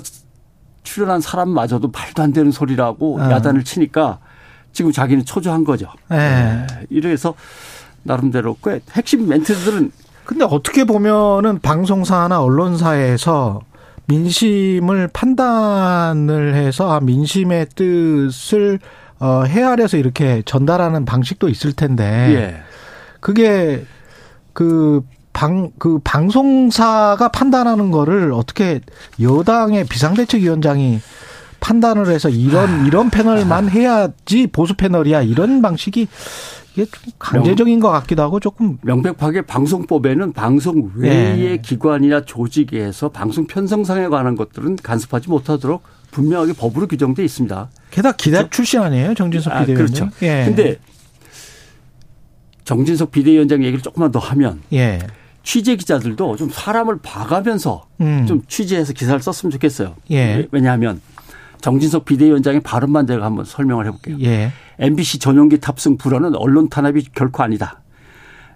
출연한 0.83 1.21
사람마저도 1.21 1.89
말도 1.89 2.23
안 2.23 2.33
되는 2.33 2.51
소리라고 2.51 3.19
어. 3.19 3.31
야단을 3.31 3.63
치니까 3.63 4.19
지금 4.73 4.91
자기는 4.91 5.25
초조한 5.25 5.63
거죠. 5.63 5.87
예. 6.11 6.15
네. 6.15 6.67
이래서 6.89 7.35
나름대로 8.03 8.57
꽤 8.63 8.81
핵심 8.91 9.27
멘트들은 9.27 9.91
근데 10.25 10.45
어떻게 10.45 10.83
보면은 10.85 11.59
방송사나 11.59 12.41
언론사에서 12.41 13.61
민심을 14.11 15.07
판단을 15.07 16.55
해서 16.55 16.91
아, 16.91 16.99
민심의 16.99 17.67
뜻을 17.75 18.79
어, 19.19 19.43
헤아려서 19.43 19.97
이렇게 19.97 20.41
전달하는 20.45 21.05
방식도 21.05 21.47
있을 21.47 21.71
텐데 21.73 22.03
예. 22.35 22.63
그게 23.21 23.85
그 24.51 25.01
방, 25.31 25.71
그 25.77 25.99
방송사가 26.03 27.29
판단하는 27.29 27.91
거를 27.91 28.33
어떻게 28.33 28.81
여당의 29.21 29.85
비상대책위원장이 29.85 30.99
판단을 31.61 32.07
해서 32.07 32.27
이런, 32.27 32.69
아. 32.69 32.85
이런 32.87 33.09
패널만 33.09 33.69
해야지 33.69 34.47
보수 34.47 34.73
패널이야. 34.73 35.21
이런 35.21 35.61
방식이 35.61 36.07
이게 36.73 36.85
좀 36.85 37.11
강제적인 37.19 37.73
명, 37.75 37.79
것 37.81 37.89
같기도 37.91 38.21
하고 38.21 38.39
조금 38.39 38.77
명백하게 38.81 39.41
방송법에는 39.41 40.33
방송 40.33 40.91
외의 40.95 41.37
네. 41.37 41.57
기관이나 41.57 42.23
조직에서 42.25 43.09
방송 43.09 43.45
편성상에 43.45 44.07
관한 44.07 44.35
것들은 44.35 44.77
간섭하지 44.77 45.29
못하도록 45.29 45.83
분명하게 46.11 46.53
법으로 46.53 46.87
규정돼 46.87 47.23
있습니다. 47.23 47.69
게다가 47.89 48.15
기자 48.15 48.49
출신 48.49 48.79
아니에요, 48.79 49.13
정진석 49.13 49.53
비대위원장? 49.59 50.07
아, 50.07 50.09
그렇죠. 50.11 50.25
예. 50.25 50.45
근데 50.45 50.77
정진석 52.63 53.11
비대위원장 53.11 53.63
얘기를 53.63 53.81
조금만 53.81 54.11
더 54.11 54.19
하면 54.19 54.61
예. 54.73 54.99
취재 55.43 55.75
기자들도 55.75 56.35
좀 56.37 56.49
사람을 56.49 56.99
봐가면서 56.99 57.87
음. 57.99 58.25
좀 58.27 58.43
취재해서 58.47 58.93
기사를 58.93 59.19
썼으면 59.19 59.51
좋겠어요. 59.51 59.95
예. 60.11 60.47
왜냐하면 60.51 61.01
정진석 61.61 62.05
비대위원장의 62.05 62.61
발언만 62.61 63.07
제가 63.07 63.25
한번 63.25 63.45
설명을 63.45 63.85
해볼게요. 63.87 64.17
예. 64.21 64.51
MBC 64.79 65.19
전용기 65.19 65.59
탑승 65.59 65.97
불허는 65.97 66.35
언론 66.35 66.69
탄압이 66.69 67.05
결코 67.13 67.43
아니다. 67.43 67.81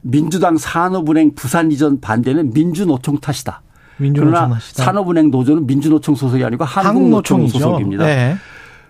민주당 0.01 0.57
산업은행 0.57 1.33
부산 1.35 1.71
이전 1.71 1.99
반대는 1.99 2.53
민주노총 2.53 3.19
탓이다. 3.19 3.61
민주노총 3.97 4.31
그러나 4.31 4.53
탓이다. 4.55 4.83
산업은행 4.83 5.31
노조는 5.31 5.65
민주노총 5.65 6.15
소속이 6.15 6.43
아니고 6.43 6.63
한국노총 6.63 7.39
한국노총이죠. 7.39 7.59
소속입니다. 7.59 8.05
네. 8.05 8.35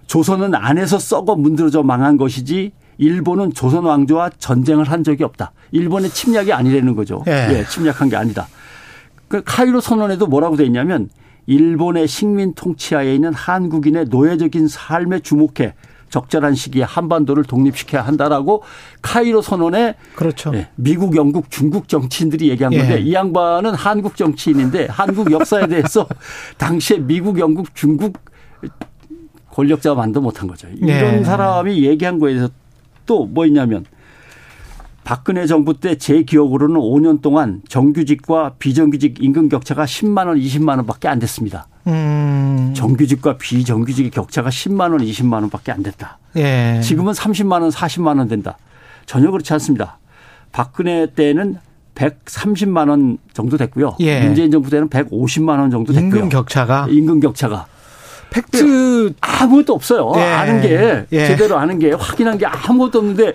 조선은 0.07 0.55
안에서 0.55 0.99
썩어 0.99 1.35
문드러져 1.35 1.83
망한 1.83 2.17
것이지 2.17 2.71
일본은 2.97 3.53
조선 3.53 3.85
왕조와 3.85 4.31
전쟁을 4.37 4.89
한 4.89 5.03
적이 5.03 5.23
없다. 5.23 5.51
일본의 5.71 6.09
침략이 6.11 6.53
아니라는 6.53 6.95
거죠. 6.95 7.23
네. 7.25 7.47
예, 7.51 7.65
침략한 7.65 8.09
게 8.09 8.15
아니다. 8.15 8.47
그 9.27 9.41
카이로 9.43 9.81
선언에도 9.81 10.27
뭐라고 10.27 10.55
돼 10.55 10.65
있냐면 10.65 11.09
일본의 11.47 12.07
식민 12.07 12.53
통치하에 12.53 13.13
있는 13.15 13.33
한국인의 13.33 14.05
노예적인 14.05 14.67
삶에 14.67 15.19
주목해 15.19 15.73
적절한 16.09 16.55
시기에 16.55 16.83
한반도를 16.83 17.43
독립시켜야 17.43 18.01
한다라고 18.03 18.63
카이로 19.01 19.41
선언에 19.41 19.95
그렇죠. 20.15 20.51
예, 20.55 20.69
미국, 20.75 21.15
영국, 21.15 21.49
중국 21.49 21.89
정치인들이 21.89 22.49
얘기한 22.49 22.71
건데 22.71 22.95
예. 22.95 22.99
이 22.99 23.13
양반은 23.13 23.73
한국 23.73 24.15
정치인인데 24.15 24.87
한국 24.89 25.31
역사에 25.31 25.67
대해서 25.67 26.07
당시에 26.57 26.99
미국, 26.99 27.39
영국, 27.39 27.75
중국 27.75 28.17
권력자가 29.51 29.95
만도 29.95 30.21
못한 30.21 30.47
거죠. 30.47 30.67
이런 30.77 31.19
예. 31.19 31.23
사람이 31.23 31.83
얘기한 31.83 32.19
거에 32.19 32.33
대해서 32.33 32.49
또 33.05 33.25
뭐 33.27 33.45
있냐면 33.45 33.85
박근혜 35.09 35.45
정부 35.45 35.79
때 35.79 35.95
제 35.95 36.23
기억으로는 36.23 36.75
5년 36.81 37.21
동안 37.21 37.61
정규직과 37.69 38.55
비정규직 38.57 39.17
임금 39.23 39.49
격차가 39.49 39.85
10만 39.85 40.27
원, 40.27 40.37
20만 40.39 40.69
원밖에 40.77 41.07
안 41.07 41.19
됐습니다. 41.19 41.67
음. 41.87 42.73
정규직과 42.75 43.37
비정규직의 43.37 44.09
격차가 44.09 44.49
10만 44.49 44.91
원, 44.91 44.97
20만 44.97 45.33
원밖에 45.33 45.71
안 45.71 45.83
됐다. 45.83 46.17
예. 46.37 46.81
지금은 46.83 47.13
30만 47.13 47.61
원, 47.61 47.69
40만 47.69 48.17
원 48.17 48.27
된다. 48.27 48.57
전혀 49.05 49.29
그렇지 49.29 49.53
않습니다. 49.53 49.99
박근혜 50.51 51.05
때는 51.13 51.57
130만 51.93 52.89
원 52.89 53.19
정도 53.33 53.57
됐고요. 53.57 53.95
예. 53.99 54.21
문재인 54.25 54.49
정부 54.49 54.71
때는 54.71 54.89
150만 54.89 55.59
원 55.59 55.69
정도 55.69 55.93
됐고요. 55.93 56.15
임금 56.15 56.29
격차가 56.29 56.87
임금 56.89 57.19
격차가 57.19 57.67
팩트 58.35 59.13
아무것도 59.21 59.73
없어요. 59.73 60.11
예. 60.17 60.21
아는 60.21 60.61
게 60.61 61.05
예. 61.13 61.27
제대로 61.27 61.57
아는 61.57 61.79
게 61.79 61.93
확인한 61.93 62.37
게 62.37 62.45
아무것도 62.45 62.99
없는데 62.99 63.33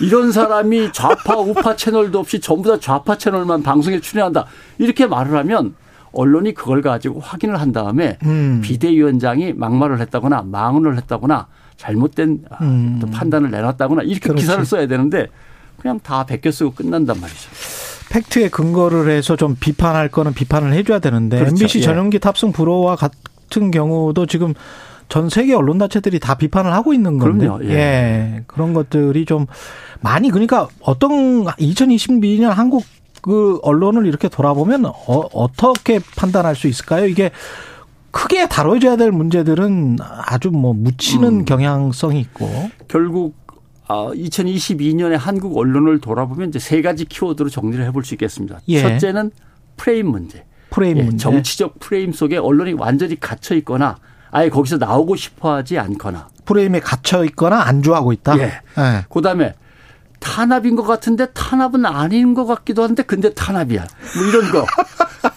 이런 0.00 0.32
사람이 0.32 0.92
좌파 0.92 1.36
우파 1.36 1.76
채널도 1.76 2.18
없이 2.18 2.40
전부 2.40 2.68
다 2.68 2.78
좌파 2.80 3.16
채널만 3.16 3.62
방송에 3.62 4.00
출연한다 4.00 4.46
이렇게 4.78 5.06
말을 5.06 5.36
하면 5.38 5.74
언론이 6.12 6.54
그걸 6.54 6.82
가지고 6.82 7.20
확인을 7.20 7.60
한 7.60 7.70
다음에 7.70 8.18
음. 8.24 8.60
비대위원장이 8.64 9.52
막말을 9.52 10.00
했다거나 10.00 10.42
망언을 10.46 10.96
했다거나 10.96 11.46
잘못된 11.76 12.44
음. 12.60 13.00
판단을 13.12 13.52
내놨다거나 13.52 14.02
이렇게 14.02 14.28
그렇지. 14.30 14.42
기사를 14.42 14.64
써야 14.64 14.88
되는데 14.88 15.28
그냥 15.78 16.00
다 16.02 16.26
베껴 16.26 16.50
쓰고 16.50 16.72
끝난단 16.72 17.20
말이죠. 17.20 17.48
팩트에 18.10 18.48
근거를 18.48 19.08
해서 19.08 19.36
좀 19.36 19.56
비판할 19.58 20.08
거는 20.08 20.34
비판을 20.34 20.72
해줘야 20.72 20.98
되는데 20.98 21.38
그렇죠. 21.38 21.54
MBC 21.54 21.78
예. 21.78 21.82
전용기 21.82 22.18
탑승 22.18 22.50
불허와 22.50 22.96
같은 23.50 23.70
경우도 23.70 24.26
지금 24.26 24.54
전 25.08 25.28
세계 25.28 25.54
언론 25.54 25.78
단체들이 25.78 26.20
다 26.20 26.36
비판을 26.36 26.72
하고 26.72 26.94
있는 26.94 27.18
건데, 27.18 27.46
그럼요. 27.46 27.64
예. 27.64 27.70
예. 27.70 28.44
그런 28.46 28.72
것들이 28.72 29.24
좀 29.24 29.46
많이 30.00 30.30
그러니까 30.30 30.68
어떤 30.80 31.44
2022년 31.44 32.50
한국 32.50 32.84
그 33.20 33.58
언론을 33.62 34.06
이렇게 34.06 34.28
돌아보면 34.28 34.86
어, 34.86 34.92
어떻게 35.32 35.98
판단할 36.16 36.54
수 36.54 36.68
있을까요? 36.68 37.06
이게 37.06 37.32
크게 38.12 38.48
다뤄져야 38.48 38.96
될 38.96 39.12
문제들은 39.12 39.98
아주 40.00 40.50
뭐 40.50 40.72
묻히는 40.72 41.40
음. 41.40 41.44
경향성이 41.44 42.20
있고 42.20 42.48
결국 42.88 43.34
2022년에 43.88 45.14
아, 45.14 45.18
한국 45.18 45.58
언론을 45.58 46.00
돌아보면 46.00 46.48
이제 46.48 46.58
세 46.60 46.80
가지 46.80 47.04
키워드로 47.04 47.50
정리를 47.50 47.84
해볼 47.86 48.04
수 48.04 48.14
있겠습니다. 48.14 48.60
예. 48.68 48.80
첫째는 48.80 49.32
프레임 49.76 50.08
문제. 50.08 50.44
프레임 50.70 50.98
예, 50.98 51.02
문제. 51.02 51.18
정치적 51.18 51.80
프레임 51.80 52.12
속에 52.12 52.36
언론이 52.36 52.74
완전히 52.74 53.18
갇혀 53.18 53.54
있거나 53.56 53.96
아예 54.30 54.48
거기서 54.48 54.76
나오고 54.78 55.16
싶어 55.16 55.54
하지 55.54 55.78
않거나. 55.78 56.28
프레임에 56.44 56.80
갇혀 56.80 57.24
있거나 57.24 57.62
안주하고 57.62 58.12
있다? 58.12 58.38
예. 58.38 58.42
예. 58.78 59.04
그 59.10 59.20
다음에 59.20 59.54
탄압인 60.20 60.76
것 60.76 60.82
같은데 60.84 61.26
탄압은 61.32 61.86
아닌 61.86 62.34
것 62.34 62.44
같기도 62.46 62.82
한데 62.84 63.02
근데 63.02 63.32
탄압이야. 63.32 63.84
뭐 64.16 64.24
이런 64.26 64.50
거. 64.52 64.66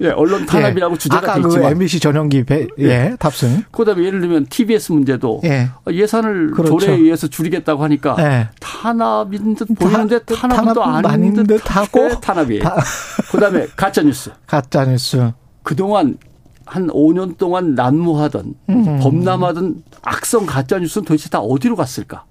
예, 0.00 0.08
언론 0.08 0.46
탄압이라고 0.46 0.94
예. 0.94 0.98
주제가 0.98 1.32
아까 1.32 1.40
그 1.40 1.62
MBC 1.62 2.00
전용기 2.00 2.44
배, 2.44 2.66
예, 2.78 2.84
예, 2.84 3.16
탑승. 3.18 3.64
그다음에 3.70 4.04
예를 4.04 4.20
들면 4.20 4.46
TBS 4.46 4.92
문제도 4.92 5.40
예. 5.44 5.70
예산을 5.90 6.52
그렇죠. 6.52 6.78
조례에 6.78 6.96
의해서 6.96 7.26
줄이겠다고 7.26 7.82
하니까 7.84 8.16
예. 8.18 8.48
탄압인 8.60 9.54
듯 9.54 9.68
보이는데 9.78 10.20
탄압은 10.20 10.74
또 10.74 10.84
아닌 10.84 11.34
듯, 11.34 11.46
듯 11.46 11.76
하고 11.76 12.20
탄압이에요. 12.20 12.62
타... 12.62 12.76
그다음에 13.30 13.66
가짜 13.76 14.02
뉴스. 14.02 14.30
가짜 14.46 14.84
뉴스. 14.84 15.32
그동안 15.62 16.18
한 16.66 16.88
5년 16.88 17.36
동안 17.36 17.74
난무하던 17.74 18.54
음. 18.70 19.00
범람하던 19.00 19.82
악성 20.02 20.46
가짜 20.46 20.78
뉴스는 20.78 21.04
도대체 21.04 21.28
다 21.28 21.40
어디로 21.40 21.76
갔을까? 21.76 22.24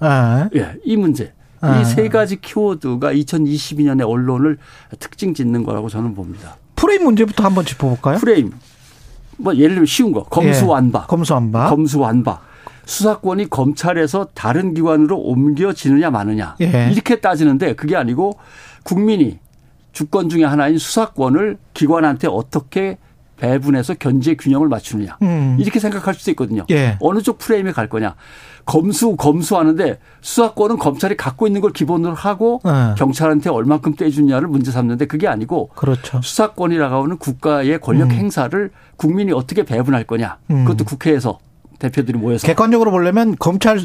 아. 0.00 0.48
예, 0.54 0.74
이 0.84 0.96
문제. 0.96 1.32
아. 1.60 1.80
이세 1.80 2.08
가지 2.08 2.40
키워드가 2.40 3.12
2022년의 3.14 4.08
언론을 4.08 4.58
특징 4.98 5.34
짓는 5.34 5.64
거라고 5.64 5.88
저는 5.88 6.14
봅니다. 6.14 6.56
프레임 6.76 7.04
문제부터 7.04 7.44
한번 7.44 7.64
짚어볼까요? 7.64 8.18
프레임. 8.18 8.52
뭐 9.36 9.54
예를 9.54 9.70
들면 9.70 9.86
쉬운 9.86 10.12
거. 10.12 10.22
검수완박. 10.24 11.04
예. 11.04 11.06
검수완박. 11.08 11.70
검수완박. 11.70 12.44
수사권이 12.86 13.48
검찰에서 13.50 14.28
다른 14.34 14.74
기관으로 14.74 15.18
옮겨지느냐 15.18 16.10
마느냐. 16.10 16.56
예. 16.60 16.90
이렇게 16.92 17.20
따지는데 17.20 17.74
그게 17.74 17.96
아니고 17.96 18.38
국민이 18.82 19.38
주권 19.92 20.28
중의 20.28 20.46
하나인 20.46 20.76
수사권을 20.78 21.58
기관한테 21.72 22.28
어떻게 22.28 22.98
배분해서 23.36 23.94
견제 23.94 24.34
균형을 24.34 24.68
맞추느냐. 24.68 25.18
음. 25.22 25.56
이렇게 25.58 25.80
생각할 25.80 26.14
수도 26.14 26.30
있거든요. 26.32 26.64
예. 26.70 26.96
어느 27.00 27.20
쪽 27.20 27.38
프레임에 27.38 27.72
갈 27.72 27.88
거냐. 27.88 28.14
검수 28.64 29.16
검수하는데 29.16 29.98
수사권은 30.20 30.78
검찰이 30.78 31.16
갖고 31.16 31.46
있는 31.46 31.60
걸 31.60 31.72
기본으로 31.72 32.14
하고 32.14 32.60
네. 32.64 32.94
경찰한테 32.96 33.50
얼마큼 33.50 33.94
떼주냐를 33.94 34.48
문제 34.48 34.70
삼는데 34.70 35.06
그게 35.06 35.28
아니고 35.28 35.68
그렇죠. 35.74 36.20
수사권이라고 36.22 37.04
하는 37.04 37.18
국가의 37.18 37.80
권력 37.80 38.10
음. 38.10 38.10
행사를 38.12 38.70
국민이 38.96 39.32
어떻게 39.32 39.64
배분할 39.64 40.04
거냐. 40.04 40.38
음. 40.50 40.64
그것도 40.64 40.84
국회에서 40.84 41.38
대표들이 41.78 42.18
모여서 42.18 42.46
객관적으로 42.46 42.90
보려면 42.90 43.36
검찰 43.38 43.80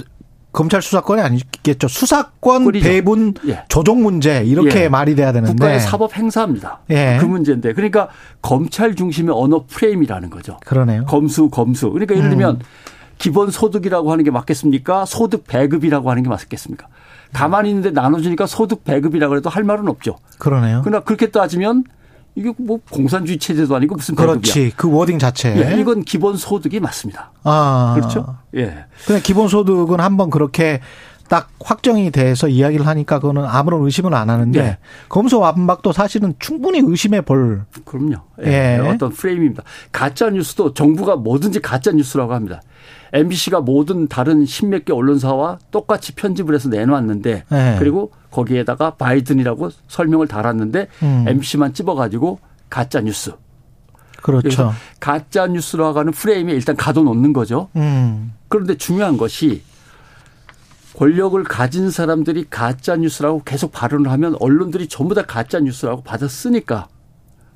검찰 0.52 0.82
수사권이 0.82 1.22
아니겠죠. 1.22 1.88
수사권 1.88 2.64
꿀이죠. 2.64 2.90
배분 2.90 3.36
예. 3.48 3.64
조정 3.68 4.02
문제 4.02 4.44
이렇게 4.44 4.86
예. 4.86 4.90
말이 4.90 5.16
돼야 5.16 5.32
되는데 5.32 5.52
국가의 5.54 5.80
사법 5.80 6.16
행사입니다. 6.18 6.80
예. 6.90 7.18
그 7.20 7.26
문제인데 7.26 7.74
그러니까 7.74 8.10
검찰 8.42 8.96
중심의 8.96 9.36
언어 9.36 9.66
프레임이라는 9.68 10.30
거죠. 10.30 10.58
그러네요. 10.66 11.06
검수 11.06 11.50
검수. 11.50 11.92
그러니까 11.92 12.16
예를 12.16 12.30
들면 12.30 12.56
음. 12.56 12.60
기본 13.20 13.52
소득이라고 13.52 14.12
하는 14.12 14.24
게 14.24 14.32
맞겠습니까? 14.32 15.06
소득 15.06 15.46
배급이라고 15.46 16.10
하는 16.10 16.24
게 16.24 16.30
맞겠습니까? 16.30 16.88
가만히 17.34 17.70
있는데 17.70 17.92
나눠주니까 17.92 18.48
소득 18.48 18.84
배급이라고 18.84 19.36
해도 19.36 19.50
할 19.50 19.64
말은 19.64 19.88
없죠. 19.88 20.18
그러네요. 20.40 20.82
그러나 20.84 21.04
그렇게 21.04 21.30
따지면 21.30 21.84
이게 22.34 22.54
뭐 22.58 22.80
공산주의 22.90 23.38
체제도 23.38 23.76
아니고 23.76 23.96
무슨 23.96 24.16
배급이야. 24.16 24.34
그렇지. 24.36 24.74
그 24.76 24.92
wording 24.92 25.20
자체. 25.20 25.56
예, 25.56 25.80
이건 25.80 26.04
기본 26.04 26.38
소득이 26.38 26.80
맞습니다. 26.80 27.32
아. 27.44 27.94
그렇죠? 27.96 28.38
예. 28.56 28.86
그냥 29.06 29.22
기본 29.22 29.48
소득은 29.48 30.00
한번 30.00 30.30
그렇게 30.30 30.80
딱 31.28 31.50
확정이 31.60 32.10
돼서 32.10 32.48
이야기를 32.48 32.88
하니까 32.88 33.20
그거는 33.20 33.46
아무런 33.46 33.84
의심을 33.84 34.16
안 34.16 34.30
하는데 34.30 34.62
네. 34.62 34.78
검소 35.10 35.40
완박도 35.40 35.92
사실은 35.92 36.34
충분히 36.40 36.82
의심해 36.84 37.22
볼 37.22 37.66
그럼요. 37.86 38.16
예. 38.46 38.80
예. 38.82 38.88
어떤 38.88 39.12
프레임입니다. 39.12 39.64
가짜 39.92 40.30
뉴스도 40.30 40.74
정부가 40.74 41.18
뭐든지 41.18 41.60
가짜 41.60 41.92
뉴스라고 41.92 42.34
합니다. 42.34 42.62
MBC가 43.14 43.62
모든 43.62 44.08
다른 44.08 44.46
십몇 44.46 44.86
개 44.86 44.94
언론사와 44.94 45.60
똑같이 45.72 46.14
편집을 46.14 46.54
해서 46.56 46.70
내놓았는데 46.70 47.44
네. 47.50 47.76
그리고 47.80 48.12
거기에다가 48.32 48.92
바이든이라고 48.96 49.70
설명을 49.88 50.28
달았는데 50.28 50.88
음. 51.04 51.26
MBC만 51.28 51.74
찝어가지고 51.74 52.40
가짜 52.70 53.02
뉴스. 53.02 53.34
그렇죠. 54.22 54.74
가짜 55.00 55.48
뉴스라고 55.48 56.00
하는 56.00 56.12
프레임에 56.12 56.54
일단 56.54 56.76
가둬놓는 56.76 57.34
거죠. 57.34 57.70
음. 57.76 58.34
그런데 58.48 58.78
중요한 58.78 59.18
것이 59.18 59.64
권력을 60.98 61.42
가진 61.46 61.90
사람들이 61.90 62.48
가짜 62.50 62.98
뉴스라고 62.98 63.44
계속 63.46 63.72
발언을 63.72 64.12
하면 64.12 64.36
언론들이 64.40 64.88
전부 64.88 65.16
다 65.16 65.22
가짜 65.22 65.60
뉴스라고 65.60 66.04
받아 66.04 66.28
쓰니까 66.28 66.88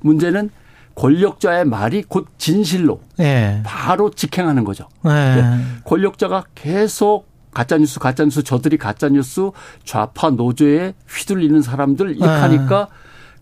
문제는 0.00 0.50
권력자의 0.94 1.64
말이 1.64 2.02
곧 2.02 2.28
진실로 2.38 3.00
네. 3.16 3.60
바로 3.64 4.10
직행하는 4.10 4.64
거죠. 4.64 4.88
네. 5.02 5.36
네. 5.42 5.58
권력자가 5.84 6.44
계속 6.54 7.26
가짜뉴스, 7.52 8.00
가짜뉴스, 8.00 8.42
저들이 8.42 8.78
가짜뉴스, 8.78 9.50
좌파 9.84 10.30
노조에 10.30 10.94
휘둘리는 11.08 11.62
사람들 11.62 12.10
이렇게 12.16 12.26
네. 12.26 12.32
하니까 12.32 12.88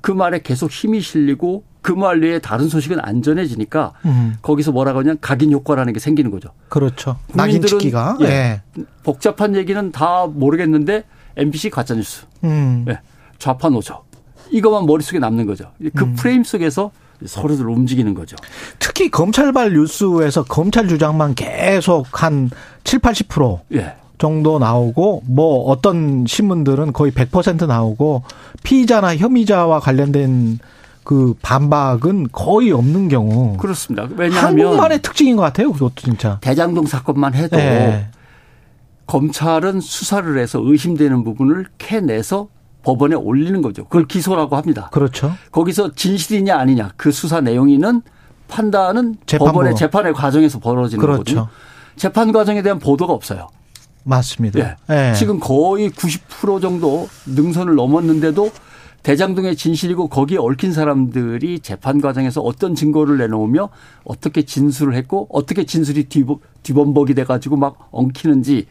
그 0.01 0.11
말에 0.13 0.41
계속 0.43 0.71
힘이 0.71 1.01
실리고 1.01 1.65
그 1.83 1.93
말 1.97 2.21
외에 2.21 2.39
다른 2.39 2.69
소식은 2.69 3.01
안전해지니까 3.01 3.93
음. 4.05 4.37
거기서 4.41 4.71
뭐라고 4.71 5.01
하냐 5.01 5.15
각인 5.21 5.51
효과라는 5.53 5.93
게 5.93 5.99
생기는 5.99 6.31
거죠. 6.31 6.51
그렇죠. 6.69 7.19
국민들은 7.33 7.79
예, 8.21 8.27
네. 8.29 8.63
복잡한 9.03 9.57
얘기는 9.57 9.91
다 9.91 10.27
모르겠는데 10.33 11.05
MBC 11.37 11.71
가짜뉴스, 11.71 12.27
음. 12.45 12.85
예, 12.89 13.01
좌파 13.39 13.69
노조 13.69 14.05
이것만 14.51 14.87
머릿속에 14.87 15.19
남는 15.19 15.47
거죠. 15.47 15.73
그 15.97 16.05
음. 16.05 16.15
프레임 16.15 16.45
속에서 16.45 16.93
서로들 17.27 17.69
움직이는 17.69 18.15
거죠. 18.15 18.37
특히 18.79 19.11
검찰발 19.11 19.73
뉴스에서 19.73 20.45
검찰 20.45 20.89
주장만 20.89 21.35
계속 21.35 22.07
한 22.13 22.51
7, 22.85 22.99
80% 23.01 23.61
예. 23.75 23.95
정도 24.19 24.59
나오고 24.59 25.25
뭐 25.27 25.65
어떤 25.65 26.25
신문들은 26.27 26.93
거의 26.93 27.11
100% 27.13 27.67
나오고 27.67 28.23
피의자나 28.63 29.17
혐의자와 29.17 29.81
관련된 29.81 30.61
그 31.05 31.35
반박은 31.43 32.29
거의 32.31 32.71
없는 32.71 33.09
경우 33.09 33.57
그렇습니다. 33.57 34.09
왜냐하면 34.17 34.67
한국만의 34.67 35.03
특징인 35.03 35.37
것 35.37 35.43
같아요. 35.43 35.73
그것도 35.73 35.95
진짜 35.97 36.39
대장동 36.41 36.87
사건만 36.87 37.35
해도 37.35 37.57
네. 37.57 38.07
검찰은 39.07 39.81
수사를 39.81 40.39
해서 40.39 40.61
의심되는 40.63 41.25
부분을 41.25 41.67
캐내서 41.79 42.49
법원에 42.83 43.15
올리는 43.15 43.61
거죠. 43.63 43.85
그걸 43.85 44.07
기소라고 44.07 44.57
합니다. 44.57 44.89
그렇죠. 44.93 45.33
거기서 45.51 45.93
진실이냐 45.95 46.57
아니냐 46.57 46.93
그 46.97 47.13
수사 47.13 47.41
내용이는 47.41 48.03
판단은 48.49 49.17
재판부. 49.27 49.53
법원의 49.53 49.77
재판의 49.77 50.13
과정에서 50.13 50.59
벌어지는 50.59 51.01
그렇죠. 51.01 51.19
거거든요. 51.19 51.49
재판 51.97 52.33
과정에 52.33 52.63
대한 52.63 52.79
보도가 52.79 53.13
없어요. 53.13 53.49
맞습니다. 54.05 54.59
예. 54.59 54.77
예. 55.11 55.15
지금 55.15 55.39
거의 55.39 55.91
90% 55.91 56.61
정도 56.61 57.09
능선을 57.27 57.75
넘었는데도 57.77 58.51
대장동의 59.03 59.57
진실이고 59.57 60.09
거기에 60.09 60.39
얽힌 60.39 60.73
사람들이 60.73 61.61
재판 61.61 62.01
과정에서 62.01 62.41
어떤 62.41 62.75
증거를 62.75 63.19
내놓으며 63.19 63.69
어떻게 64.05 64.43
진술을 64.43 64.95
했고 64.95 65.27
어떻게 65.31 65.65
진술이 65.65 66.09
뒤범벅이 66.63 67.15
돼가지고 67.15 67.57
막 67.57 67.89
엉키는지 67.91 68.67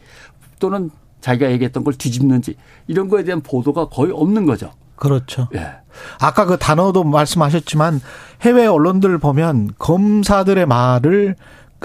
또는 0.58 0.90
자기가 1.22 1.50
얘기했던 1.52 1.84
걸 1.84 1.94
뒤집는지 1.94 2.56
이런 2.86 3.08
거에 3.08 3.24
대한 3.24 3.40
보도가 3.40 3.88
거의 3.88 4.12
없는 4.12 4.44
거죠. 4.44 4.72
그렇죠. 4.96 5.48
예. 5.54 5.72
아까 6.20 6.44
그 6.44 6.58
단어도 6.58 7.04
말씀하셨지만 7.04 8.00
해외 8.42 8.66
언론들 8.66 9.18
보면 9.18 9.70
검사들의 9.78 10.66
말을 10.66 11.36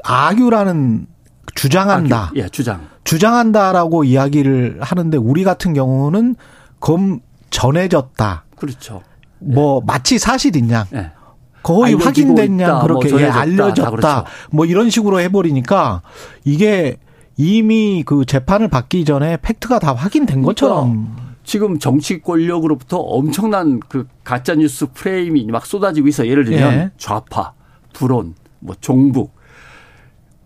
악유라는 0.03 1.07
주장한다. 1.55 2.29
악유. 2.29 2.39
예, 2.41 2.49
주장. 2.49 2.87
주장한다라고 3.03 4.03
이야기를 4.03 4.79
하는데 4.81 5.17
우리 5.17 5.43
같은 5.43 5.73
경우는 5.73 6.35
검 6.79 7.19
전해졌다. 7.49 8.43
그렇죠. 8.57 9.01
뭐 9.39 9.81
마치 9.85 10.19
사실인 10.19 10.69
양. 10.71 10.85
예. 10.93 11.11
거의 11.63 11.95
확인된 11.95 12.59
양뭐 12.59 12.81
그렇게 12.81 13.11
뭐 13.11 13.21
예, 13.21 13.25
알려졌다. 13.25 13.89
그렇죠. 13.89 14.25
뭐 14.51 14.65
이런 14.65 14.89
식으로 14.89 15.19
해버리니까 15.19 16.01
이게 16.43 16.97
이미 17.37 18.03
그 18.05 18.25
재판을 18.25 18.67
받기 18.67 19.05
전에 19.05 19.37
팩트가 19.41 19.79
다 19.79 19.93
확인된 19.93 20.41
그러니까 20.41 20.47
것처럼 20.47 21.15
지금 21.43 21.79
정치 21.79 22.21
권력으로부터 22.21 22.97
엄청난 22.97 23.79
그 23.79 24.07
가짜 24.23 24.55
뉴스 24.55 24.87
프레임이 24.91 25.45
막 25.45 25.65
쏟아지고 25.65 26.07
있어. 26.09 26.27
예를 26.27 26.43
들면 26.43 26.73
예. 26.73 26.91
좌파, 26.97 27.53
불온, 27.93 28.35
뭐 28.59 28.75
종북, 28.81 29.31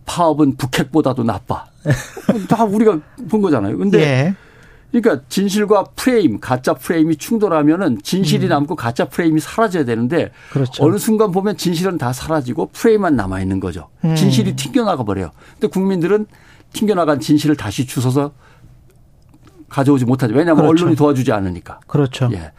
파업은 0.06 0.58
북핵보다도 0.58 1.24
나빠. 1.24 1.66
다 2.48 2.66
우리가 2.66 3.00
본 3.30 3.42
거잖아요. 3.42 3.78
근데 3.78 4.00
예. 4.00 4.36
그러니까 4.92 5.26
진실과 5.30 5.86
프레임, 5.96 6.40
가짜 6.40 6.74
프레임이 6.74 7.16
충돌하면은 7.16 8.00
진실이 8.04 8.48
음. 8.48 8.50
남고 8.50 8.76
가짜 8.76 9.06
프레임이 9.06 9.40
사라져야 9.40 9.86
되는데 9.86 10.32
그렇죠. 10.52 10.84
어느 10.84 10.98
순간 10.98 11.32
보면 11.32 11.56
진실은 11.56 11.98
다 11.98 12.12
사라지고 12.12 12.70
프레임만 12.74 13.16
남아 13.16 13.40
있는 13.42 13.62
거죠. 13.62 13.88
음. 14.04 14.16
진실이 14.16 14.56
튕겨나가 14.58 15.04
버려요. 15.04 15.32
근데 15.54 15.68
국민들은 15.68 16.26
튕겨나간 16.74 17.20
진실을 17.20 17.56
다시 17.56 17.86
주워서 17.86 18.32
가져오지 19.70 20.06
못하죠. 20.06 20.34
왜냐하면 20.34 20.66
그렇죠. 20.66 20.84
언론이 20.84 20.98
도와주지 20.98 21.32
않으니까. 21.32 21.80
그렇죠. 21.88 22.30
예. 22.34 22.52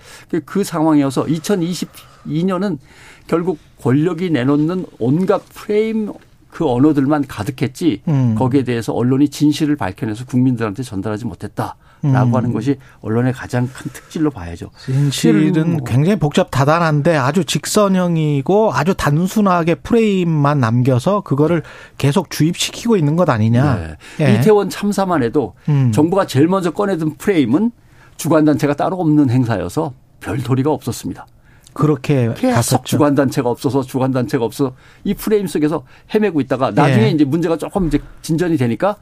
그 0.44 0.64
상황이어서 0.64 1.24
2022년은 1.24 2.78
결국 3.26 3.58
권력이 3.80 4.30
내놓는 4.30 4.86
온갖 4.98 5.42
프레임 5.52 6.12
그 6.50 6.68
언어들만 6.68 7.26
가득했지 7.26 8.02
음. 8.08 8.34
거기에 8.34 8.64
대해서 8.64 8.92
언론이 8.92 9.28
진실을 9.28 9.76
밝혀내서 9.76 10.26
국민들한테 10.26 10.82
전달하지 10.82 11.26
못했다. 11.26 11.76
라고 12.03 12.30
음. 12.30 12.34
하는 12.34 12.53
것이 12.53 12.78
언론의 13.00 13.32
가장 13.32 13.68
큰 13.72 13.90
특질로 13.92 14.30
봐야죠. 14.30 14.70
진실은 14.84 15.72
뭐. 15.72 15.84
굉장히 15.84 16.18
복잡 16.18 16.50
다단한데 16.50 17.16
아주 17.16 17.44
직선형이고 17.44 18.72
아주 18.74 18.94
단순하게 18.94 19.76
프레임만 19.76 20.59
남겨서 20.59 21.20
그거를 21.20 21.62
계속 21.98 22.30
주입시키고 22.30 22.96
있는 22.96 23.14
것 23.14 23.30
아니냐. 23.30 23.96
네. 24.18 24.26
예. 24.26 24.34
이태원 24.34 24.68
참사만 24.68 25.22
해도 25.22 25.55
음. 25.68 25.92
정부가 25.92 26.26
제일 26.26 26.48
먼저 26.48 26.72
꺼내든 26.72 27.18
프레임은 27.18 27.70
주관단체가 28.16 28.74
따로 28.74 28.96
없는 28.96 29.30
행사여서 29.30 29.92
별 30.20 30.38
도리가 30.38 30.70
없었습니다. 30.70 31.26
그렇게 31.74 32.32
계속 32.36 32.54
갔었죠. 32.54 32.82
주관 32.84 33.14
단체가 33.14 33.48
없어서 33.50 33.82
주관 33.82 34.12
단체가 34.12 34.44
없어 34.44 34.74
이 35.04 35.14
프레임 35.14 35.46
속에서 35.46 35.84
헤매고 36.14 36.40
있다가 36.42 36.70
나중에 36.70 37.06
예. 37.06 37.10
이제 37.10 37.24
문제가 37.24 37.56
조금 37.56 37.86
이제 37.88 37.98
진전이 38.22 38.56
되니까 38.56 38.96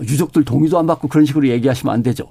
유족들 0.00 0.44
동의도 0.44 0.78
안 0.78 0.86
받고 0.86 1.08
그런 1.08 1.24
식으로 1.26 1.48
얘기하시면 1.48 1.92
안 1.94 2.02
되죠. 2.02 2.28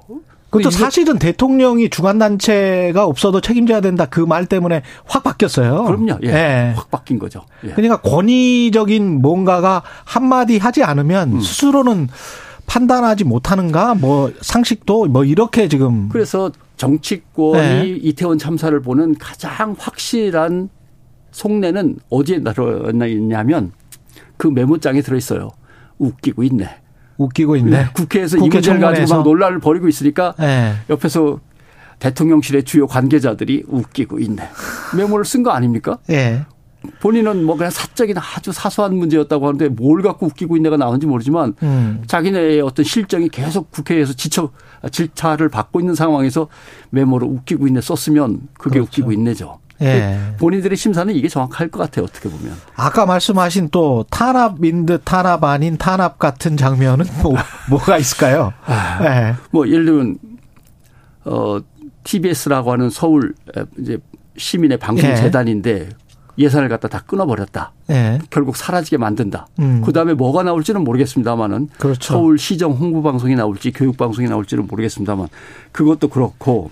그것도 0.50 0.70
사실은 0.72 1.20
대통령이 1.20 1.90
주관 1.90 2.18
단체가 2.18 3.06
없어도 3.06 3.42
책임져야 3.42 3.82
된다 3.82 4.06
그 4.06 4.22
말 4.22 4.46
때문에 4.46 4.84
확 5.06 5.24
바뀌었어요. 5.24 5.84
그럼요. 5.84 6.20
예. 6.24 6.28
예. 6.30 6.74
확 6.76 6.90
바뀐 6.90 7.20
거죠. 7.20 7.42
예. 7.66 7.70
그러니까 7.72 7.98
권위적인 8.02 9.22
뭔가가 9.22 9.84
한마디 10.06 10.58
하지 10.58 10.84
않으면 10.84 11.34
음. 11.34 11.42
스스로는 11.42 12.08
판단하지 12.68 13.26
못하는가 13.26 13.96
뭐 13.96 14.32
상식도 14.42 15.06
뭐 15.08 15.24
이렇게 15.26 15.68
지금 15.68 16.10
그래서 16.10 16.52
정치권이 16.78 17.62
네. 17.62 17.88
이태원 17.88 18.38
참사를 18.38 18.78
보는 18.82 19.16
가장 19.18 19.76
확실한 19.78 20.70
속내는 21.32 22.00
어디에 22.10 22.40
나타나냐면 22.40 23.72
그 24.38 24.48
메모장에 24.48 25.02
들어있어요. 25.02 25.50
웃기고 25.98 26.44
있네. 26.44 26.70
웃기고 27.18 27.56
있네. 27.58 27.70
네. 27.70 27.86
국회에서 27.94 28.38
국회 28.38 28.48
이 28.48 28.50
문제를 28.50 28.80
가지고 28.80 29.16
막 29.18 29.24
논란을 29.24 29.60
벌이고 29.60 29.88
있으니까 29.88 30.34
네. 30.38 30.74
옆에서 30.90 31.40
대통령실의 32.00 32.64
주요 32.64 32.88
관계자들이 32.88 33.64
웃기고 33.68 34.20
있네. 34.20 34.44
메모를 34.98 35.24
쓴 35.26 35.44
거 35.44 35.52
아닙니까? 35.52 35.98
네. 36.08 36.46
본인은 37.00 37.44
뭐 37.44 37.56
그냥 37.58 37.72
사적인 37.72 38.16
아주 38.18 38.52
사소한 38.52 38.96
문제였다고 38.96 39.48
하는데 39.48 39.70
뭘 39.70 40.02
갖고 40.02 40.26
웃기고 40.28 40.56
있네가 40.58 40.78
나오는지 40.78 41.08
모르지만 41.08 41.56
음. 41.64 42.04
자기네의 42.08 42.62
어떤 42.62 42.84
실정이 42.86 43.30
계속 43.30 43.72
국회에서 43.72 44.14
지쳐 44.14 44.52
질타를 44.92 45.50
받고 45.50 45.80
있는 45.80 45.96
상황에서 45.96 46.48
메모를 46.90 47.28
웃기고 47.28 47.68
있네 47.68 47.82
썼으면 47.82 48.48
그게 48.58 48.76
그렇죠. 48.76 48.88
웃기고 48.88 49.12
있네죠. 49.14 49.60
예. 49.82 50.18
본인들의 50.38 50.78
심사는 50.78 51.14
이게 51.14 51.28
정확할 51.28 51.70
것 51.70 51.80
같아요. 51.80 52.06
어떻게 52.06 52.30
보면. 52.30 52.56
아까 52.76 53.06
말씀하신 53.06 53.70
또 53.72 54.06
탄압인 54.10 54.86
듯 54.86 55.02
탄압 55.04 55.44
아닌 55.44 55.78
탄압 55.78 56.18
같은 56.18 56.56
장면은 56.56 57.06
뭐, 57.22 57.36
뭐가 57.70 57.98
있을까요? 57.98 58.54
아, 58.66 59.00
예. 59.04 59.36
뭐 59.52 59.68
예를 59.68 59.86
들면 59.86 60.18
어 61.26 61.60
TBS라고 62.04 62.72
하는 62.72 62.90
서울 62.90 63.34
이제 63.80 63.98
시민의 64.38 64.78
방송 64.78 65.14
재단인데 65.16 65.72
예. 65.72 65.90
예산을 66.38 66.70
갖다 66.70 66.88
다 66.88 67.02
끊어버렸다. 67.06 67.72
예. 67.92 68.20
결국 68.30 68.58
사라지게 68.58 68.98
만든다. 68.98 69.48
음. 69.60 69.82
그 69.86 69.94
다음에 69.94 70.14
뭐가 70.14 70.44
나올지는 70.44 70.84
모르겠습니다만은 70.84 71.70
그렇죠. 71.78 72.14
서울 72.14 72.38
시정 72.38 72.74
홍보 72.74 73.02
방송이 73.02 73.36
나올지 73.36 73.72
교육 73.72 73.98
방송이 73.98 74.28
나올지는 74.28 74.68
모르겠습니다만 74.68 75.28
그것도 75.72 76.10
그렇고 76.10 76.72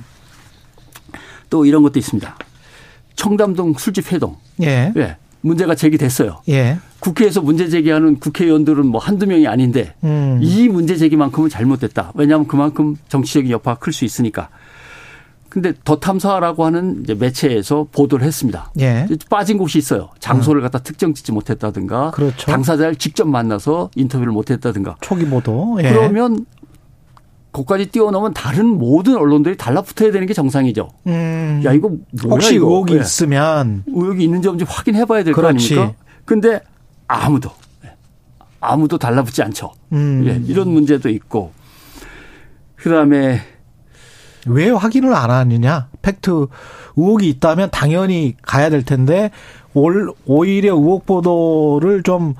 또 1.49 1.66
이런 1.66 1.84
것도 1.84 1.99
있습니다. 1.99 2.36
청담동 3.16 3.76
술집 3.78 4.11
회동. 4.11 4.38
예. 4.61 4.91
예. 4.97 5.18
문제가 5.41 5.76
제기됐어요. 5.76 6.41
예. 6.49 6.78
국회에서 6.99 7.41
문제 7.41 7.68
제기하는 7.68 8.20
국회의원들은 8.20 8.88
뭐 8.88 8.99
한두 8.99 9.28
명이 9.28 9.45
아닌데 9.47 9.93
음. 10.03 10.39
이 10.41 10.70
문제 10.70 10.95
제기만큼은 10.95 11.49
잘못됐다. 11.49 12.14
왜냐하면 12.16 12.47
그만큼 12.47 12.95
정치적인 13.09 13.51
여파가 13.51 13.80
클 13.80 13.91
수 13.93 14.05
있으니까. 14.05 14.49
근데 15.54 15.72
더 15.86 15.99
탐사라고 15.99 16.66
하는 16.66 17.06
매체에서 17.20 17.86
보도를 17.91 18.26
했습니다. 18.26 18.72
예. 18.80 19.06
빠진 19.30 19.60
곳이 19.60 19.78
있어요. 19.78 20.10
장소를 20.18 20.62
음. 20.62 20.64
갖다 20.64 20.80
특정 20.80 21.14
짓지 21.14 21.32
못했다든가 21.32 22.10
그렇죠. 22.10 22.47
당사자를 22.51 22.95
직접 22.95 23.28
만나서 23.28 23.91
인터뷰를 23.95 24.34
못했다든가 24.34 24.95
초기 25.01 25.28
보도. 25.30 25.78
예. 25.84 25.91
그러면 25.91 26.47
거까지 27.51 27.86
뛰어넘은 27.91 28.34
다른 28.34 28.66
모든 28.66 29.16
언론들이 29.16 29.56
달라붙어야 29.56 30.12
되는 30.12 30.26
게 30.26 30.34
정상이죠. 30.34 30.89
음. 31.06 31.62
야 31.64 31.72
이거 31.72 31.89
뭐야, 31.89 32.34
혹시 32.34 32.56
이거. 32.56 32.66
의혹이 32.66 32.95
네. 32.95 33.01
있으면 33.01 33.84
의혹이 33.86 34.24
있는지 34.24 34.47
없는지 34.47 34.66
확인해봐야 34.68 35.24
될 35.24 35.36
거 35.36 35.45
아닙니까? 35.45 35.93
근데 36.26 36.62
아무도 37.08 37.51
아무도 38.60 38.97
달라붙지 38.97 39.43
않죠. 39.43 39.72
음. 39.91 40.24
예, 40.26 40.41
이런 40.51 40.70
문제도 40.72 41.08
있고 41.10 41.51
그다음에 42.76 43.41
왜 44.48 44.70
확인을 44.70 45.14
안 45.14 45.32
하느냐? 45.32 45.88
팩트 46.02 46.48
의혹이 46.96 47.30
있다면 47.30 47.70
당연히 47.72 48.36
가야 48.41 48.70
될 48.70 48.84
텐데 48.84 49.32
오히려 49.74 50.76
의혹 50.76 51.06
보도를 51.06 52.04
좀 52.04 52.36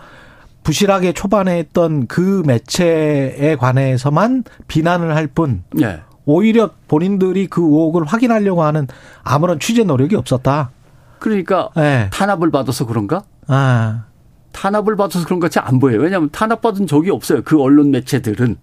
부실하게 0.64 1.14
초반에 1.14 1.58
했던 1.58 2.08
그 2.08 2.44
매체에 2.46 3.56
관해서만 3.60 4.44
비난을 4.68 5.16
할 5.16 5.28
뿐. 5.28 5.64
네. 5.74 6.00
오히려 6.26 6.70
본인들이 6.88 7.48
그 7.48 7.62
의혹을 7.62 8.06
확인하려고 8.06 8.64
하는 8.64 8.88
아무런 9.24 9.60
취재 9.60 9.84
노력이 9.84 10.16
없었다. 10.16 10.72
그러니까 11.20 11.70
네. 11.76 12.10
탄압을 12.14 12.50
받아서 12.52 12.86
그런가? 12.86 13.24
아. 13.48 14.06
탄압을 14.54 14.96
받아서 14.96 15.26
그런 15.26 15.40
것 15.40 15.48
같이 15.48 15.60
안 15.60 15.80
보여요. 15.80 16.00
왜냐하면 16.00 16.30
탄압받은 16.32 16.88
적이 16.88 17.10
없어요. 17.10 17.42
그 17.44 17.62
언론 17.62 17.92
매체들은. 17.92 18.56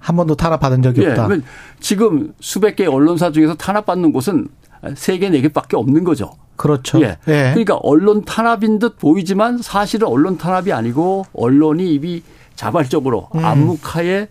한 0.00 0.16
번도 0.16 0.34
탄압받은 0.34 0.82
적이 0.82 1.02
예, 1.02 1.10
없다. 1.10 1.28
지금 1.78 2.32
수백 2.40 2.76
개의 2.76 2.88
언론사 2.88 3.30
중에서 3.30 3.54
탄압받는 3.54 4.12
곳은 4.12 4.48
세 4.96 5.18
개, 5.18 5.28
네 5.28 5.40
개밖에 5.42 5.76
없는 5.76 6.04
거죠. 6.04 6.32
그렇죠. 6.56 7.00
예. 7.00 7.18
예. 7.28 7.50
그러니까 7.52 7.76
언론 7.76 8.24
탄압인 8.24 8.78
듯 8.78 8.98
보이지만 8.98 9.58
사실은 9.58 10.08
언론 10.08 10.36
탄압이 10.36 10.72
아니고 10.72 11.26
언론이 11.32 11.94
이미 11.94 12.22
자발적으로 12.54 13.28
음. 13.34 13.44
암묵하에 13.44 14.28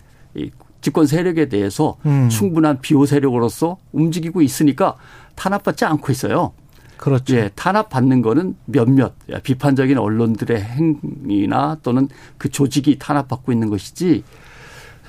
집권 0.80 1.06
세력에 1.06 1.48
대해서 1.48 1.96
음. 2.06 2.28
충분한 2.28 2.80
비호 2.80 3.06
세력으로서 3.06 3.78
움직이고 3.92 4.42
있으니까 4.42 4.94
탄압받지 5.34 5.84
않고 5.84 6.12
있어요. 6.12 6.52
그렇죠. 6.96 7.34
예, 7.36 7.50
탄압받는 7.54 8.22
거는 8.22 8.56
몇몇 8.66 9.14
비판적인 9.42 9.96
언론들의 9.98 10.62
행위나 10.62 11.78
또는 11.82 12.08
그 12.38 12.50
조직이 12.50 12.98
탄압받고 12.98 13.52
있는 13.52 13.70
것이지 13.70 14.22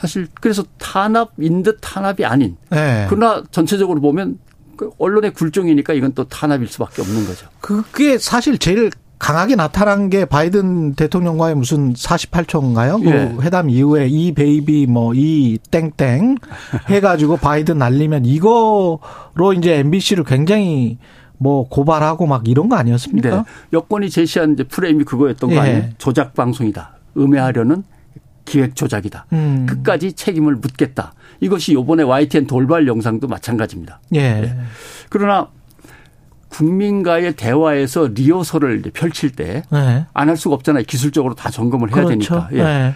사실 0.02 0.28
그래서 0.34 0.64
탄압인 0.80 1.62
듯 1.62 1.78
탄압이 1.80 2.26
아닌. 2.26 2.58
네. 2.72 3.06
그러나 3.08 3.43
전체적으로 3.52 4.02
보면 4.02 4.39
그 4.76 4.89
언론의 4.97 5.34
굴종이니까 5.36 5.93
이건 5.93 6.14
또 6.14 6.24
탄압일 6.28 6.68
수밖에 6.68 7.04
없는 7.04 7.28
거죠. 7.28 7.47
그게 7.60 8.18
사실 8.18 8.58
제일 8.58 8.89
강하게 9.20 9.56
나타난 9.56 10.10
게 10.10 10.26
바이든 10.26 10.95
대통령과의 10.95 11.54
무슨 11.54 11.93
48초인가요? 11.93 13.04
그 13.04 13.10
예. 13.12 13.38
회담 13.45 13.70
이후에 13.70 14.08
이 14.08 14.34
베이비 14.34 14.88
뭐 14.88 15.14
이 15.14 15.60
땡땡 15.70 16.38
해가지고 16.89 17.38
바이든 17.38 17.78
날리면 17.78 18.26
이거로 18.26 19.54
이제 19.56 19.76
MBC를 19.76 20.24
굉장히 20.24 20.97
뭐 21.38 21.68
고발하고 21.70 22.26
막 22.26 22.47
이런 22.47 22.68
거 22.70 22.76
아니었습니까? 22.78 23.30
네. 23.30 23.43
여권이 23.74 24.10
제시한 24.10 24.54
이제 24.54 24.64
프레임이 24.64 25.04
그거였던 25.04 25.52
예. 25.52 25.56
거 25.56 25.62
아니에요? 25.62 25.84
조작 25.99 26.34
방송이다. 26.34 26.97
음해하려는 27.18 27.84
기획 28.45 28.75
조작이다. 28.75 29.25
음. 29.33 29.65
끝까지 29.67 30.13
책임을 30.13 30.55
묻겠다. 30.55 31.13
이것이 31.39 31.73
요번에 31.73 32.03
YTN 32.03 32.47
돌발 32.47 32.87
영상도 32.87 33.27
마찬가지입니다. 33.27 33.99
예. 34.13 34.41
네. 34.41 34.57
그러나 35.09 35.47
국민과의 36.49 37.35
대화에서 37.35 38.07
리허설을 38.13 38.81
펼칠 38.93 39.31
때 39.31 39.63
안할 40.13 40.35
네. 40.35 40.35
수가 40.35 40.55
없잖아요. 40.55 40.83
기술적으로 40.85 41.33
다 41.33 41.49
점검을 41.49 41.89
해야 41.89 42.03
그렇죠. 42.03 42.09
되니까. 42.09 42.49
예. 42.53 42.63
네. 42.63 42.93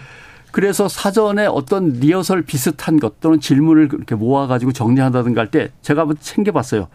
그래서 0.52 0.88
사전에 0.88 1.46
어떤 1.46 1.92
리허설 1.94 2.42
비슷한 2.42 2.98
것 2.98 3.20
또는 3.20 3.40
질문을 3.40 3.88
이렇게 3.92 4.14
모아가지고 4.14 4.72
정리한다든가 4.72 5.40
할 5.40 5.50
때 5.50 5.70
제가 5.82 6.02
한번 6.02 6.16
챙겨봤어요. 6.20 6.88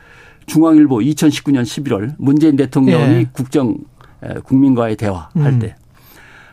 중앙일보 0.48 0.98
2019년 1.00 1.64
11월 1.64 2.16
문재인 2.18 2.56
대통령이 2.56 3.16
예. 3.16 3.28
국정 3.32 3.78
국민과의 4.44 4.96
대화할 4.98 5.30
음. 5.36 5.60
때 5.60 5.76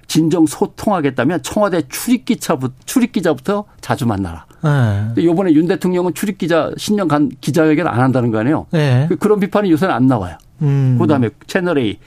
진정 0.09 0.47
소통하겠다면 0.47 1.43
청와대 1.43 1.83
출입기차부터 1.89 2.75
출입기자부터 2.87 3.65
자주 3.81 4.07
만나라. 4.07 4.47
네. 4.65 5.23
이번에 5.23 5.53
윤 5.53 5.69
대통령은 5.69 6.15
출입기자 6.15 6.73
신년 6.77 7.07
간 7.07 7.31
기자회견 7.41 7.87
안 7.87 8.01
한다는 8.01 8.33
거 8.33 8.39
아니에요. 8.39 8.67
네. 8.73 9.09
그런 9.21 9.39
비판이 9.39 9.71
요새는 9.71 9.95
안 9.95 10.07
나와요. 10.07 10.37
음. 10.63 10.97
그다음에 10.99 11.29
채널 11.47 11.79
A 11.79 11.99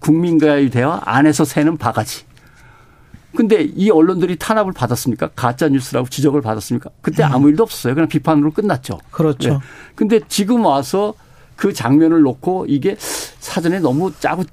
국민과의 0.00 0.70
대화 0.70 1.00
안에서 1.04 1.44
새는 1.44 1.76
바가지. 1.76 2.24
근데 3.36 3.62
이 3.62 3.90
언론들이 3.90 4.36
탄압을 4.36 4.72
받았습니까? 4.72 5.28
가짜 5.36 5.68
뉴스라고 5.68 6.08
지적을 6.08 6.40
받았습니까? 6.40 6.90
그때 7.02 7.22
음. 7.22 7.28
아무 7.30 7.48
일도 7.50 7.62
없었어요. 7.62 7.94
그냥 7.94 8.08
비판으로 8.08 8.50
끝났죠. 8.52 8.98
그렇죠. 9.10 9.50
네. 9.50 9.58
근데 9.94 10.20
지금 10.28 10.64
와서 10.64 11.14
그 11.56 11.74
장면을 11.74 12.22
놓고 12.22 12.66
이게 12.68 12.96
사전에 12.98 13.80
너무 13.80 14.10
짜고 14.18 14.44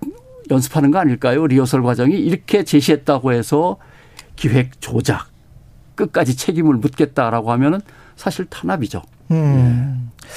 연습하는 0.49 0.91
거 0.91 0.99
아닐까요? 0.99 1.47
리허설 1.47 1.83
과정이 1.83 2.15
이렇게 2.17 2.63
제시했다고 2.63 3.33
해서 3.33 3.77
기획 4.35 4.79
조작 4.81 5.27
끝까지 5.95 6.37
책임을 6.37 6.75
묻겠다라고 6.75 7.51
하면은 7.51 7.81
사실 8.15 8.45
탄압이죠. 8.45 9.01
음. 9.31 10.09
네. 10.21 10.27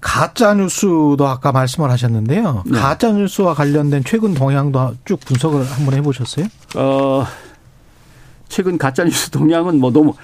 가짜 0.00 0.54
뉴스도 0.54 1.26
아까 1.26 1.50
말씀을 1.52 1.90
하셨는데요. 1.90 2.62
네. 2.66 2.78
가짜 2.78 3.10
뉴스와 3.10 3.54
관련된 3.54 4.04
최근 4.04 4.34
동향도 4.34 4.96
쭉 5.04 5.18
분석을 5.20 5.64
한번 5.64 5.94
해보셨어요? 5.94 6.46
어, 6.76 7.26
최근 8.48 8.78
가짜 8.78 9.04
뉴스 9.04 9.30
동향은 9.30 9.80
뭐 9.80 9.90
너무 9.90 10.14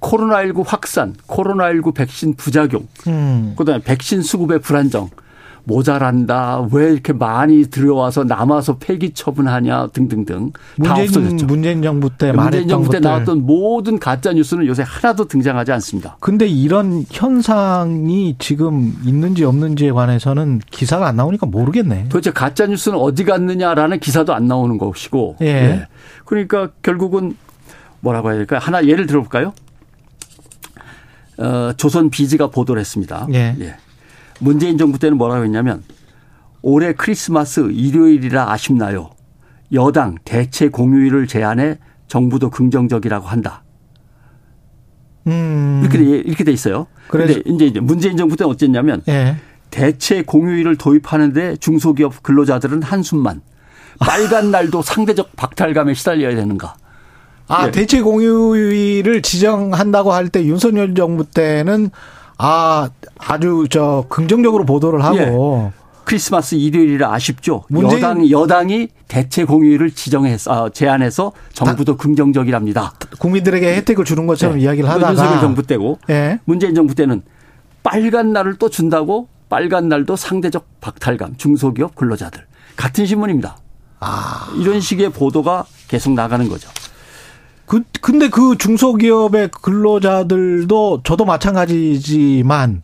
코로나19 0.00 0.64
확산, 0.66 1.14
코로나19 1.26 1.94
백신 1.94 2.34
부작용, 2.36 2.86
음. 3.06 3.54
그다음에 3.56 3.82
백신 3.82 4.22
수급의 4.22 4.60
불안정, 4.60 5.10
모자란다. 5.64 6.68
왜 6.72 6.92
이렇게 6.92 7.12
많이 7.12 7.62
들어와서 7.64 8.24
남아서 8.24 8.76
폐기 8.78 9.10
처분하냐 9.12 9.88
등등등 9.88 10.52
문재인, 10.76 10.94
다 10.94 11.02
없어졌죠. 11.02 11.46
문재인 11.46 11.82
정부 11.82 12.10
때 12.16 12.32
문재인 12.32 12.68
정부 12.68 12.90
때 12.90 13.00
나왔던 13.00 13.46
모든 13.46 13.98
가짜 13.98 14.32
뉴스는 14.32 14.66
요새 14.66 14.84
하나도 14.86 15.26
등장하지 15.26 15.72
않습니다. 15.72 16.16
근데 16.20 16.46
이런 16.46 17.04
현상이 17.10 18.36
지금 18.38 18.94
있는지 19.04 19.44
없는지에 19.44 19.92
관해서는 19.92 20.60
기사가 20.70 21.06
안 21.06 21.16
나오니까 21.16 21.46
모르겠네. 21.46 22.08
도대체 22.08 22.30
가짜 22.30 22.66
뉴스는 22.66 22.98
어디 22.98 23.24
갔느냐라는 23.24 24.00
기사도 24.00 24.34
안 24.34 24.46
나오는 24.46 24.76
것이고. 24.78 25.36
예. 25.40 25.46
예. 25.46 25.86
그러니까 26.24 26.68
결국은 26.82 27.36
뭐라고 28.00 28.28
해야 28.28 28.36
될까요? 28.36 28.60
하나 28.62 28.84
예를 28.84 29.06
들어볼까요? 29.06 29.54
어, 31.38 31.72
조선 31.76 32.10
비즈가 32.10 32.48
보도를 32.48 32.80
했습니다. 32.80 33.26
예. 33.32 33.56
예. 33.60 33.76
문재인 34.40 34.78
정부 34.78 34.98
때는 34.98 35.16
뭐라고 35.16 35.44
했냐면 35.44 35.82
올해 36.62 36.92
크리스마스 36.92 37.68
일요일이라 37.70 38.50
아쉽나요? 38.52 39.10
여당 39.72 40.16
대체 40.24 40.68
공휴일을 40.68 41.26
제안해 41.26 41.78
정부도 42.08 42.50
긍정적이라고 42.50 43.26
한다. 43.26 43.62
음. 45.26 45.80
이렇게 45.82 45.98
돼, 45.98 46.04
이렇게 46.04 46.44
돼 46.44 46.52
있어요. 46.52 46.86
그런데 47.08 47.40
이제 47.46 47.80
문재인 47.80 48.16
정부 48.16 48.36
때는 48.36 48.50
어쨌냐면 48.50 49.02
예. 49.08 49.36
대체 49.70 50.22
공휴일을 50.22 50.76
도입하는데 50.76 51.56
중소기업 51.56 52.22
근로자들은 52.22 52.82
한숨만 52.82 53.40
빨간 53.98 54.50
날도 54.50 54.82
상대적 54.82 55.34
박탈감에 55.36 55.94
시달려야 55.94 56.36
되는가. 56.36 56.76
아, 57.48 57.66
예. 57.66 57.70
대체 57.70 58.00
공휴일을 58.00 59.22
지정한다고 59.22 60.12
할 60.12 60.28
때 60.28 60.44
윤석열 60.44 60.94
정부 60.94 61.24
때는 61.24 61.90
아, 62.38 62.90
아주 63.18 63.66
저 63.70 64.04
긍정적으로 64.08 64.64
보도를 64.64 65.04
하고 65.04 65.16
예. 65.16 65.84
크리스마스 66.04 66.54
일요일이라 66.54 67.12
아쉽죠. 67.12 67.64
여당 67.82 68.28
여당이 68.30 68.88
대체 69.08 69.44
공휴일을 69.44 69.92
지정해서 69.92 70.66
아, 70.66 70.68
제안해서 70.68 71.32
정부도 71.52 71.96
긍정적이랍니다. 71.96 72.92
국민들에게 73.18 73.74
혜택을 73.76 74.04
주는 74.04 74.26
것처럼 74.26 74.56
네. 74.56 74.64
이야기를 74.64 74.88
하다가 74.88 75.10
윤석열 75.12 75.40
정부 75.40 75.62
때고 75.62 75.98
예. 76.10 76.40
문재인 76.44 76.74
정부 76.74 76.94
때는 76.94 77.22
빨간 77.82 78.32
날을 78.32 78.56
또 78.56 78.68
준다고 78.68 79.28
빨간 79.48 79.88
날도 79.88 80.16
상대적 80.16 80.80
박탈감 80.80 81.36
중소기업 81.36 81.94
근로자들 81.94 82.44
같은 82.76 83.06
신문입니다. 83.06 83.56
아. 84.00 84.52
이런 84.58 84.80
식의 84.80 85.10
보도가 85.10 85.64
계속 85.88 86.12
나가는 86.12 86.48
거죠. 86.48 86.68
그 87.66 87.82
근데 88.00 88.28
그 88.28 88.56
중소기업의 88.58 89.50
근로자들도 89.62 91.00
저도 91.04 91.24
마찬가지지만 91.24 92.82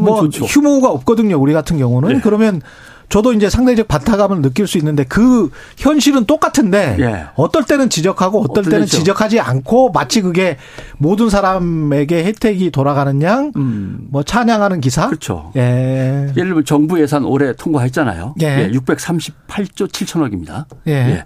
뭐 0.00 0.22
좋죠. 0.22 0.44
휴무가 0.44 0.90
없거든요. 0.90 1.40
우리 1.40 1.52
같은 1.52 1.78
경우는 1.78 2.14
네. 2.14 2.20
그러면 2.22 2.60
저도 3.08 3.32
이제 3.32 3.48
상대적 3.48 3.86
바타감을 3.86 4.42
느낄 4.42 4.66
수 4.66 4.78
있는데 4.78 5.04
그 5.04 5.50
현실은 5.76 6.24
똑같은데 6.24 6.96
예. 6.98 7.26
어떨 7.36 7.64
때는 7.64 7.88
지적하고 7.88 8.40
어떨 8.42 8.64
때는 8.64 8.80
때죠. 8.80 8.96
지적하지 8.98 9.38
않고 9.38 9.92
마치 9.92 10.22
그게 10.22 10.56
모든 10.98 11.30
사람에게 11.30 12.24
혜택이 12.24 12.70
돌아가는 12.72 13.22
양뭐 13.22 13.52
음. 13.56 14.10
찬양하는 14.24 14.80
기사 14.80 15.06
그렇죠. 15.06 15.52
예. 15.56 16.32
예를 16.36 16.48
들면 16.48 16.64
정부 16.64 17.00
예산 17.00 17.24
올해 17.24 17.52
통과했잖아요. 17.52 18.34
예. 18.42 18.46
예. 18.46 18.70
638조 18.72 19.88
7천억입니다. 19.88 20.64
예. 20.88 20.92
예. 20.92 21.24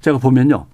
제가 0.00 0.16
보면요. 0.16 0.66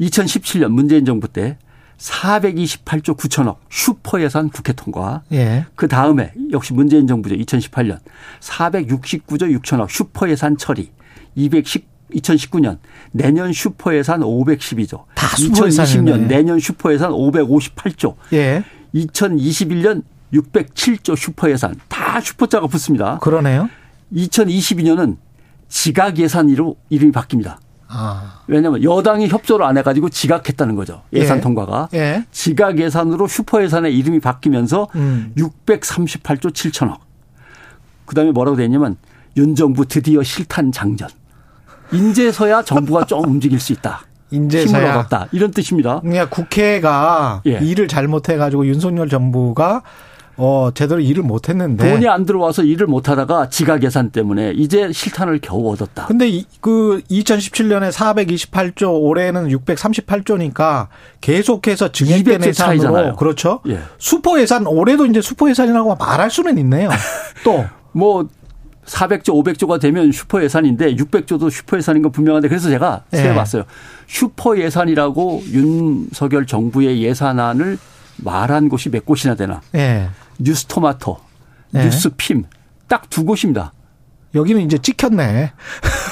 2017년 0.00 0.68
문재인 0.68 1.04
정부 1.04 1.28
때 1.28 1.56
428조 1.98 3.16
9천억 3.16 3.56
슈퍼 3.68 4.20
예산 4.22 4.48
국회 4.48 4.72
통과. 4.72 5.22
예. 5.32 5.66
그 5.74 5.88
다음에 5.88 6.32
역시 6.52 6.72
문재인 6.72 7.06
정부죠. 7.06 7.34
2018년 7.36 7.98
469조 8.40 9.60
6천억 9.60 9.90
슈퍼 9.90 10.28
예산 10.30 10.56
처리. 10.56 10.90
210 11.34 11.86
2019년 12.14 12.78
내년 13.12 13.52
슈퍼 13.52 13.94
예산 13.94 14.20
512조. 14.20 15.04
다 15.14 15.26
2020년 15.36 16.26
내년 16.26 16.58
슈퍼 16.58 16.92
예산 16.92 17.10
558조. 17.10 18.14
예. 18.32 18.64
2021년 18.94 20.02
607조 20.32 21.16
슈퍼 21.16 21.50
예산 21.50 21.74
다 21.88 22.20
슈퍼자가 22.20 22.66
붙습니다. 22.66 23.18
그러네요. 23.18 23.68
2022년은 24.12 25.16
지각 25.68 26.18
예산으로 26.18 26.76
이름이 26.88 27.12
바뀝니다. 27.12 27.58
아. 27.88 28.42
왜냐하면 28.46 28.82
여당이 28.82 29.28
협조를 29.28 29.64
안 29.64 29.76
해가지고 29.78 30.10
지각했다는 30.10 30.76
거죠. 30.76 31.02
예산 31.12 31.38
예. 31.38 31.40
통과가. 31.40 31.88
예. 31.94 32.24
지각 32.30 32.78
예산으로 32.78 33.26
슈퍼 33.26 33.62
예산의 33.62 33.96
이름이 33.96 34.20
바뀌면서 34.20 34.88
음. 34.94 35.32
638조 35.36 36.52
7천억. 36.52 36.98
그다음에 38.04 38.30
뭐라고 38.30 38.56
되냐면 38.56 38.96
윤 39.36 39.54
정부 39.54 39.86
드디어 39.86 40.22
실탄 40.22 40.70
장전. 40.70 41.08
인제서야 41.92 42.62
정부가 42.62 43.06
좀 43.06 43.24
움직일 43.24 43.58
수 43.58 43.72
있다. 43.72 44.02
인제서야 44.30 44.80
힘을 44.80 44.90
얻었다. 44.90 45.28
이런 45.32 45.50
뜻입니다. 45.50 46.00
그러니까 46.00 46.28
국회가 46.28 47.40
예. 47.46 47.58
일을 47.62 47.88
잘못해가지고 47.88 48.66
윤석열 48.66 49.08
정부가 49.08 49.82
어, 50.38 50.70
제대로 50.72 51.00
일을 51.00 51.22
못 51.22 51.48
했는데. 51.48 51.90
돈이 51.90 52.08
안 52.08 52.24
들어와서 52.24 52.62
일을 52.62 52.86
못 52.86 53.08
하다가 53.08 53.50
지각 53.50 53.82
예산 53.82 54.10
때문에 54.10 54.52
이제 54.52 54.90
실탄을 54.92 55.40
겨우 55.42 55.70
얻었다. 55.70 56.06
근데 56.06 56.28
이, 56.28 56.46
그 56.60 57.02
2017년에 57.10 57.92
428조, 57.92 59.02
올해는 59.02 59.48
638조니까 59.48 60.86
계속해서 61.20 61.92
증액된 61.92 62.44
예산으로 62.44 63.16
그렇죠. 63.16 63.60
예. 63.68 63.80
슈퍼 63.98 64.40
예산 64.40 64.66
올해도 64.66 65.06
이제 65.06 65.20
슈퍼 65.20 65.50
예산이라고 65.50 65.96
말할 65.96 66.30
수는 66.30 66.56
있네요. 66.58 66.88
또 67.44 67.66
뭐 67.92 68.28
400조, 68.86 69.34
500조가 69.44 69.80
되면 69.80 70.12
슈퍼 70.12 70.42
예산인데 70.42 70.94
600조도 70.94 71.50
슈퍼 71.50 71.76
예산인 71.76 72.02
건 72.02 72.10
분명한데 72.12 72.48
그래서 72.48 72.70
제가 72.70 73.02
예. 73.12 73.18
세봤어요. 73.18 73.64
슈퍼 74.06 74.58
예산이라고 74.58 75.42
윤석열 75.52 76.46
정부의 76.46 77.02
예산안을 77.02 77.78
말한 78.16 78.68
곳이 78.68 78.88
몇 78.90 79.04
곳이나 79.04 79.34
되나. 79.34 79.60
예. 79.74 80.08
뉴스토마토, 80.38 81.18
예. 81.74 81.84
뉴스핌 81.84 82.44
딱 82.88 83.10
두 83.10 83.24
곳입니다. 83.24 83.72
여기는 84.34 84.60
이제 84.62 84.78
찍혔네. 84.78 85.52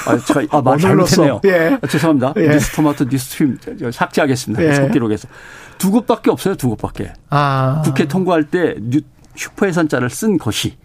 아, 0.07 0.17
저, 0.25 0.41
아, 0.51 0.61
말 0.61 0.79
잘못했네요. 0.79 1.41
예. 1.45 1.77
아, 1.81 1.87
죄송합니다. 1.87 2.33
예. 2.37 2.49
뉴스토마토, 2.49 3.05
뉴스핌 3.05 3.91
삭제하겠습니다. 3.91 4.63
예. 4.63 4.73
속기록에서. 4.73 5.27
두 5.77 5.91
곳밖에 5.91 6.31
없어요. 6.31 6.55
두 6.55 6.69
곳밖에. 6.69 7.13
아. 7.29 7.81
국회 7.85 8.07
통과할 8.07 8.43
때 8.45 8.75
뉴, 8.79 9.01
슈퍼예산자를 9.35 10.09
쓴 10.09 10.37
것이. 10.37 10.77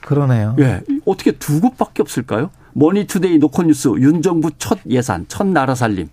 그러네요. 0.00 0.56
예. 0.60 0.80
어떻게 1.06 1.32
두 1.32 1.60
곳밖에 1.60 2.02
없을까요? 2.02 2.50
머니투데이 2.72 3.38
노컷뉴스 3.38 3.88
윤정부 3.88 4.52
첫 4.58 4.78
예산, 4.88 5.26
첫 5.28 5.46
나라 5.48 5.74
살림. 5.74 6.08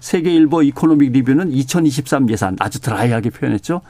세계일보 0.00 0.62
이코노믹 0.64 1.12
리뷰는 1.12 1.52
2023 1.52 2.28
예산 2.30 2.56
아주 2.60 2.80
드라이하게 2.80 3.30
표현했죠. 3.30 3.80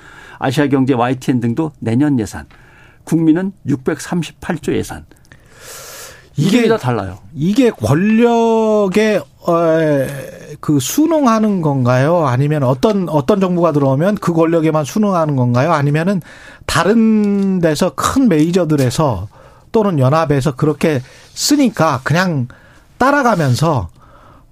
아시아경제 0.43 0.95
YTN 0.95 1.41
등도 1.41 1.71
내년 1.79 2.19
예산. 2.19 2.47
국민은 3.05 3.53
638조 3.67 4.75
예산. 4.75 5.07
이게 6.37 6.67
다 6.67 6.77
달라요. 6.77 7.19
이게 7.33 7.71
권력의 7.71 9.23
어, 9.47 9.55
그 10.61 10.81
순응하는 10.81 11.63
건가요? 11.63 12.27
아니면 12.27 12.65
어떤 12.65 13.09
어떤 13.09 13.41
정부가 13.41 13.71
들어오면 13.71 14.17
그 14.17 14.33
권력에만 14.33 14.85
순응하는 14.85 15.37
건가요? 15.37 15.73
아니면은 15.73 16.21
다른 16.67 17.61
데서 17.61 17.95
큰 17.95 18.29
메이저들에서 18.29 19.29
또는 19.71 20.01
연합에서 20.01 20.57
그렇게 20.57 21.01
쓰니까 21.35 22.01
그냥 22.03 22.49
따라가면서 22.99 23.91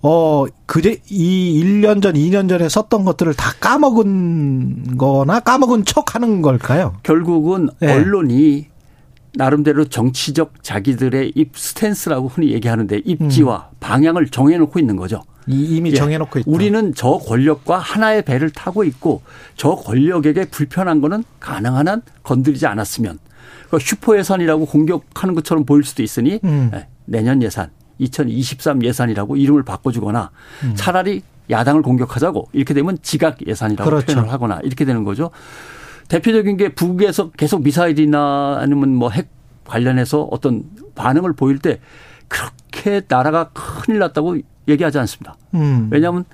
어, 0.03 0.47
그제 0.67 1.01
이 1.11 1.63
1년 1.63 2.03
전, 2.03 2.15
2년 2.15 2.49
전에 2.49 2.69
썼던 2.69 3.05
것들을 3.05 3.35
다 3.35 3.53
까먹은 3.61 4.97
거나 4.97 5.41
까먹은 5.41 5.85
척 5.85 6.15
하는 6.15 6.41
걸까요? 6.41 6.97
결국은 7.03 7.69
네. 7.81 7.93
언론이 7.93 8.67
나름대로 9.35 9.85
정치적 9.85 10.63
자기들의 10.63 11.33
입 11.35 11.57
스탠스라고 11.57 12.29
흔히 12.29 12.53
얘기하는데 12.53 13.03
입지와 13.05 13.69
음. 13.71 13.77
방향을 13.81 14.29
정해놓고 14.29 14.79
있는 14.79 14.97
거죠. 14.97 15.23
이미 15.47 15.91
예. 15.91 15.95
정해놓고 15.95 16.41
있다. 16.41 16.51
우리는 16.51 16.95
저 16.95 17.19
권력과 17.19 17.79
하나의 17.79 18.23
배를 18.23 18.51
타고 18.51 18.85
있고 18.85 19.23
저 19.57 19.75
권력에게 19.75 20.47
불편한 20.47 21.01
거는 21.01 21.25
가능한 21.41 21.89
한 21.89 22.03
건드리지 22.23 22.67
않았으면 22.67 23.19
그 23.71 23.79
슈퍼 23.79 24.19
예산이라고 24.19 24.67
공격하는 24.67 25.35
것처럼 25.35 25.65
보일 25.65 25.85
수도 25.85 26.03
있으니 26.03 26.41
음. 26.45 26.71
예, 26.75 26.87
내년 27.05 27.43
예산 27.43 27.71
2023 28.01 28.83
예산이라고 28.83 29.37
이름을 29.37 29.63
바꿔주거나 29.63 30.31
음. 30.65 30.73
차라리 30.75 31.23
야당을 31.51 31.83
공격하자고 31.83 32.49
이렇게 32.53 32.75
되면 32.75 32.99
지각 33.03 33.47
예산이라고 33.47 33.89
그렇죠. 33.89 34.15
표현을 34.15 34.33
하거나 34.33 34.61
이렇게 34.63 34.85
되는 34.85 35.05
거죠. 35.05 35.31
대표적인 36.09 36.57
게 36.57 36.71
북에서 36.71 37.31
계속 37.31 37.63
미사일이나 37.63 38.59
아니면 38.61 38.95
뭐 38.97 39.11
핵 39.11 39.29
관련해서 39.65 40.23
어떤 40.33 40.65
반응을 40.97 41.35
보일 41.35 41.59
때 41.59 41.81
그렇게 42.29 43.03
나라가 43.07 43.51
큰일 43.53 44.01
났다고 44.01 44.39
얘기하지 44.67 44.99
않습니다. 44.99 45.37
음. 45.55 45.89
왜냐하면 45.93 46.25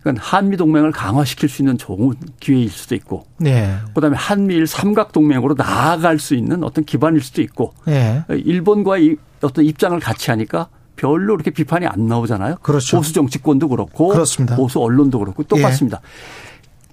이건 0.00 0.16
한미 0.16 0.56
동맹을 0.56 0.92
강화시킬 0.92 1.48
수 1.48 1.62
있는 1.62 1.76
좋은 1.76 2.14
기회일 2.40 2.70
수도 2.70 2.94
있고, 2.94 3.26
네. 3.36 3.76
그다음에 3.94 4.16
한미일 4.16 4.66
삼각 4.66 5.12
동맹으로 5.12 5.54
나아갈 5.54 6.18
수 6.18 6.34
있는 6.34 6.64
어떤 6.64 6.84
기반일 6.84 7.20
수도 7.20 7.42
있고, 7.42 7.74
네. 7.84 8.24
일본과의 8.30 9.16
어떤 9.42 9.64
입장을 9.64 9.98
같이 10.00 10.30
하니까 10.30 10.68
별로 11.00 11.34
이렇게 11.34 11.50
비판이 11.50 11.86
안 11.86 12.06
나오잖아요. 12.06 12.56
그렇죠. 12.56 12.98
보수 12.98 13.14
정치권도 13.14 13.68
그렇고, 13.68 14.08
그렇습니다. 14.08 14.54
보수 14.54 14.80
언론도 14.80 15.18
그렇고 15.18 15.42
똑같습니다. 15.44 16.02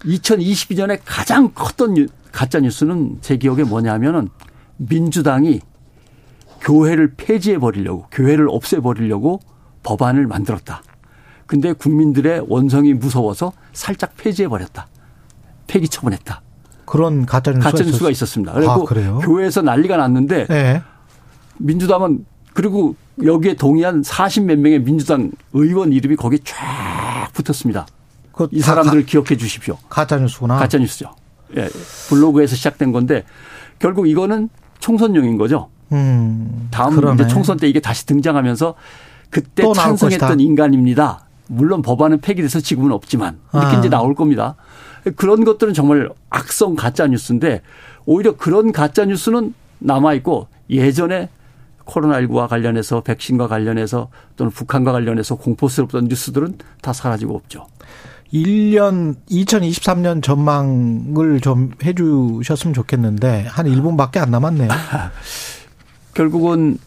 예. 0.06 0.10
2022년에 0.16 1.02
가장 1.04 1.52
컸던 1.54 2.08
가짜 2.32 2.62
뉴스는 2.62 3.18
제 3.20 3.36
기억에 3.36 3.64
뭐냐면은 3.64 4.30
민주당이 4.78 5.60
교회를 6.62 7.16
폐지해 7.18 7.58
버리려고, 7.60 8.06
교회를 8.12 8.48
없애 8.50 8.80
버리려고 8.80 9.42
법안을 9.84 10.26
만들었다. 10.26 10.84
근데 11.46 11.74
국민들의 11.74 12.46
원성이 12.48 12.94
무서워서 12.94 13.52
살짝 13.74 14.16
폐지해 14.16 14.48
버렸다. 14.48 14.88
폐기 15.68 15.90
처분했다. 15.90 16.42
그런 16.86 17.26
가짜 17.26 17.52
뉴스가, 17.52 17.72
가짜 17.72 17.84
뉴스가 17.84 18.10
있었습니다. 18.12 18.54
그리고 18.54 18.72
아, 18.72 19.20
교회에서 19.20 19.62
난리가 19.62 19.98
났는데 19.98 20.46
네. 20.48 20.82
민주당은 21.58 22.26
그리고 22.58 22.96
여기에 23.24 23.54
동의한 23.54 24.02
40몇 24.02 24.56
명의 24.56 24.82
민주당 24.82 25.30
의원 25.54 25.94
이름이 25.94 26.16
거기에 26.16 26.40
쫙 26.44 27.30
붙었습니다. 27.34 27.86
이 28.50 28.62
사람들을 28.62 29.06
기억해 29.06 29.38
주십시오. 29.38 29.78
가짜 29.88 30.18
뉴스구나. 30.18 30.58
가짜 30.58 30.80
뉴스죠. 30.80 31.14
예. 31.56 31.70
블로그에서 32.10 32.56
시작된 32.56 32.92
건데 32.92 33.26
결국 33.78 34.08
이거는 34.08 34.50
총선용인 34.80 35.38
거죠. 35.38 35.70
음, 35.92 36.68
다음 36.72 37.14
이제 37.14 37.28
총선 37.28 37.58
때 37.58 37.70
이게 37.70 37.80
다시 37.80 38.08
등장하면서 38.08 38.74
그때 39.30 39.64
찬성했던 39.76 40.40
인간입니다. 40.40 41.28
물론 41.46 41.84
법안은 41.84 42.22
폐기돼서 42.22 42.60
지금은 42.60 42.92
없지만 42.92 43.38
이렇게 43.54 43.76
아. 43.76 43.80
이제 43.80 43.88
나올 43.88 44.16
겁니다. 44.16 44.56
그런 45.16 45.44
것들은 45.46 45.76
정말 45.76 46.10
악성 46.32 46.76
가짜 46.76 47.06
뉴스인데 47.06 47.62
오히려 48.08 48.36
그런 48.36 48.72
가짜 48.72 49.06
뉴스는 49.06 49.54
남아 49.78 50.16
있고 50.16 50.48
예전에 50.72 51.30
코로나19와 51.88 52.48
관련해서 52.48 53.02
백신과 53.02 53.48
관련해서 53.48 54.10
또는 54.36 54.52
북한과 54.52 54.92
관련해서 54.92 55.36
공포스럽던 55.36 56.06
뉴스들은 56.06 56.58
다 56.82 56.94
사라지고 56.94 57.36
없죠. 57.36 57.66
1년 58.34 59.16
2023년 59.30 60.22
전망을 60.22 61.40
좀 61.40 61.72
해주셨으면 61.84 62.74
좋겠는데 62.74 63.46
한 63.48 63.66
1분밖에 63.66 64.18
안 64.18 64.32
남았네요. 64.32 64.70
결국은 66.14 66.78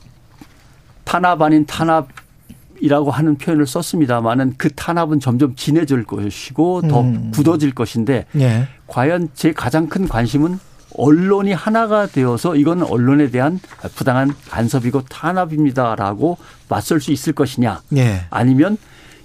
탄압 1.04 1.40
아닌 1.40 1.64
탄압이라고 1.64 3.10
하는 3.10 3.36
표현을 3.38 3.66
썼습니다만은 3.66 4.54
그 4.58 4.70
탄압은 4.70 5.20
점점 5.20 5.54
진해질 5.56 6.04
것이고 6.04 6.82
더 6.82 7.00
음. 7.00 7.30
굳어질 7.32 7.74
것인데 7.74 8.26
예. 8.36 8.68
과연 8.86 9.30
제 9.34 9.52
가장 9.52 9.88
큰 9.88 10.06
관심은 10.06 10.58
언론이 10.96 11.52
하나가 11.52 12.06
되어서 12.06 12.56
이건 12.56 12.82
언론에 12.82 13.30
대한 13.30 13.60
부당한 13.94 14.32
간섭이고 14.48 15.02
탄압입니다라고 15.08 16.38
맞설 16.68 17.00
수 17.00 17.12
있을 17.12 17.32
것이냐 17.32 17.82
예. 17.96 18.22
아니면 18.30 18.76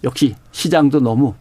역시 0.03 0.35
시장도 0.51 0.99
너무 0.99 1.33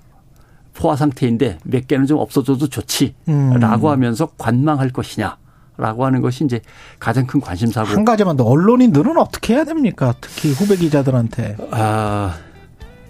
포화 0.75 0.97
상태인데 0.97 1.59
몇 1.65 1.87
개는 1.87 2.07
좀 2.07 2.19
없어져도 2.19 2.69
좋지라고 2.69 3.15
음. 3.29 3.63
하면서 3.63 4.27
관망할 4.37 4.91
것이냐. 4.91 5.37
라고 5.77 6.05
하는 6.05 6.21
것이 6.21 6.45
이제 6.45 6.61
가장 7.01 7.27
큰 7.27 7.41
관심사고. 7.41 7.89
한 7.89 8.05
가지만 8.05 8.37
더 8.37 8.45
언론인들은 8.45 9.17
어떻게 9.17 9.55
해야 9.55 9.65
됩니까? 9.65 10.15
특히 10.21 10.53
후배 10.53 10.77
기자들한테. 10.77 11.57
아, 11.73 12.37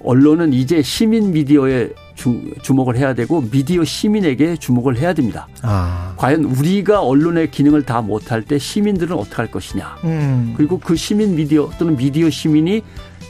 언론은 0.03 0.55
이제 0.55 0.81
시민 0.81 1.33
미디어에 1.33 1.91
주, 2.15 2.41
주목을 2.63 2.97
해야 2.97 3.15
되고 3.15 3.43
미디어 3.51 3.85
시민에게 3.85 4.57
주목을 4.57 4.99
해야 4.99 5.13
됩니다. 5.13 5.49
아. 5.63 6.15
과연 6.17 6.45
우리가 6.45 7.03
언론의 7.03 7.51
기능을 7.51 7.83
다 7.85 8.01
못할 8.01 8.43
때 8.43 8.59
시민들은 8.59 9.17
어떻게 9.17 9.37
할 9.37 9.51
것이냐. 9.51 9.97
음. 10.05 10.55
그리고 10.57 10.79
그 10.79 10.97
시민 10.97 11.35
미디어 11.35 11.71
또는 11.79 11.97
미디어 11.97 12.31
시민이 12.31 12.83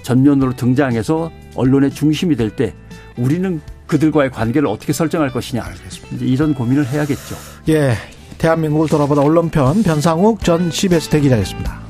전면으로 0.02 0.54
등장해서 0.54 1.30
언론의 1.54 1.90
중심이 1.92 2.36
될 2.36 2.50
때 2.50 2.74
우리는 3.16 3.60
그들과의 3.86 4.30
관계를 4.30 4.66
어떻게 4.68 4.92
설정할 4.92 5.30
것이냐. 5.30 5.62
알겠습니다. 5.62 6.24
이런 6.24 6.54
고민을 6.54 6.86
해야겠죠. 6.86 7.36
예. 7.68 7.94
대한민국을 8.38 8.88
돌아보다 8.88 9.22
언론편 9.22 9.82
변상욱 9.82 10.42
전 10.44 10.70
CBS 10.70 11.08
대기자였습니다. 11.08 11.83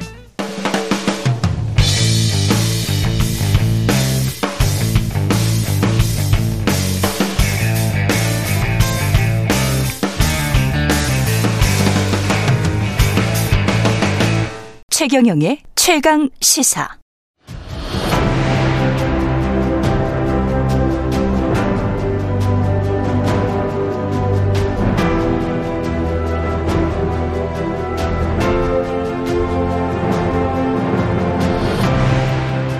최경영의 15.04 15.58
최강 15.76 16.30
시사. 16.40 16.88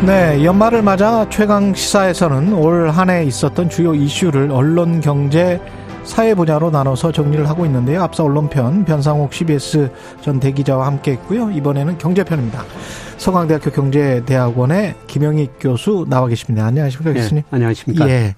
네, 0.06 0.44
연말을 0.44 0.82
맞아 0.82 1.26
최강 1.30 1.74
시사에서는 1.74 2.52
올 2.52 2.90
한 2.90 3.08
해 3.08 3.24
있었던 3.24 3.70
주요 3.70 3.94
이슈를 3.94 4.50
언론, 4.50 5.00
경제, 5.00 5.58
사회 6.04 6.34
분야로 6.34 6.70
나눠서 6.70 7.12
정리를 7.12 7.48
하고 7.48 7.64
있는데요. 7.66 8.02
앞서 8.02 8.24
언론편 8.24 8.84
변상욱 8.84 9.32
CBS 9.32 9.90
전 10.20 10.38
대기자와 10.38 10.86
함께 10.86 11.12
했고요. 11.12 11.50
이번에는 11.50 11.98
경제편입니다. 11.98 12.62
서강대학교 13.16 13.70
경제대학원의 13.70 14.94
김영익 15.06 15.52
교수 15.60 16.06
나와 16.08 16.28
계십니다. 16.28 16.66
안녕하십니까, 16.66 17.12
네, 17.12 17.20
교수님? 17.20 17.42
안녕하십니까? 17.50 18.08
예. 18.08 18.34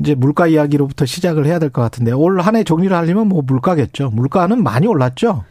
이제 0.00 0.14
물가 0.14 0.46
이야기로부터 0.46 1.04
시작을 1.06 1.46
해야 1.46 1.58
될 1.58 1.70
것 1.70 1.82
같은데 1.82 2.12
올 2.12 2.40
한 2.40 2.56
해 2.56 2.64
정리를 2.64 2.96
하려면 2.96 3.28
뭐 3.28 3.42
물가겠죠. 3.42 4.10
물가는 4.10 4.60
많이 4.62 4.86
올랐죠. 4.86 5.44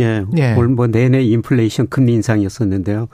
예. 0.00 0.24
예. 0.36 0.54
올뭐 0.54 0.88
내내 0.88 1.22
인플레이션 1.22 1.88
금리 1.88 2.12
인상이었었는데요. 2.14 3.08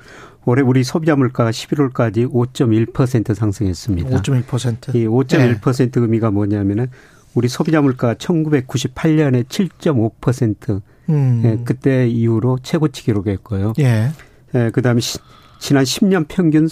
올해 0.45 0.63
우리 0.63 0.83
소비자 0.83 1.15
물가가 1.15 1.51
11월까지 1.51 2.29
5.1% 2.33 3.35
상승했습니다. 3.35 4.11
5.1%. 4.23 4.95
이 4.97 5.07
5.1% 5.07 5.97
예. 5.97 6.01
의미가 6.01 6.33
뭐냐면은 6.33 6.89
우리 7.35 7.49
소비자 7.49 7.81
물가 7.81 8.15
1998년에 8.15 9.45
7.5% 9.45 10.83
음. 11.09 11.43
예, 11.45 11.59
그때 11.65 12.09
이후로 12.09 12.59
최고치 12.63 13.05
기록했고요. 13.05 13.75
예. 13.81 14.11
예 14.55 14.71
그다음에 14.71 15.01
시, 15.01 15.19
지난 15.59 15.85
10년 15.85 16.27
평균 16.29 16.69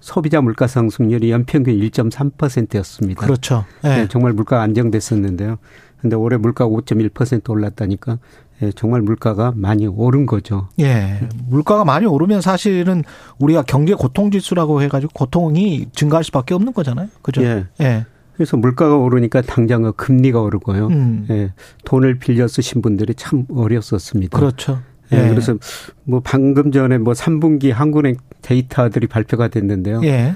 소비자 0.00 0.40
물가 0.40 0.66
상승률이 0.66 1.30
연평균 1.30 1.74
1.3%였습니다. 1.78 3.20
그렇죠. 3.20 3.64
예. 3.84 4.00
예 4.00 4.08
정말 4.08 4.32
물가가 4.32 4.62
안정됐었는데요. 4.62 5.58
근데 6.00 6.16
올해 6.16 6.36
물가가 6.36 6.70
5.1% 6.70 7.48
올랐다니까 7.48 8.18
예, 8.62 8.72
정말 8.72 9.02
물가가 9.02 9.52
많이 9.56 9.86
오른 9.86 10.26
거죠. 10.26 10.68
예. 10.78 11.20
물가가 11.48 11.84
많이 11.84 12.06
오르면 12.06 12.40
사실은 12.40 13.02
우리가 13.38 13.62
경제 13.62 13.94
고통 13.94 14.30
지수라고 14.30 14.82
해 14.82 14.88
가지고 14.88 15.12
고통이 15.14 15.86
증가할 15.92 16.22
수밖에 16.24 16.54
없는 16.54 16.72
거잖아요. 16.72 17.08
그죠? 17.22 17.42
예. 17.42 17.64
예. 17.80 18.06
그래서 18.36 18.56
물가가 18.56 18.96
오르니까 18.96 19.42
당장 19.42 19.82
그 19.82 19.92
금리가 19.92 20.40
오르고요. 20.40 20.88
음. 20.88 21.26
예. 21.30 21.52
돈을 21.84 22.18
빌려 22.18 22.48
쓰신 22.48 22.82
분들이 22.82 23.14
참 23.14 23.46
어려웠었습니다. 23.48 24.36
그렇죠. 24.38 24.80
예. 25.12 25.24
예. 25.24 25.28
그래서 25.28 25.56
뭐 26.04 26.20
방금 26.22 26.72
전에 26.72 26.98
뭐 26.98 27.12
3분기 27.12 27.70
한국은행 27.72 28.16
데이터들이 28.42 29.06
발표가 29.06 29.48
됐는데요. 29.48 30.00
예. 30.04 30.34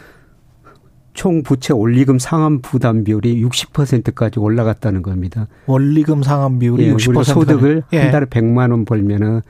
총 1.15 1.43
부채 1.43 1.73
원리금 1.75 2.21
상환 2.21 2.61
부담 2.63 3.03
비율이 3.03 3.45
60%까지 3.45 4.39
올라갔다는 4.39 5.03
겁니다. 5.03 5.49
원리금 5.67 6.23
상환 6.23 6.61
비율이 6.61 6.85
예, 6.85 6.95
60%. 6.95 7.09
우리가 7.09 7.23
소득을 7.25 7.83
예. 7.93 7.99
한 8.03 8.13
달에 8.13 8.27
100만 8.27 8.71
원 8.71 8.85
벌면은 8.85 9.41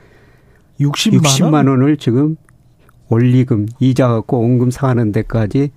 60만, 0.79 1.21
60만 1.21 1.67
원 1.69 1.83
을 1.83 1.97
지금 1.97 2.35
원리금 3.09 3.67
이자 3.79 4.07
갖고 4.07 4.41
원금 4.41 4.71
상하는 4.71 5.11
데까지 5.11 5.71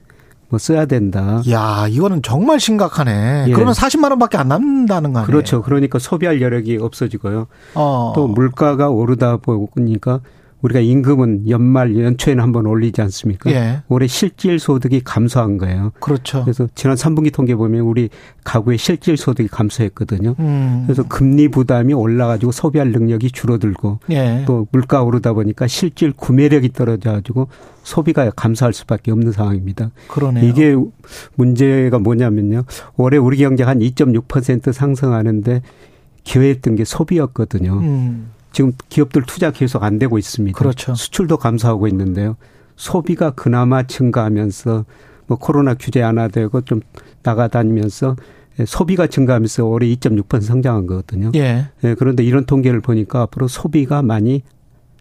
뭐 0.52 0.58
써야 0.58 0.84
된다. 0.84 1.40
야, 1.48 1.86
이거는 1.88 2.20
정말 2.20 2.60
심각하네. 2.60 3.46
예. 3.48 3.52
그러면 3.54 3.72
40만 3.72 4.10
원밖에 4.10 4.36
안 4.36 4.48
남는다는 4.48 5.14
거 5.14 5.20
아니에요? 5.20 5.26
그렇죠. 5.26 5.62
그러니까 5.62 5.98
소비할 5.98 6.42
여력이 6.42 6.76
없어지고요. 6.76 7.46
어. 7.74 8.12
또 8.14 8.28
물가가 8.28 8.90
오르다 8.90 9.38
보니까 9.38 10.20
우리가 10.62 10.80
임금은 10.80 11.48
연말 11.48 11.96
연초에는 11.98 12.42
한번 12.42 12.66
올리지 12.66 13.02
않습니까? 13.02 13.50
예. 13.50 13.82
올해 13.88 14.06
실질 14.06 14.58
소득이 14.58 15.02
감소한 15.04 15.58
거예요. 15.58 15.92
그렇죠. 16.00 16.42
그래서 16.44 16.68
지난 16.74 16.96
3분기 16.96 17.32
통계 17.32 17.54
보면 17.54 17.82
우리 17.82 18.08
가구의 18.44 18.78
실질 18.78 19.16
소득이 19.16 19.48
감소했거든요. 19.48 20.36
음. 20.38 20.84
그래서 20.86 21.02
금리 21.02 21.48
부담이 21.48 21.92
올라가지고 21.94 22.52
소비할 22.52 22.92
능력이 22.92 23.32
줄어들고 23.32 23.98
예. 24.10 24.44
또 24.46 24.66
물가 24.70 25.02
오르다 25.02 25.32
보니까 25.32 25.66
실질 25.66 26.12
구매력이 26.12 26.72
떨어져가지고 26.72 27.48
소비가 27.82 28.30
감소할 28.30 28.72
수밖에 28.72 29.10
없는 29.10 29.32
상황입니다. 29.32 29.90
그러네요. 30.08 30.44
이게 30.44 30.76
문제가 31.34 31.98
뭐냐면요. 31.98 32.62
올해 32.96 33.18
우리 33.18 33.36
경제가 33.38 33.74
한2.6% 33.74 34.72
상승하는데 34.72 35.62
기여했던 36.22 36.76
게 36.76 36.84
소비였거든요. 36.84 37.72
음. 37.78 38.30
지금 38.52 38.72
기업들 38.88 39.22
투자 39.22 39.50
계속 39.50 39.82
안 39.82 39.98
되고 39.98 40.18
있습니다. 40.18 40.56
그렇죠. 40.58 40.94
수출도 40.94 41.38
감소하고 41.38 41.88
있는데요. 41.88 42.36
소비가 42.76 43.30
그나마 43.30 43.82
증가하면서 43.84 44.84
뭐 45.26 45.38
코로나 45.38 45.74
규제 45.74 46.02
안 46.02 46.18
하되고 46.18 46.62
좀 46.62 46.80
나가다니면서 47.22 48.16
소비가 48.66 49.06
증가하면서 49.06 49.64
올해 49.64 49.86
2.6% 49.88 50.42
성장한 50.42 50.86
거거든요. 50.86 51.30
예. 51.34 51.68
예. 51.84 51.94
그런데 51.94 52.22
이런 52.22 52.44
통계를 52.44 52.80
보니까 52.80 53.22
앞으로 53.22 53.48
소비가 53.48 54.02
많이 54.02 54.42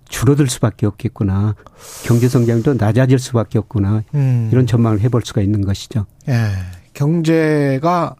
줄어들 0.08 0.47
수밖에 0.47 0.86
없겠구나. 0.86 1.56
경제 2.04 2.28
성장도 2.28 2.76
낮아질 2.76 3.20
수밖에 3.20 3.60
없구나. 3.60 4.04
음. 4.14 4.49
이런 4.52 4.68
전망을 4.68 4.99
해볼 5.02 5.22
수가 5.26 5.41
있는 5.41 5.62
것이죠. 5.62 6.06
예. 6.30 6.34
경제가 6.93 8.16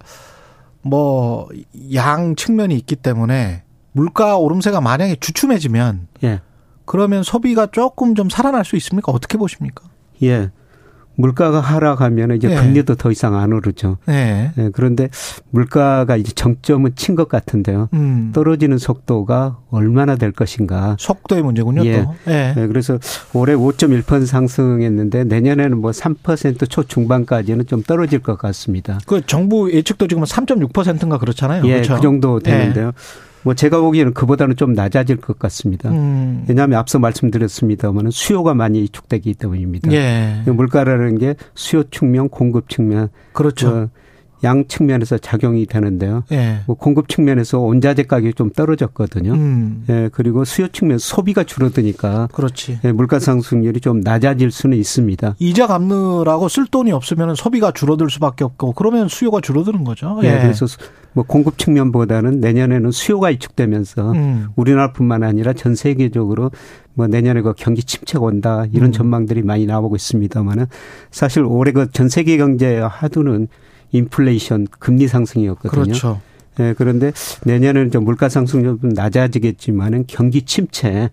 뭐 0.84 1.48
양 1.94 2.36
측면이 2.36 2.76
있기 2.76 2.96
때문에 2.98 3.64
물가 3.94 4.38
오름세가 4.38 4.82
만약에 4.82 5.18
주춤해지면 5.20 6.08
예. 6.24 6.42
그러면 6.86 7.24
소비가 7.24 7.68
조금 7.68 8.16
좀 8.16 8.30
살아날 8.30 8.66
수 8.66 8.76
있습니까? 8.78 9.12
어떻게 9.12 9.38
보십니까? 9.38 9.84
예. 10.24 10.50
물가가 11.16 11.60
하락하면 11.60 12.36
이제 12.38 12.50
예. 12.50 12.56
금리도 12.56 12.96
더 12.96 13.12
이상 13.12 13.36
안 13.36 13.52
오르죠. 13.54 13.98
예. 14.10 14.52
예. 14.58 14.70
그런데 14.74 15.10
물가가 15.52 16.16
이제 16.16 16.32
정점은 16.32 16.96
친 16.96 17.16
것 17.16 17.28
같은데요. 17.28 17.90
음. 17.94 18.32
떨어지는 18.34 18.78
속도가 18.78 19.58
얼마나 19.70 20.16
될 20.16 20.32
것인가. 20.32 20.96
속도의 20.98 21.44
문제군요. 21.44 21.86
예. 21.86 22.02
또. 22.04 22.16
예. 22.30 22.54
예. 22.58 22.68
그래서 22.68 22.98
올해 23.34 23.54
5.1% 23.54 24.26
상승했는데 24.26 25.26
내년에는 25.26 25.80
뭐 25.80 25.92
3% 25.92 26.70
초중반까지는 26.70 27.68
좀 27.68 27.84
떨어질 27.84 28.20
것 28.20 28.38
같습니다. 28.38 28.98
그 29.06 29.24
정부 29.26 29.72
예측도 29.72 30.08
지금 30.08 30.24
3.6%인가 30.24 31.18
그렇잖아요. 31.20 31.66
예, 31.66 31.74
그렇죠? 31.74 31.96
그 31.96 32.02
정도 32.02 32.40
되는데요. 32.40 32.94
예. 33.42 33.44
뭐 33.44 33.54
제가 33.54 33.80
보기에는 33.82 34.14
그보다는 34.14 34.56
좀 34.56 34.74
낮아질 34.74 35.18
것 35.18 35.40
같습니다. 35.40 35.90
음. 35.90 36.46
왜냐하면 36.48 36.80
앞서 36.80 37.00
말씀드렸습니다만 37.00 38.12
수요가 38.12 38.54
많이 38.54 38.82
위축되기 38.82 39.34
때문입니다. 39.36 39.92
예. 39.92 40.44
물가라는 40.46 41.18
게 41.18 41.36
수요 41.56 41.84
측면, 41.90 42.30
공급 42.30 42.70
측면, 42.70 43.10
그렇죠. 43.34 43.72
그 43.72 43.90
양 44.44 44.66
측면에서 44.68 45.18
작용이 45.18 45.66
되는데요. 45.66 46.24
예. 46.32 46.62
뭐 46.66 46.76
공급 46.76 47.10
측면에서 47.10 47.60
원자재 47.60 48.04
가격이 48.04 48.34
좀 48.34 48.50
떨어졌거든요. 48.50 49.34
음. 49.34 49.86
예, 49.90 50.10
그리고 50.12 50.46
수요 50.46 50.68
측면 50.70 50.98
소비가 50.98 51.44
줄어드니까 51.44 52.30
그렇지. 52.32 52.80
예, 52.84 52.92
물가 52.92 53.20
상승률이 53.20 53.82
좀 53.82 54.02
낮아질 54.02 54.50
수는 54.52 54.78
있습니다. 54.78 55.36
이자 55.40 55.68
갚느라고 55.68 56.48
쓸 56.50 56.66
돈이 56.66 56.92
없으면 56.92 57.36
소비가 57.36 57.72
줄어들 57.72 58.10
수밖에 58.10 58.44
없고 58.44 58.74
그러면 58.74 59.08
수요가 59.08 59.42
줄어드는 59.42 59.84
거죠. 59.84 60.20
예. 60.24 60.28
예. 60.28 60.40
그래서 60.42 60.66
뭐 61.14 61.24
공급 61.28 61.58
측면보다는 61.58 62.40
내년에는 62.40 62.90
수요가 62.92 63.28
위축되면서 63.28 64.12
음. 64.14 64.48
우리나라뿐만 64.56 65.24
아니라 65.24 65.54
전 65.54 65.76
세계적으로 65.76 66.52
뭐 66.94 67.08
내년에 67.08 67.42
그 67.42 67.54
경기 67.56 67.84
침체가 67.84 68.26
온다 68.26 68.66
이런 68.72 68.90
음. 68.90 68.92
전망들이 68.92 69.44
많이 69.44 69.66
나오고 69.66 69.96
있습니다만은 69.96 70.66
사실 71.12 71.44
올해 71.44 71.72
그 71.72 71.92
전 71.92 72.08
세계 72.10 72.38
경제 72.38 72.80
하두는 72.80 73.48
인플레이션 73.92 74.68
금리 74.80 75.08
상승이었거든요. 75.08 75.84
그렇죠. 75.84 76.22
예, 76.60 76.74
그런데 76.78 77.14
내년에는 77.46 77.92
좀 77.92 78.04
물가 78.04 78.30
상승률 78.30 78.80
좀 78.82 78.90
낮아지겠지만은 78.90 80.06
경기 80.08 80.42
침체 80.44 81.10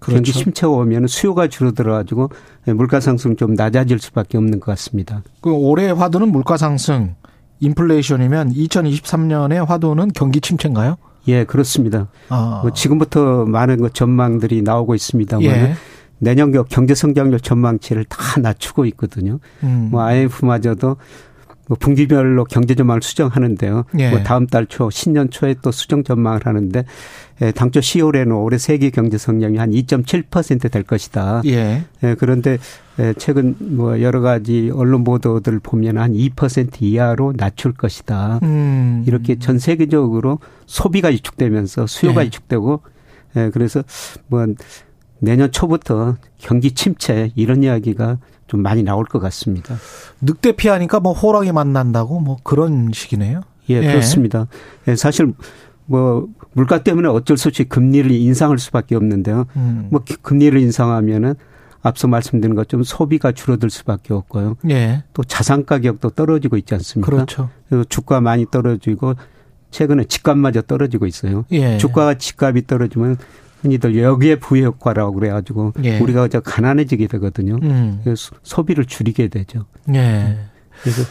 그렇죠. 0.00 0.16
경기 0.16 0.32
침체가 0.32 0.72
오면 0.72 1.06
수요가 1.06 1.48
줄어들어 1.48 1.94
가지고 1.94 2.30
물가 2.66 3.00
상승 3.00 3.36
좀 3.36 3.54
낮아질 3.54 3.98
수밖에 3.98 4.36
없는 4.36 4.60
것 4.60 4.66
같습니다. 4.72 5.22
그 5.40 5.50
올해 5.50 5.90
화두는 5.90 6.30
물가 6.30 6.56
상승, 6.56 7.14
인플레이션이면 7.60 8.52
2023년의 8.52 9.64
화두는 9.64 10.10
경기 10.14 10.40
침체인가요? 10.40 10.96
예, 11.28 11.44
그렇습니다. 11.44 12.08
아. 12.28 12.60
뭐 12.62 12.72
지금부터 12.72 13.46
많은 13.46 13.80
그 13.80 13.92
전망들이 13.92 14.60
나오고 14.60 14.94
있습니다만 14.94 15.44
예. 15.46 15.74
내년 16.18 16.52
경제 16.68 16.94
성장률 16.94 17.40
전망치를 17.40 18.04
다 18.04 18.40
낮추고 18.40 18.84
있거든요. 18.86 19.38
음. 19.62 19.88
뭐 19.90 20.02
IMF마저도 20.02 20.96
뭐 21.66 21.76
분기별로 21.78 22.44
경제 22.44 22.74
전망을 22.74 23.02
수정하는데요. 23.02 23.84
예. 23.98 24.10
뭐 24.10 24.22
다음 24.22 24.46
달 24.46 24.66
초, 24.66 24.90
신년 24.90 25.30
초에 25.30 25.54
또 25.62 25.72
수정 25.72 26.04
전망을 26.04 26.40
하는데 26.44 26.84
예, 27.42 27.52
당초 27.52 27.80
10월에는 27.80 28.42
올해 28.42 28.58
세계 28.58 28.90
경제 28.90 29.18
성장이 29.18 29.56
한 29.56 29.70
2.7%될 29.70 30.82
것이다. 30.82 31.42
예. 31.46 31.84
예. 32.02 32.14
그런데 32.18 32.58
예, 32.98 33.14
최근 33.16 33.56
뭐 33.58 34.00
여러 34.00 34.20
가지 34.20 34.70
언론 34.72 35.04
보도들 35.04 35.58
보면 35.60 35.98
한 35.98 36.12
2% 36.12 36.80
이하로 36.80 37.34
낮출 37.36 37.72
것이다. 37.72 38.40
음. 38.42 39.04
이렇게 39.06 39.38
전 39.38 39.58
세계적으로 39.58 40.38
소비가 40.66 41.08
위축되면서 41.08 41.86
수요가 41.86 42.20
예. 42.22 42.26
위축되고 42.26 42.82
예, 43.36 43.50
그래서 43.52 43.82
뭐 44.28 44.46
내년 45.18 45.50
초부터 45.50 46.16
경기 46.38 46.72
침체 46.72 47.32
이런 47.34 47.62
이야기가 47.62 48.18
좀 48.46 48.62
많이 48.62 48.82
나올 48.82 49.04
것 49.04 49.18
같습니다. 49.18 49.76
늑대 50.20 50.52
피하니까 50.52 51.00
뭐 51.00 51.12
호랑이 51.12 51.52
만난다고 51.52 52.20
뭐 52.20 52.36
그런 52.42 52.90
식이네요. 52.92 53.42
예, 53.70 53.76
예. 53.76 53.80
그렇습니다. 53.80 54.46
예, 54.88 54.96
사실 54.96 55.32
뭐 55.86 56.28
물가 56.52 56.82
때문에 56.82 57.08
어쩔 57.08 57.36
수 57.36 57.48
없이 57.48 57.64
금리를 57.64 58.10
인상할 58.10 58.58
수밖에 58.58 58.96
없는데요. 58.96 59.46
음. 59.56 59.88
뭐 59.90 60.02
금리를 60.22 60.58
인상하면은 60.60 61.34
앞서 61.82 62.08
말씀드린 62.08 62.54
것처럼 62.54 62.82
소비가 62.82 63.32
줄어들 63.32 63.68
수밖에 63.68 64.14
없고요. 64.14 64.56
예. 64.70 65.04
또 65.12 65.22
자산 65.22 65.66
가격도 65.66 66.10
떨어지고 66.10 66.56
있지 66.56 66.74
않습니까? 66.74 67.10
그렇죠. 67.10 67.50
그리고 67.68 67.84
주가 67.84 68.22
많이 68.22 68.46
떨어지고 68.50 69.14
최근에 69.70 70.04
집값마저 70.04 70.62
떨어지고 70.62 71.06
있어요. 71.06 71.44
예. 71.52 71.76
주가가 71.76 72.14
집값이 72.14 72.66
떨어지면 72.66 73.18
흔히들 73.64 73.96
여기에 74.00 74.36
부효과라고 74.36 75.14
그래가지고 75.14 75.72
예. 75.84 75.98
우리가 75.98 76.28
저 76.28 76.40
가난해지게 76.40 77.06
되거든요. 77.08 77.58
음. 77.62 78.00
그래서 78.04 78.36
소비를 78.42 78.84
줄이게 78.84 79.28
되죠. 79.28 79.64
예. 79.94 80.36
그래서 80.82 81.02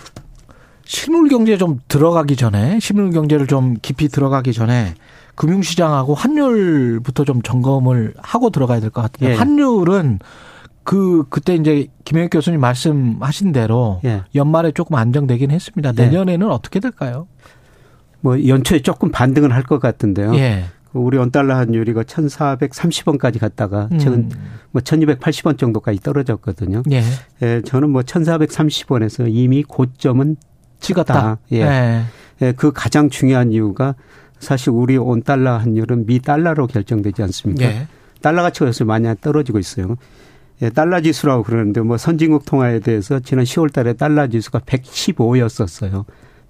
실물 0.86 1.30
경제 1.30 1.58
좀 1.58 1.80
들어가기 1.88 2.36
전에 2.36 2.80
실물 2.80 3.10
경제를 3.12 3.48
좀 3.48 3.76
깊이 3.82 4.08
들어가기 4.08 4.54
전에 4.54 4.94
금융시장하고 5.36 6.14
환율부터 6.14 7.26
좀 7.26 7.42
점검을 7.42 8.14
하고 8.18 8.52
들어가야 8.52 8.80
될 8.80 8.92
것 8.92 9.02
같아요. 9.02 9.32
예. 9.32 9.36
환율은 9.36 10.20
그 10.84 11.24
그때 11.30 11.56
이제 11.56 11.88
김영익 12.06 12.30
교수님 12.30 12.60
말씀하신 12.60 13.52
대로 13.52 14.00
예. 14.06 14.22
연말에 14.36 14.72
조금 14.74 14.96
안정되긴 14.96 15.50
했습니다. 15.50 15.92
예. 15.98 16.04
내년에는 16.06 16.48
예. 16.48 16.52
어떻게 16.52 16.80
될까요? 16.80 17.28
뭐 18.22 18.48
연초에 18.48 18.82
조금 18.84 19.10
반등을 19.12 19.52
할 19.54 19.64
것 19.64 19.80
같은데요. 19.80 20.36
예. 20.36 20.66
그 20.94 21.00
우리 21.00 21.18
원달러 21.18 21.56
환율이 21.56 21.92
1,430원까지 21.94 23.40
갔다가 23.40 23.90
음. 23.92 23.98
최근 23.98 24.30
뭐 24.72 24.82
1,280원 24.82 25.58
정도까지 25.58 26.00
떨어졌거든요. 26.00 26.84
예. 26.92 27.04
예 27.42 27.62
저는 27.62 27.90
뭐 27.90 28.04
1,430원에서 28.04 29.26
이미 29.28 29.64
고점은 29.64 30.38
찍었다. 30.80 31.40
예. 31.52 31.58
예. 31.62 32.04
예. 32.42 32.52
그 32.54 32.72
가장 32.72 33.10
중요한 33.10 33.52
이유가 33.52 33.96
사실 34.40 34.70
우리 34.70 34.98
원달러 34.98 35.58
환율은 35.58 36.06
미 36.06 36.20
달러로 36.20 36.68
결정되지 36.68 37.24
않습니까? 37.24 37.66
예. 37.66 37.88
달러 38.22 38.44
가치가 38.44 38.68
요새 38.68 38.84
많이 38.84 39.08
떨어지고 39.20 39.58
있어요. 39.60 39.96
예, 40.62 40.70
달러 40.70 41.02
지수라고 41.02 41.44
그러는데 41.44 41.82
뭐 41.82 41.98
선진국 41.98 42.46
통화에 42.46 42.80
대해서 42.80 43.20
지난 43.20 43.44
10월 43.44 43.74
달에 43.74 43.94
달러 43.94 44.28
지수가 44.28 44.60
115였었어요. 44.60 46.06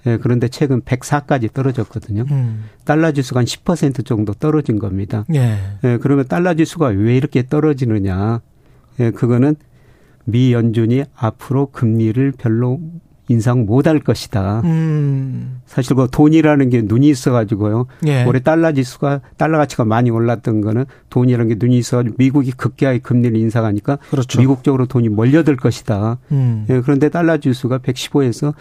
예, 0.05 0.17
그런데 0.17 0.47
최근 0.47 0.81
104까지 0.81 1.53
떨어졌거든요. 1.53 2.25
음. 2.29 2.65
달러 2.85 3.11
지수가 3.11 3.39
한 3.39 3.45
10% 3.45 4.05
정도 4.05 4.33
떨어진 4.33 4.79
겁니다. 4.79 5.25
예. 5.33 5.57
예, 5.83 5.97
그러면 6.01 6.27
달러 6.27 6.53
지수가 6.53 6.87
왜 6.87 7.15
이렇게 7.15 7.47
떨어지느냐? 7.47 8.41
예, 8.99 9.11
그거는 9.11 9.55
미 10.25 10.53
연준이 10.53 11.03
앞으로 11.15 11.67
금리를 11.67 12.33
별로 12.37 12.79
인상 13.29 13.65
못할 13.65 13.99
것이다. 13.99 14.61
음. 14.65 15.61
사실 15.65 15.95
그 15.95 16.07
돈이라는 16.11 16.69
게 16.69 16.81
눈이 16.81 17.07
있어가지고요. 17.09 17.85
예. 18.07 18.25
올해 18.25 18.41
달러 18.41 18.73
지수가 18.73 19.21
달러 19.37 19.57
가치가 19.57 19.85
많이 19.85 20.09
올랐던 20.09 20.61
거는 20.61 20.85
돈이라는 21.09 21.47
게 21.47 21.55
눈이 21.57 21.77
있어가지고 21.77 22.15
미국이 22.17 22.51
급격하게 22.51 22.99
금리를 22.99 23.37
인상하니까 23.37 23.97
그렇죠. 24.09 24.39
미국 24.39 24.63
쪽으로 24.63 24.87
돈이 24.87 25.07
몰려들 25.09 25.55
것이다. 25.55 26.17
음. 26.31 26.65
예, 26.69 26.81
그런데 26.81 27.09
달러 27.09 27.37
지수가 27.37 27.79
115에서 27.79 28.53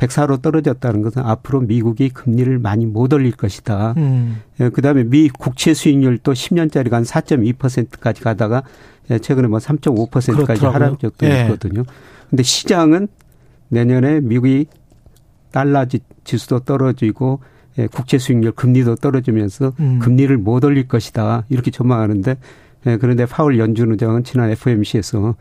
104로 0.00 0.40
떨어졌다는 0.40 1.02
것은 1.02 1.22
앞으로 1.22 1.60
미국이 1.60 2.08
금리를 2.08 2.58
많이 2.58 2.86
못 2.86 3.12
올릴 3.12 3.32
것이다. 3.32 3.94
음. 3.98 4.40
예, 4.60 4.70
그다음에 4.70 5.04
미 5.04 5.28
국채 5.28 5.74
수익률도 5.74 6.32
10년짜리가 6.32 6.92
한 6.92 7.02
4.2%까지 7.02 8.22
가다가 8.22 8.62
예, 9.10 9.18
최근에 9.18 9.48
뭐 9.48 9.58
3.5%까지 9.58 10.64
하락 10.64 11.00
적도 11.00 11.26
예. 11.26 11.42
있거든요. 11.42 11.84
근데 12.30 12.42
시장은 12.42 13.08
내년에 13.68 14.20
미국이 14.20 14.66
달러 15.52 15.84
지수도 16.24 16.60
떨어지고 16.60 17.40
예, 17.78 17.86
국채 17.86 18.18
수익률 18.18 18.52
금리도 18.52 18.96
떨어지면서 18.96 19.72
음. 19.80 19.98
금리를 20.00 20.36
못 20.38 20.64
올릴 20.64 20.88
것이다. 20.88 21.44
이렇게 21.50 21.70
전망하는데 21.70 22.36
예, 22.86 22.96
그런데 22.96 23.26
파월 23.26 23.58
연준 23.58 23.92
의장은 23.92 24.24
지난 24.24 24.50
FOMC에서 24.50 25.34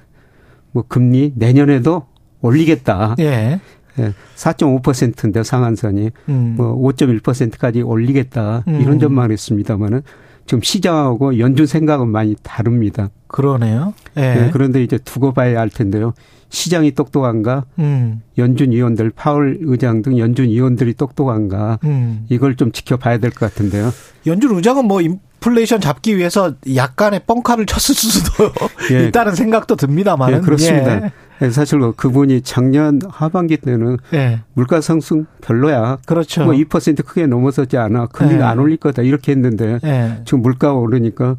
뭐 0.72 0.84
금리 0.88 1.32
내년에도 1.36 2.08
올리겠다. 2.42 3.16
예. 3.20 3.60
예, 4.00 4.14
4.5%인데 4.36 5.44
상한선이 5.44 6.10
음. 6.30 6.54
뭐 6.58 6.76
5.1%까지 6.92 7.82
올리겠다 7.82 8.64
음. 8.68 8.82
이런 8.82 9.00
전망을 9.00 9.32
했습니다만은 9.32 10.02
지금 10.46 10.62
시장하고 10.64 11.38
연준 11.38 11.66
생각은 11.68 12.08
많이 12.08 12.36
다릅니다. 12.42 13.10
그러네요. 13.28 13.94
예. 14.18 14.46
예. 14.46 14.50
그런데 14.52 14.82
이제 14.82 14.98
두고 14.98 15.32
봐야 15.34 15.60
할 15.60 15.70
텐데요. 15.70 16.14
시장이 16.50 16.94
똑똑한가? 16.94 17.66
음. 17.78 18.24
연준 18.40 18.72
위원들, 18.72 19.12
파월 19.12 19.60
의장 19.62 20.02
등 20.02 20.18
연준 20.18 20.46
위원들이 20.48 20.96
똑똑한가? 20.96 21.78
음. 21.84 22.26
이걸 22.30 22.56
좀 22.56 22.72
지켜봐야 22.72 23.20
될 23.20 23.30
것 23.30 23.42
같은데요. 23.42 23.92
연준 24.26 24.56
의장은 24.56 24.86
뭐 24.86 25.02
인플레이션 25.02 25.80
잡기 25.82 26.18
위해서 26.18 26.56
약간의 26.76 27.22
뻥카를 27.28 27.68
쳤을 27.68 27.94
수도 27.94 28.52
예. 28.92 29.06
있다는 29.10 29.36
생각도 29.36 29.76
듭니다만. 29.76 30.34
예, 30.34 30.40
그렇습니다. 30.40 30.96
예. 31.06 31.12
예. 31.42 31.50
사실 31.50 31.80
뭐 31.80 31.94
그분이 31.96 32.42
작년 32.42 33.00
하반기 33.10 33.58
때는 33.58 33.98
예. 34.14 34.42
물가 34.54 34.82
상승 34.82 35.26
별로야. 35.42 36.00
그렇죠. 36.06 36.46
뭐 36.46 36.54
2% 36.54 37.06
크게 37.06 37.28
넘어서지 37.28 37.78
않아. 37.78 38.08
금리가 38.08 38.40
예. 38.40 38.44
안 38.44 38.60
올릴 38.60 38.78
거다. 38.78 39.02
이렇게 39.02 39.32
했는데 39.32 39.80
예. 39.84 40.22
지금 40.26 40.42
물가가 40.42 40.74
오르니까 40.74 41.38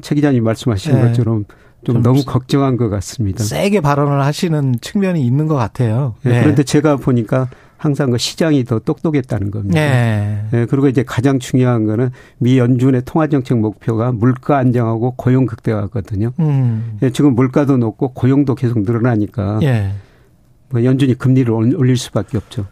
최 0.00 0.14
기자님 0.14 0.44
말씀하신 0.44 1.00
것처럼 1.00 1.44
좀, 1.84 1.96
좀 1.96 2.02
너무 2.02 2.24
걱정한 2.24 2.76
것 2.76 2.88
같습니다. 2.88 3.44
세게 3.44 3.80
발언을 3.80 4.22
하시는 4.22 4.74
측면이 4.80 5.24
있는 5.24 5.46
것 5.46 5.54
같아요. 5.54 6.14
네. 6.22 6.40
그런데 6.40 6.62
제가 6.62 6.96
보니까 6.96 7.48
항상 7.84 8.10
그 8.10 8.16
시장이 8.16 8.64
더 8.64 8.78
똑똑했다는 8.78 9.50
겁니다. 9.50 9.78
네. 9.78 10.42
네. 10.50 10.64
그리고 10.64 10.88
이제 10.88 11.02
가장 11.02 11.38
중요한 11.38 11.84
거는 11.84 12.10
미 12.38 12.58
연준의 12.58 13.02
통화 13.04 13.26
정책 13.26 13.58
목표가 13.58 14.10
물가 14.10 14.56
안정하고 14.56 15.12
고용 15.16 15.44
극대화거든요. 15.44 16.32
음. 16.38 16.96
네, 17.00 17.10
지금 17.10 17.34
물가도 17.34 17.76
높고 17.76 18.14
고용도 18.14 18.54
계속 18.54 18.80
늘어나니까 18.80 19.58
네. 19.60 19.92
뭐 20.70 20.82
연준이 20.82 21.12
금리를 21.12 21.52
올릴 21.52 21.98
수밖에 21.98 22.38
없죠. 22.38 22.64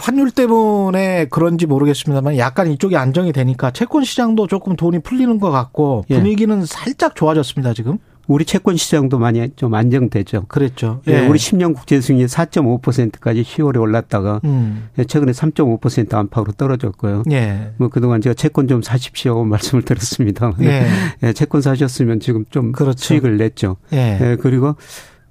환율 0.00 0.30
때문에 0.30 1.26
그런지 1.28 1.66
모르겠습니다만 1.66 2.38
약간 2.38 2.70
이쪽이 2.70 2.96
안정이 2.96 3.34
되니까 3.34 3.70
채권 3.70 4.02
시장도 4.02 4.46
조금 4.46 4.76
돈이 4.76 5.00
풀리는 5.00 5.38
것 5.38 5.50
같고 5.50 6.06
예. 6.08 6.16
분위기는 6.16 6.64
살짝 6.64 7.14
좋아졌습니다 7.14 7.74
지금. 7.74 7.98
우리 8.26 8.44
채권 8.44 8.76
시장도 8.76 9.18
많이 9.18 9.50
좀 9.56 9.74
안정되죠. 9.74 10.46
그랬죠. 10.48 11.02
예. 11.08 11.12
예. 11.12 11.26
우리 11.26 11.38
10년 11.38 11.74
국제 11.74 12.00
수익률 12.00 12.26
4.5%까지 12.26 13.42
10월에 13.42 13.80
올랐다가 13.80 14.40
음. 14.44 14.88
예, 14.98 15.04
최근에 15.04 15.32
3.5% 15.32 16.14
안팎으로 16.14 16.52
떨어졌고요. 16.52 17.24
예. 17.32 17.72
뭐 17.76 17.88
그동안 17.88 18.20
제가 18.20 18.34
채권 18.34 18.68
좀 18.68 18.82
사십시오 18.82 19.44
말씀을 19.46 19.82
드렸습니다. 19.82 20.52
예. 20.60 20.86
예. 21.22 21.32
채권 21.32 21.60
사셨으면 21.60 22.20
지금 22.20 22.44
좀 22.50 22.72
그렇죠. 22.72 22.98
수익을 22.98 23.36
냈죠. 23.36 23.76
예. 23.92 24.18
예. 24.20 24.36
그리고 24.40 24.76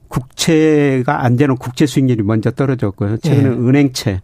국채가 0.08 1.24
안 1.24 1.36
되는 1.36 1.56
국채 1.56 1.86
수익률이 1.88 2.22
먼저 2.22 2.52
떨어졌고요. 2.52 3.18
최근에 3.18 3.48
예. 3.48 3.52
은행채 3.52 4.22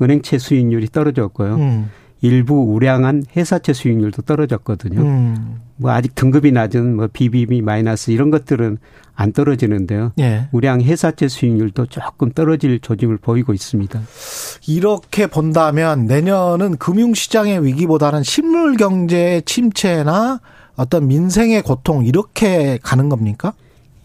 은행채 0.00 0.38
수익률이 0.38 0.88
떨어졌고요. 0.88 1.54
음. 1.54 1.90
일부 2.22 2.72
우량한 2.72 3.24
회사채 3.36 3.72
수익률도 3.72 4.22
떨어졌거든요. 4.22 5.00
음. 5.02 5.60
뭐 5.76 5.90
아직 5.90 6.14
등급이 6.14 6.52
낮은 6.52 6.96
뭐 6.96 7.08
BBB 7.12 7.60
마이너스 7.60 8.12
이런 8.12 8.30
것들은 8.30 8.78
안 9.14 9.32
떨어지는데요. 9.32 10.12
예. 10.20 10.48
우량 10.52 10.80
회사채 10.80 11.28
수익률도 11.28 11.86
조금 11.86 12.30
떨어질 12.30 12.78
조짐을 12.80 13.18
보이고 13.18 13.52
있습니다. 13.52 14.00
이렇게 14.68 15.26
본다면 15.26 16.06
내년은 16.06 16.76
금융시장의 16.76 17.64
위기보다는 17.64 18.22
실물 18.22 18.76
경제의 18.76 19.42
침체나 19.42 20.40
어떤 20.76 21.08
민생의 21.08 21.62
고통 21.62 22.04
이렇게 22.06 22.78
가는 22.82 23.08
겁니까? 23.08 23.52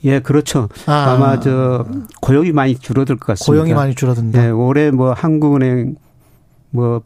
예, 0.04 0.20
그렇죠. 0.20 0.70
아. 0.86 1.18
마저 1.18 1.86
고용이 2.22 2.52
많이 2.52 2.78
줄어들 2.78 3.16
것 3.18 3.28
같습니다. 3.28 3.52
고용이 3.52 3.74
많이 3.74 3.96
줄어든다. 3.96 4.46
예, 4.46 4.50
올해 4.50 4.92
뭐 4.92 5.14
한국은행 5.14 5.96
뭐 6.70 7.02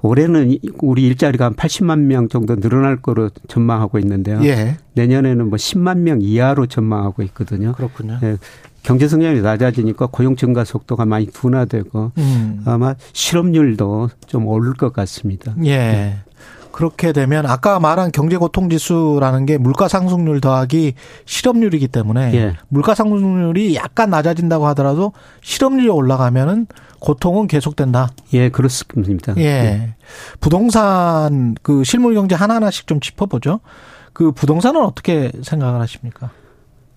올해는 0.00 0.58
우리 0.80 1.06
일자리가 1.06 1.46
한 1.46 1.54
80만 1.54 2.00
명 2.00 2.28
정도 2.28 2.56
늘어날 2.56 3.00
거로 3.00 3.30
전망하고 3.48 3.98
있는데요. 3.98 4.40
예. 4.44 4.76
내년에는 4.94 5.48
뭐 5.48 5.56
10만 5.56 5.98
명 5.98 6.20
이하로 6.20 6.66
전망하고 6.66 7.22
있거든요. 7.24 7.72
그렇군요. 7.72 8.18
예. 8.22 8.36
경제 8.82 9.06
성장이 9.06 9.40
낮아지니까 9.42 10.08
고용 10.10 10.34
증가 10.34 10.64
속도가 10.64 11.06
많이 11.06 11.26
둔화되고 11.26 12.12
음. 12.18 12.62
아마 12.64 12.94
실업률도 13.12 14.10
좀 14.26 14.46
오를 14.46 14.74
것 14.74 14.92
같습니다. 14.92 15.54
예. 15.64 15.76
네. 15.76 16.16
그렇게 16.72 17.12
되면 17.12 17.46
아까 17.46 17.78
말한 17.78 18.10
경제 18.12 18.36
고통 18.36 18.68
지수라는 18.68 19.46
게 19.46 19.58
물가 19.58 19.88
상승률 19.88 20.40
더하기 20.40 20.94
실업률이기 21.26 21.88
때문에 21.88 22.34
예. 22.34 22.56
물가 22.68 22.94
상승률이 22.94 23.76
약간 23.76 24.10
낮아진다고 24.10 24.66
하더라도 24.68 25.12
실업률이 25.42 25.88
올라가면은 25.88 26.66
고통은 26.98 27.46
계속된다. 27.46 28.10
예, 28.32 28.48
그렇습니다. 28.48 29.34
예. 29.36 29.42
예. 29.42 29.94
부동산 30.40 31.54
그 31.62 31.84
실물 31.84 32.14
경제 32.14 32.34
하나하나씩 32.34 32.86
좀 32.86 33.00
짚어보죠. 33.00 33.60
그 34.12 34.32
부동산은 34.32 34.84
어떻게 34.84 35.32
생각을 35.42 35.80
하십니까? 35.80 36.30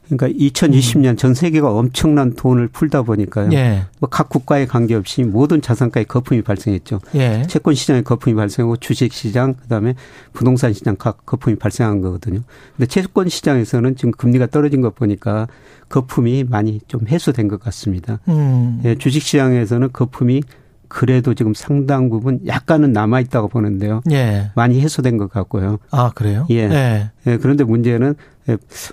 그러니까 0.10 0.28
2020년 0.28 1.12
음. 1.12 1.16
전 1.18 1.34
세계가 1.34 1.72
엄청난 1.72 2.34
돈을 2.34 2.68
풀다 2.68 3.04
보니까요. 3.04 3.50
예. 3.54 3.84
뭐각 4.00 4.30
국가에 4.30 4.66
관계없이 4.66 5.24
모든 5.24 5.62
자산가에 5.62 6.04
거품이 6.04 6.42
발생했죠. 6.42 7.02
예. 7.16 7.44
채권 7.48 7.74
시장에 7.74 8.02
거품이 8.02 8.36
발생하고 8.36 8.78
주식 8.78 9.14
시장 9.14 9.54
그다음에 9.56 9.96
부동산 10.34 10.74
시장 10.74 10.96
각 10.96 11.26
거품이 11.26 11.58
발생한 11.58 12.02
거거든요. 12.02 12.42
근데 12.78 12.88
채권 12.88 13.30
시장에서는 13.30 13.96
지금 13.96 14.12
금리가 14.12 14.48
떨어진 14.48 14.82
것 14.82 14.96
보니까 14.96 15.48
거품이 15.90 16.46
많이 16.50 16.80
좀 16.88 17.08
해소된 17.08 17.48
것 17.48 17.60
같습니다. 17.60 18.20
음. 18.28 18.82
예, 18.86 18.96
주식 18.96 19.22
시장에서는 19.24 19.90
거품이 19.92 20.42
그래도 20.88 21.34
지금 21.34 21.54
상당 21.54 22.10
부분 22.10 22.40
약간은 22.46 22.94
남아 22.94 23.20
있다고 23.22 23.48
보는데요. 23.48 24.02
예. 24.12 24.52
많이 24.56 24.80
해소된 24.82 25.18
것 25.18 25.30
같고요. 25.30 25.80
아 25.92 26.12
그래요? 26.14 26.46
예. 26.52 26.70
예. 26.70 27.12
예. 27.28 27.38
그런데 27.38 27.64
문제는 27.64 28.16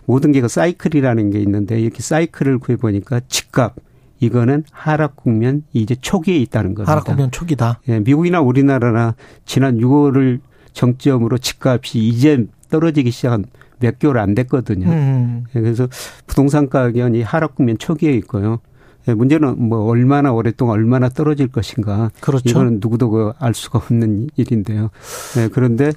모든 0.06 0.32
게 0.32 0.40
그 0.40 0.48
사이클이라는 0.48 1.30
게 1.30 1.40
있는데 1.40 1.80
이렇게 1.80 2.02
사이클을 2.02 2.58
구해 2.58 2.76
보니까 2.76 3.20
집값 3.28 3.74
이거는 4.20 4.64
하락 4.70 5.16
국면 5.16 5.64
이제 5.72 5.94
초기에 6.00 6.36
있다는 6.38 6.74
겁니다. 6.74 6.90
하락 6.92 7.04
국면 7.04 7.30
초기다. 7.30 7.80
예, 7.88 8.00
미국이나 8.00 8.40
우리나라나 8.40 9.14
지난 9.44 9.78
6월을 9.78 10.40
정점으로 10.72 11.38
집값이 11.38 11.98
이제 11.98 12.46
떨어지기 12.70 13.10
시작한 13.10 13.44
몇 13.80 13.98
개월 13.98 14.18
안 14.18 14.34
됐거든요. 14.34 14.88
음. 14.88 15.44
예, 15.54 15.60
그래서 15.60 15.88
부동산 16.26 16.68
가격이 16.68 17.22
하락 17.22 17.56
국면 17.56 17.78
초기에 17.78 18.12
있고요. 18.14 18.60
예, 19.08 19.14
문제는 19.14 19.60
뭐 19.68 19.80
얼마나 19.86 20.32
오랫동안 20.32 20.74
얼마나 20.74 21.08
떨어질 21.08 21.48
것인가. 21.48 22.10
그렇죠. 22.20 22.48
이거는 22.48 22.78
누구도 22.80 23.10
그알 23.10 23.54
수가 23.54 23.80
없는 23.80 24.30
일인데요. 24.36 24.90
예, 25.38 25.48
그런데 25.48 25.90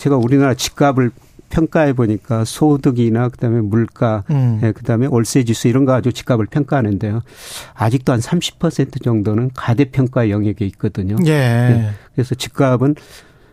제가 0.00 0.16
우리나라 0.16 0.54
집값을 0.54 1.12
평가해 1.54 1.92
보니까 1.92 2.44
소득이나 2.44 3.28
그다음에 3.28 3.60
물가, 3.60 4.24
음. 4.30 4.60
예, 4.64 4.72
그다음에 4.72 5.06
월세 5.06 5.44
지수 5.44 5.68
이런 5.68 5.84
거 5.84 5.92
가지고 5.92 6.12
집값을 6.12 6.46
평가하는데요. 6.46 7.22
아직도 7.74 8.12
한 8.12 8.18
30% 8.18 9.02
정도는 9.02 9.50
가대 9.54 9.84
평가 9.84 10.30
영역에 10.30 10.66
있거든요. 10.66 11.16
예. 11.26 11.30
예. 11.30 11.90
그래서 12.12 12.34
집값은 12.34 12.96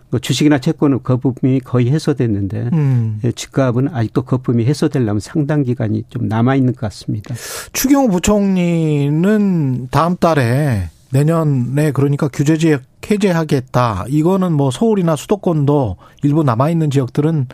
뭐 0.10 0.20
주식이나 0.20 0.58
채권은 0.58 1.04
거품이 1.04 1.62
거의 1.62 1.92
해소됐는데 1.92 2.70
음. 2.74 3.20
예, 3.24 3.32
집값은 3.32 3.90
아직도 3.94 4.24
거품이 4.24 4.66
해소되려면 4.66 5.20
상당 5.20 5.62
기간이 5.62 6.04
좀 6.10 6.28
남아 6.28 6.56
있는 6.56 6.74
것 6.74 6.82
같습니다. 6.82 7.36
추경호 7.72 8.10
부총리는 8.10 9.88
다음 9.92 10.18
달에 10.18 10.90
내년에 11.12 11.92
그러니까 11.92 12.30
규제 12.30 12.58
지역 12.58 12.82
해제하겠다. 13.10 14.06
이거는 14.08 14.54
뭐 14.54 14.72
서울이나 14.72 15.16
수도권도 15.16 15.98
일부 16.24 16.44
남아 16.44 16.70
있는 16.70 16.90
지역들은 16.90 17.48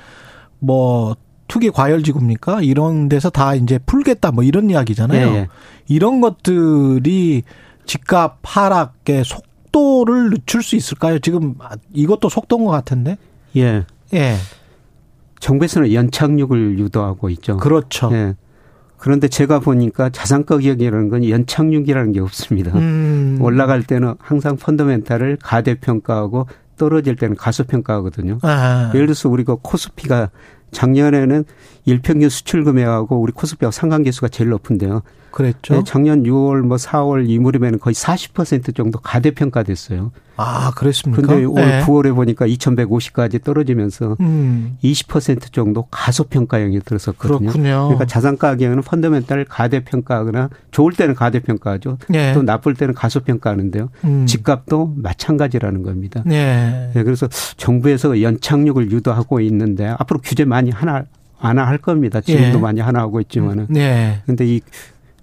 뭐 0.59 1.15
투기 1.47 1.69
과열 1.69 2.03
지구입니까? 2.03 2.61
이런 2.61 3.09
데서 3.09 3.29
다 3.29 3.55
이제 3.55 3.79
풀겠다 3.85 4.31
뭐 4.31 4.43
이런 4.43 4.69
이야기잖아요. 4.69 5.27
예, 5.27 5.33
예. 5.35 5.47
이런 5.87 6.21
것들이 6.21 7.43
집값 7.85 8.39
하락의 8.43 9.23
속도를 9.23 10.29
늦출 10.31 10.61
수 10.61 10.75
있을까요? 10.75 11.19
지금 11.19 11.55
이것도 11.93 12.29
속도인 12.29 12.65
것 12.65 12.71
같은데. 12.71 13.17
예. 13.55 13.85
예. 14.13 14.35
정부에서는 15.39 15.93
연착륙을 15.93 16.79
유도하고 16.79 17.29
있죠. 17.29 17.57
그렇죠. 17.57 18.09
예. 18.11 18.35
그런데 18.97 19.27
제가 19.27 19.59
보니까 19.59 20.09
자산 20.09 20.43
가격이라는 20.43 21.09
건 21.09 21.29
연착륙이라는 21.29 22.11
게 22.13 22.19
없습니다. 22.19 22.75
음. 22.77 23.37
올라갈 23.41 23.83
때는 23.83 24.15
항상 24.17 24.57
펀더멘탈을 24.57 25.37
가대평가하고 25.41 26.47
떨어질 26.77 27.15
때는 27.15 27.35
가소평가하거든요. 27.35 28.39
아. 28.43 28.91
예를 28.93 29.07
들어서 29.07 29.29
우리가 29.29 29.57
코스피가 29.61 30.29
작년에는 30.71 31.45
일평균 31.85 32.29
수출 32.29 32.63
금액하고 32.63 33.19
우리 33.19 33.31
코스피하고 33.31 33.71
상관계수가 33.71 34.29
제일 34.29 34.49
높은데요. 34.49 35.01
그랬죠. 35.37 35.75
네, 35.75 35.81
작년 35.85 36.23
6월 36.23 36.61
뭐 36.61 36.77
4월 36.77 37.29
이 37.29 37.37
무렵에는 37.37 37.77
거의 37.77 37.93
40% 37.93 38.75
정도 38.75 38.97
가대평가됐어요. 38.97 40.11
아, 40.35 40.71
그랬습니까? 40.75 41.21
근데 41.21 41.45
올 41.45 41.53
네. 41.53 41.81
9월에 41.81 42.15
보니까 42.15 42.47
2150까지 42.47 43.43
떨어지면서 43.43 44.17
음. 44.19 44.77
20% 44.83 45.53
정도 45.53 45.83
가소평가형이 45.91 46.79
들었었거든요. 46.79 47.51
그렇군요. 47.51 47.83
그러니까 47.83 48.05
자산 48.05 48.39
가격은 48.39 48.81
펀더멘탈 48.81 49.45
가대평가하거나 49.45 50.49
좋을 50.71 50.93
때는 50.93 51.13
가대평가하죠. 51.13 51.99
네. 52.09 52.33
또 52.33 52.41
나쁠 52.41 52.73
때는 52.73 52.95
가소평가하는데요. 52.95 53.89
음. 54.05 54.25
집값도 54.25 54.95
마찬가지라는 54.97 55.83
겁니다. 55.83 56.23
네. 56.25 56.89
네. 56.95 57.03
그래서 57.03 57.27
정부에서 57.57 58.23
연착륙을 58.23 58.91
유도하고 58.91 59.39
있는데 59.41 59.85
앞으로 59.99 60.19
규제 60.23 60.45
많이 60.45 60.71
하나 60.71 61.03
안하 61.39 61.67
할 61.67 61.77
겁니다. 61.77 62.21
지금도 62.21 62.57
예. 62.57 62.61
많이 62.61 62.81
하나 62.81 63.01
하고 63.01 63.21
있지만은. 63.21 63.67
네. 63.69 64.21
근데 64.25 64.47
이 64.47 64.61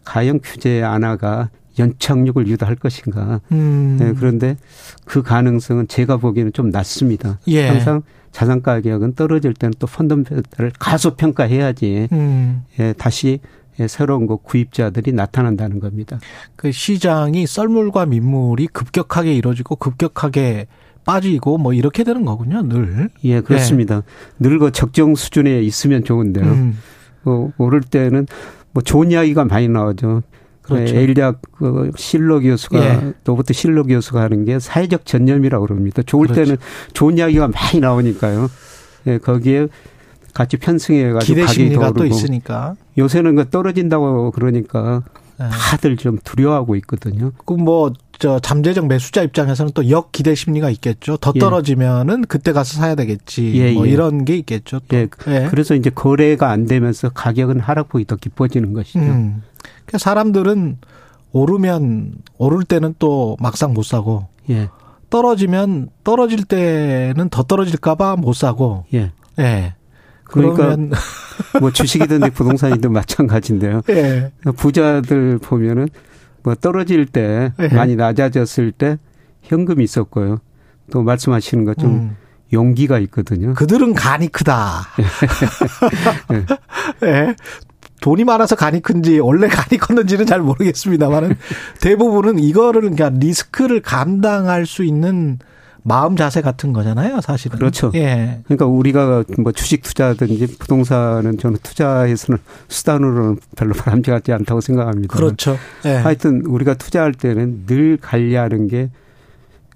가형 0.04 0.40
규제 0.42 0.82
안하가 0.82 1.50
연착륙을 1.78 2.46
유도할 2.46 2.76
것인가. 2.76 3.40
음. 3.52 3.96
네, 3.98 4.12
그런데 4.12 4.56
그 5.04 5.22
가능성은 5.22 5.88
제가 5.88 6.18
보기에는 6.18 6.52
좀 6.52 6.70
낮습니다. 6.70 7.38
예. 7.48 7.68
항상 7.68 8.02
자산 8.30 8.62
가격은 8.62 9.14
떨어질 9.14 9.54
때는 9.54 9.74
또 9.78 9.86
펀더멘탈을 9.86 10.72
가소 10.78 11.16
평가해야지 11.16 12.08
음. 12.12 12.64
예, 12.78 12.92
다시 12.92 13.40
예, 13.80 13.88
새로운 13.88 14.26
그 14.26 14.36
구입자들이 14.36 15.12
나타난다는 15.12 15.80
겁니다. 15.80 16.18
그 16.56 16.70
시장이 16.70 17.46
썰물과 17.46 18.06
민물이 18.06 18.68
급격하게 18.68 19.34
이루어지고 19.34 19.76
급격하게 19.76 20.66
빠지고 21.04 21.58
뭐 21.58 21.72
이렇게 21.72 22.02
되는 22.02 22.24
거군요, 22.24 22.62
늘. 22.62 23.10
예, 23.24 23.40
그렇습니다. 23.40 24.02
네. 24.38 24.48
늘그 24.48 24.72
적정 24.72 25.14
수준에 25.14 25.60
있으면 25.60 26.04
좋은데요. 26.04 26.44
음. 26.44 26.78
어, 27.24 27.50
오를 27.58 27.80
때는 27.80 28.26
뭐 28.74 28.82
좋은 28.82 29.10
이야기가 29.10 29.46
많이 29.46 29.68
나오죠. 29.68 30.22
그렇죠. 30.62 30.96
에일리학 30.96 31.40
그 31.52 31.90
실로 31.96 32.40
교수가 32.40 32.78
예. 32.78 33.14
로버트 33.24 33.52
실로 33.52 33.84
교수가 33.84 34.20
하는 34.20 34.44
게 34.44 34.58
사회적 34.58 35.06
전념이라고 35.06 35.66
그럽니다. 35.66 36.02
좋을 36.02 36.26
그렇죠. 36.26 36.44
때는 36.44 36.56
좋은 36.92 37.16
이야기가 37.18 37.48
많이 37.48 37.80
나오니까요. 37.80 38.50
예, 39.06 39.18
거기에 39.18 39.68
같이 40.32 40.56
편승해 40.56 41.12
가지고 41.12 41.42
가격이 41.42 41.72
더 41.74 41.80
오르고 41.80 42.04
있으니까. 42.06 42.74
요새는 42.98 43.36
그 43.36 43.50
떨어진다고 43.50 44.32
그러니까 44.32 45.02
예. 45.40 45.44
다들 45.50 45.96
좀 45.96 46.18
두려워하고 46.24 46.76
있거든요. 46.76 47.32
그뭐 47.44 47.92
저 48.24 48.38
잠재적 48.38 48.86
매수자 48.86 49.22
입장에서는 49.22 49.72
또 49.74 49.84
역 49.90 50.10
기대 50.10 50.34
심리가 50.34 50.70
있겠죠. 50.70 51.18
더 51.18 51.32
예. 51.34 51.38
떨어지면은 51.38 52.20
예. 52.20 52.24
그때 52.26 52.52
가서 52.52 52.78
사야 52.78 52.94
되겠지. 52.94 53.52
예, 53.56 53.72
뭐 53.74 53.86
예. 53.86 53.90
이런 53.90 54.24
게 54.24 54.34
있겠죠. 54.38 54.80
또. 54.88 54.96
예. 54.96 55.08
예. 55.28 55.46
그래서 55.50 55.74
이제 55.74 55.90
거래가 55.90 56.48
안 56.50 56.64
되면서 56.64 57.10
가격은 57.10 57.60
하락폭이 57.60 58.06
더 58.06 58.16
깊어지는 58.16 58.72
것이죠. 58.72 59.00
음. 59.00 59.42
그러니까 59.84 59.98
사람들은 59.98 60.78
오르면 61.32 62.12
오를 62.38 62.64
때는 62.64 62.94
또 62.98 63.36
막상 63.40 63.74
못 63.74 63.82
사고 63.84 64.26
예. 64.48 64.70
떨어지면 65.10 65.90
떨어질 66.02 66.44
때는 66.44 67.28
더 67.28 67.42
떨어질까봐 67.42 68.16
못 68.16 68.32
사고. 68.32 68.86
예. 68.94 69.12
예. 69.38 69.74
그러니까 70.24 70.96
뭐 71.60 71.70
주식이든 71.70 72.20
부동산이든 72.32 72.90
마찬가지인데요. 72.94 73.82
예. 73.90 74.30
부자들 74.56 75.40
보면은 75.42 75.88
뭐 76.44 76.54
떨어질 76.54 77.06
때 77.06 77.52
예. 77.58 77.68
많이 77.68 77.96
낮아졌을 77.96 78.70
때 78.70 78.98
현금이 79.42 79.82
있었고요. 79.82 80.38
또 80.92 81.02
말씀하시는 81.02 81.64
것좀 81.64 81.90
음. 81.90 82.16
용기가 82.52 83.00
있거든요. 83.00 83.54
그들은 83.54 83.94
간이 83.94 84.28
크다. 84.28 84.82
예. 86.32 86.46
예. 87.08 87.34
돈이 88.00 88.24
많아서 88.24 88.54
간이 88.54 88.80
큰지 88.80 89.18
원래 89.18 89.48
간이 89.48 89.78
컸는지는 89.80 90.26
잘 90.26 90.40
모르겠습니다만은 90.40 91.36
대부분은 91.80 92.38
이거를 92.38 92.82
그러니까 92.82 93.08
리스크를 93.08 93.80
감당할 93.80 94.66
수 94.66 94.84
있는 94.84 95.38
마음 95.86 96.16
자세 96.16 96.40
같은 96.40 96.72
거잖아요, 96.72 97.20
사실은. 97.20 97.58
그렇죠. 97.58 97.92
예. 97.94 98.40
그러니까 98.44 98.64
우리가 98.64 99.24
뭐 99.38 99.52
주식 99.52 99.82
투자든지 99.82 100.56
부동산은 100.58 101.36
저는 101.36 101.58
투자에서는 101.62 102.38
수단으로는 102.68 103.36
별로 103.54 103.74
바람직하지 103.74 104.32
않다고 104.32 104.62
생각합니다. 104.62 105.14
그렇죠. 105.14 105.58
예. 105.84 105.90
하여튼 105.90 106.42
우리가 106.46 106.74
투자할 106.74 107.12
때는 107.12 107.66
늘 107.66 107.98
관리하는 108.00 108.66
게 108.66 108.88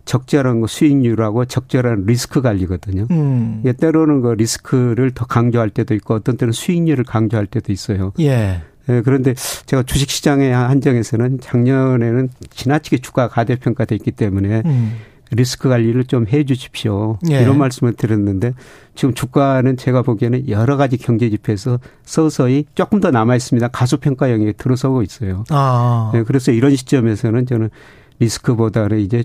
적절한 0.06 0.62
거 0.62 0.66
수익률하고 0.66 1.44
적절한 1.44 2.04
리스크 2.06 2.40
관리거든요. 2.40 3.06
음. 3.10 3.60
예, 3.66 3.74
때로는 3.74 4.22
그 4.22 4.28
리스크를 4.28 5.10
더 5.10 5.26
강조할 5.26 5.68
때도 5.68 5.94
있고 5.94 6.14
어떤 6.14 6.38
때는 6.38 6.52
수익률을 6.52 7.04
강조할 7.04 7.46
때도 7.46 7.70
있어요. 7.70 8.12
예. 8.20 8.62
예, 8.88 9.02
그런데 9.02 9.34
제가 9.66 9.82
주식 9.82 10.08
시장의 10.08 10.54
한정에서는 10.54 11.40
작년에는 11.40 12.30
지나치게 12.48 12.98
주가 12.98 13.28
가대평가돼 13.28 13.94
있기 13.96 14.12
때문에 14.12 14.62
음. 14.64 14.94
리스크 15.30 15.68
관리를 15.68 16.04
좀 16.04 16.26
해 16.28 16.44
주십시오. 16.44 17.18
예. 17.30 17.42
이런 17.42 17.58
말씀을 17.58 17.92
드렸는데 17.94 18.54
지금 18.94 19.14
주가는 19.14 19.76
제가 19.76 20.02
보기에는 20.02 20.48
여러 20.48 20.76
가지 20.76 20.96
경제 20.96 21.30
지표에서 21.30 21.78
서서히 22.04 22.66
조금 22.74 23.00
더 23.00 23.10
남아 23.10 23.36
있습니다. 23.36 23.68
가소평가 23.68 24.30
영역에 24.30 24.52
들어서고 24.52 25.02
있어요. 25.02 25.44
아. 25.50 26.10
네, 26.12 26.22
그래서 26.24 26.52
이런 26.52 26.74
시점에서는 26.74 27.46
저는 27.46 27.70
리스크보다는 28.18 28.98
이제 29.00 29.24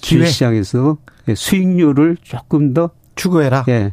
주식시장에서 0.00 0.98
수익률을 1.34 2.16
조금 2.22 2.74
더 2.74 2.90
추구해라. 3.16 3.64
예. 3.68 3.92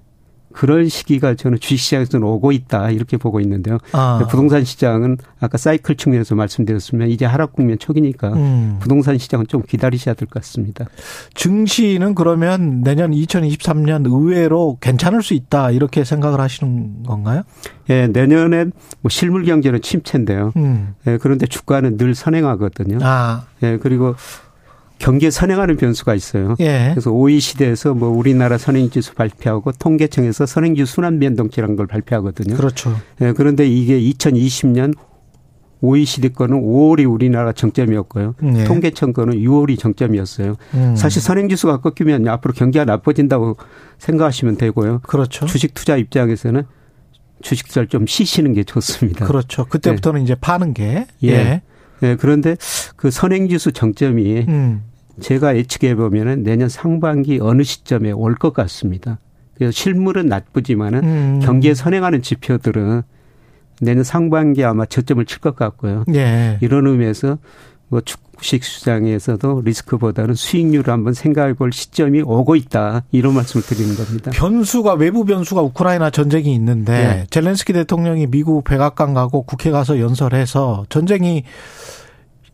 그런 0.55 0.87
시기가 0.87 1.35
저는 1.35 1.59
주식시장에서는 1.59 2.25
오고 2.25 2.53
있다 2.53 2.89
이렇게 2.91 3.17
보고 3.17 3.41
있는데요. 3.41 3.77
아. 3.91 4.25
부동산 4.29 4.63
시장은 4.63 5.17
아까 5.41 5.57
사이클 5.57 5.97
측면에서 5.97 6.33
말씀드렸으면 6.35 7.09
이제 7.09 7.25
하락 7.25 7.51
국면 7.51 7.77
초기니까 7.77 8.29
음. 8.33 8.77
부동산 8.79 9.17
시장은 9.17 9.47
좀 9.47 9.61
기다리셔야 9.61 10.15
될 10.15 10.27
것 10.29 10.41
같습니다. 10.41 10.85
증시는 11.33 12.15
그러면 12.15 12.81
내년 12.83 13.11
2023년 13.11 14.05
의외로 14.05 14.77
괜찮을 14.79 15.21
수 15.21 15.33
있다 15.33 15.71
이렇게 15.71 16.03
생각을 16.05 16.39
하시는 16.39 17.03
건가요? 17.03 17.43
예, 17.89 18.07
내년엔 18.07 18.71
뭐 19.01 19.09
실물 19.09 19.43
경제는 19.43 19.81
침체인데요. 19.81 20.53
음. 20.55 20.95
예, 21.05 21.17
그런데 21.17 21.45
주가는 21.47 21.97
늘 21.97 22.15
선행하거든요. 22.15 22.99
아. 23.01 23.43
예, 23.61 23.77
그리고 23.77 24.15
경기에 24.99 25.29
선행하는 25.29 25.77
변수가 25.77 26.15
있어요. 26.15 26.55
예. 26.59 26.89
그래서 26.91 27.11
OECD에서 27.11 27.93
뭐 27.93 28.09
우리나라 28.09 28.57
선행지수 28.57 29.13
발표하고 29.15 29.71
통계청에서 29.73 30.45
선행지수 30.45 30.93
순환 30.93 31.19
변동치라는 31.19 31.75
걸 31.75 31.87
발표하거든요. 31.87 32.55
그렇죠. 32.55 32.95
예, 33.21 33.33
그런데 33.33 33.67
이게 33.67 33.99
2020년 33.99 34.93
OECD 35.81 36.29
거는 36.29 36.61
5월이 36.61 37.11
우리나라 37.11 37.51
정점이었고요. 37.51 38.35
네. 38.41 38.63
통계청 38.63 39.13
거는 39.13 39.35
6월이 39.35 39.77
정점이었어요. 39.77 40.55
음. 40.73 40.95
사실 40.95 41.21
선행지수가 41.21 41.81
꺾이면 41.81 42.27
앞으로 42.27 42.53
경기가 42.53 42.85
나빠진다고 42.85 43.57
생각하시면 43.99 44.57
되고요. 44.57 45.01
그렇죠. 45.03 45.45
주식 45.45 45.73
투자 45.73 45.97
입장에서는 45.97 46.63
주식 47.41 47.67
투자를 47.67 47.87
좀 47.87 48.07
쉬시는 48.07 48.53
게 48.53 48.63
좋습니다. 48.63 49.27
그렇죠. 49.27 49.65
그때부터는 49.65 50.21
네. 50.21 50.23
이제 50.23 50.35
파는 50.35 50.73
게. 50.73 51.05
예. 51.23 51.61
예. 52.05 52.09
네, 52.11 52.15
그런데 52.15 52.55
그 52.95 53.11
선행지수 53.11 53.71
정점이 53.71 54.45
음. 54.47 54.83
제가 55.19 55.55
예측해 55.55 55.95
보면은 55.95 56.43
내년 56.43 56.67
상반기 56.69 57.39
어느 57.41 57.63
시점에 57.63 58.11
올 58.11 58.35
것 58.35 58.53
같습니다. 58.53 59.19
그래서 59.55 59.71
실물은 59.71 60.27
나쁘지만은 60.27 61.03
음. 61.03 61.39
경기에 61.41 61.73
선행하는 61.73 62.21
지표들은 62.21 63.01
내년 63.81 64.03
상반기 64.03 64.63
아마 64.63 64.85
저점을 64.85 65.25
칠 65.25 65.39
것 65.39 65.55
같고요. 65.55 66.03
예. 66.13 66.57
이런 66.61 66.87
의미에서 66.87 67.37
뭐 67.87 68.01
주식 68.39 68.63
시장에서도 68.63 69.61
리스크보다는 69.63 70.33
수익률을 70.35 70.91
한번 70.91 71.13
생각해 71.13 71.53
볼 71.53 71.71
시점이 71.71 72.21
오고 72.21 72.55
있다. 72.55 73.03
이런 73.11 73.33
말씀을 73.35 73.63
드리는 73.65 73.95
겁니다. 73.95 74.31
변수가 74.33 74.93
외부 74.95 75.23
변수가 75.25 75.61
우크라이나 75.61 76.09
전쟁이 76.09 76.53
있는데 76.55 76.93
예. 76.93 77.27
젤렌스키 77.29 77.73
대통령이 77.73 78.27
미국 78.27 78.63
백악관 78.63 79.13
가고 79.13 79.43
국회 79.43 79.71
가서 79.71 79.99
연설해서 79.99 80.85
전쟁이 80.89 81.43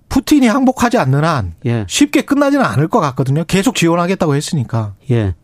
푸틴이 0.09 0.47
항복하지 0.47 0.97
않는 0.97 1.23
한 1.23 1.53
예. 1.65 1.85
쉽게 1.87 2.23
끝나지는 2.23 2.63
않을 2.65 2.89
것 2.89 2.99
같거든요. 2.99 3.43
계속 3.45 3.75
지원하겠다고 3.75 4.35
했으니까. 4.35 4.93
예. 5.09 5.35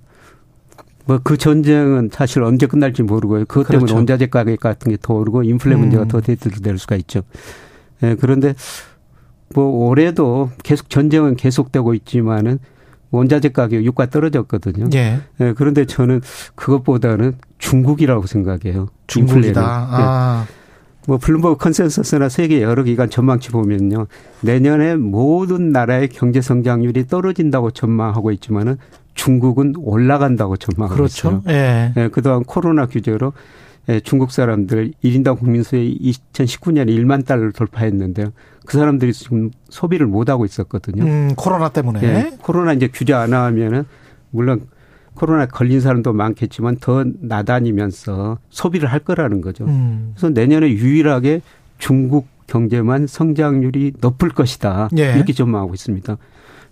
뭐 1.06 1.20
그 1.24 1.38
전쟁은 1.38 2.10
사실 2.12 2.44
언제 2.44 2.68
끝날지 2.68 3.02
모르고요. 3.04 3.46
그것 3.46 3.64
때문에 3.68 3.86
그렇죠. 3.86 3.96
원자재 3.96 4.28
가격 4.28 4.60
같은 4.60 4.92
게 4.92 4.98
더 5.02 5.14
오르고 5.14 5.44
인플레 5.44 5.78
문제가 5.78 6.04
음. 6.04 6.08
더 6.10 6.20
대두될 6.20 6.78
수가 6.78 6.98
있죠. 6.98 7.22
예, 8.04 8.16
그런데 8.20 8.54
뭐 9.54 9.88
올해도 9.88 10.52
계속 10.64 10.90
전쟁은 10.90 11.36
계속되고 11.36 11.94
있지만은 11.96 12.60
원자재 13.12 13.50
가격 13.50 13.84
유가 13.84 14.08
떨어졌거든요. 14.08 14.90
예. 14.94 15.20
예. 15.40 15.54
그런데 15.56 15.86
저는 15.86 16.22
그것보다는 16.56 17.38
중국이라고 17.58 18.28
생각해요. 18.28 18.88
중국이다. 19.08 19.62
아. 19.62 20.46
예. 20.48 20.58
뭐 21.08 21.18
블룸버그 21.18 21.56
컨센서스나 21.56 22.28
세계 22.28 22.62
여러 22.62 22.84
기관 22.84 23.10
전망치 23.10 23.50
보면요. 23.52 24.08
내년에 24.42 24.98
모든 24.98 25.72
나라의 25.72 26.10
경제 26.10 26.42
성장률이 26.42 27.08
떨어진다고 27.08 27.72
전망하고 27.72 28.32
있지만은 28.32 28.78
중국은 29.14 29.74
올라간다고 29.78 30.58
전망하고 30.58 30.96
그렇죠. 30.98 31.30
있어요. 31.30 31.44
예. 31.48 31.94
예, 31.96 32.10
그동안 32.10 32.44
코로나 32.44 32.88
규제로 32.88 33.32
예, 33.90 34.02
중국 34.02 34.32
사람들 34.32 34.92
1인당 35.02 35.40
국민소득이 35.40 35.98
2019년에 36.34 36.90
1만 36.90 37.26
달러를 37.26 37.54
돌파했는데요. 37.54 38.34
그 38.68 38.78
사람들이 38.78 39.14
지금 39.14 39.50
소비를 39.70 40.08
못 40.08 40.30
하고 40.30 40.44
있었거든요. 40.44 41.04
음, 41.04 41.34
코로나 41.38 41.70
때문에. 41.70 42.04
예, 42.04 42.32
코로나 42.42 42.74
이제 42.74 42.90
규제 42.94 43.14
안 43.14 43.34
하면은 43.34 43.86
물론 44.30 44.68
코로나 45.14 45.46
걸린 45.46 45.80
사람도 45.80 46.12
많겠지만 46.12 46.76
더 46.82 47.06
나다니면서 47.22 48.40
소비를 48.50 48.92
할 48.92 49.00
거라는 49.00 49.40
거죠. 49.40 49.64
음. 49.64 50.12
그래서 50.14 50.30
내년에 50.30 50.70
유일하게 50.70 51.42
중국 51.78 52.28
경제만 52.48 53.08
성장률이 53.08 53.94
높을 54.02 54.30
것이다. 54.30 54.90
예. 54.98 55.14
이렇게 55.16 55.32
전망하고 55.32 55.74
있습니다. 55.74 56.18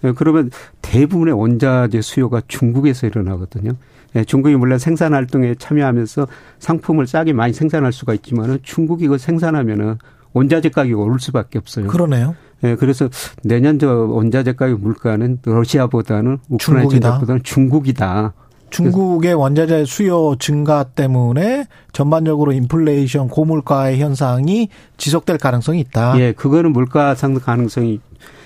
예, 0.04 0.12
그러면 0.12 0.52
대부분의 0.82 1.34
원자재 1.34 2.02
수요가 2.02 2.42
중국에서 2.46 3.08
일어나거든요. 3.08 3.72
예, 4.18 4.26
중국이 4.26 4.58
물론 4.58 4.80
생산 4.80 5.14
활동에 5.14 5.56
참여하면서 5.56 6.28
상품을 6.60 7.08
싸게 7.08 7.32
많이 7.32 7.54
생산할 7.54 7.94
수가 7.94 8.14
있지만은 8.16 8.60
중국이 8.64 9.06
이거 9.06 9.18
생산하면은 9.18 9.96
원자재 10.36 10.70
가격이 10.70 10.94
오를 10.94 11.20
수밖에 11.20 11.58
없어요. 11.58 11.88
그러네요. 11.88 12.36
예, 12.64 12.76
그래서 12.76 13.10
내년 13.44 13.80
저 13.80 13.90
원자재 13.90 14.54
가격 14.54 14.82
물가는 14.82 15.40
러시아보다는 15.44 16.40
우크라이나 16.50 16.90
전쟁보다는 16.90 17.44
중국이다. 17.44 18.34
중국의 18.70 19.34
원자재 19.34 19.86
수요 19.86 20.36
증가 20.38 20.84
때문에 20.84 21.66
전반적으로 21.94 22.52
인플레이션 22.52 23.30
고물가의 23.30 24.00
현상이 24.00 24.68
지속될 24.98 25.38
가능성이 25.38 25.80
있다. 25.80 26.20
예, 26.20 26.34
그거는 26.34 26.74
물가 26.74 27.16
상승 27.16 27.42
가능성이 27.42 28.02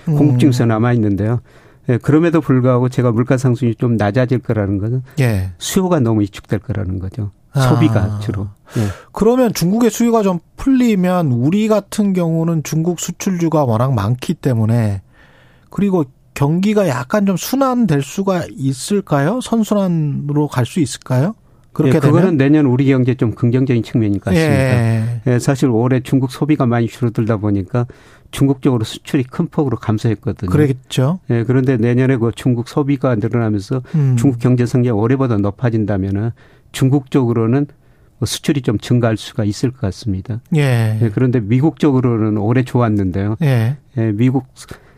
음. 0.08 0.68
남아 0.68 0.94
있는데요. 0.94 1.40
예, 1.90 1.98
그럼에도 1.98 2.40
불구하고 2.40 2.90
제가 2.90 3.12
물가 3.12 3.38
상승이 3.38 3.74
좀 3.76 3.98
낮아질 3.98 4.40
거라는 4.40 4.78
것은 4.78 5.02
예. 5.20 5.52
수요가 5.58 6.00
너무 6.00 6.22
위축될 6.22 6.60
거라는 6.60 7.00
거죠. 7.00 7.32
소비가 7.54 8.02
아. 8.02 8.20
주로. 8.20 8.48
예. 8.78 8.82
그러면 9.12 9.54
중국의 9.54 9.90
수요가 9.90 10.22
좀 10.22 10.40
풀리면 10.58 11.32
우리 11.32 11.68
같은 11.68 12.14
경우는 12.14 12.64
중국 12.64 13.00
수출주가 13.00 13.64
워낙 13.66 13.94
많기 13.94 14.34
때문에 14.36 15.02
그리고 15.70 16.06
경기가 16.36 16.88
약간 16.88 17.26
좀 17.26 17.36
순환될 17.36 18.02
수가 18.04 18.44
있을까요? 18.52 19.42
선순환으로 19.42 20.48
갈 20.48 20.66
수 20.66 20.80
있을까요? 20.80 21.36
그렇게 21.74 21.96
예, 21.98 22.00
그거는? 22.00 22.38
내년 22.38 22.66
우리 22.66 22.86
경제 22.86 23.14
좀 23.16 23.34
긍정적인 23.34 23.84
측면인 23.84 24.20
것 24.20 24.26
같습니다. 24.26 24.56
예. 24.56 25.22
예, 25.28 25.40
사실 25.40 25.70
올해 25.70 26.00
중국 26.02 26.32
소비가 26.32 26.66
많이 26.66 26.88
줄어들다 26.88 27.38
보니까 27.38 27.86
중국 28.32 28.62
쪽으로 28.62 28.84
수출이 28.84 29.24
큰 29.24 29.48
폭으로 29.48 29.78
감소했거든요. 29.78 30.50
그렇겠죠. 30.50 31.20
예, 31.30 31.44
그런데 31.44 31.78
내년에 31.78 32.18
그 32.18 32.32
중국 32.36 32.68
소비가 32.68 33.16
늘어나면서 33.16 33.82
음. 33.96 34.16
중국 34.18 34.40
경제 34.40 34.66
성장이 34.66 34.92
올해보다 34.92 35.38
높아진다면은 35.38 36.32
중국 36.72 37.12
쪽으로는 37.12 37.68
뭐 38.20 38.26
수출이 38.26 38.62
좀 38.62 38.78
증가할 38.78 39.18
수가 39.18 39.46
있을 39.46 39.72
것 39.72 39.82
같습니다. 39.82 40.42
예. 40.56 41.00
예 41.02 41.10
그런데 41.14 41.40
미국 41.40 41.80
쪽으로는 41.80 42.38
올해 42.38 42.64
좋았는데요. 42.64 43.38
예. 43.42 43.78
예 43.98 44.12
미국 44.12 44.48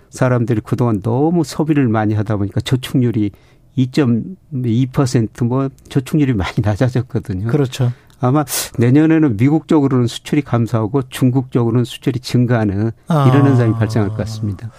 사람들이 0.09 0.61
그동안 0.63 1.01
너무 1.01 1.43
소비를 1.43 1.87
많이 1.87 2.13
하다 2.13 2.37
보니까 2.37 2.61
저축률이 2.61 3.31
2.2%뭐 3.77 5.69
저축률이 5.87 6.33
많이 6.33 6.55
낮아졌거든요. 6.61 7.47
그렇죠. 7.47 7.91
아마 8.19 8.45
내년에는 8.77 9.37
미국 9.37 9.67
쪽으로는 9.67 10.07
수출이 10.07 10.41
감소하고 10.43 11.03
중국 11.09 11.51
쪽으로는 11.51 11.85
수출이 11.85 12.19
증가하는 12.19 12.91
아. 13.07 13.27
이런 13.27 13.47
현상이 13.47 13.73
발생할 13.73 14.09
것 14.09 14.17
같습니다. 14.17 14.69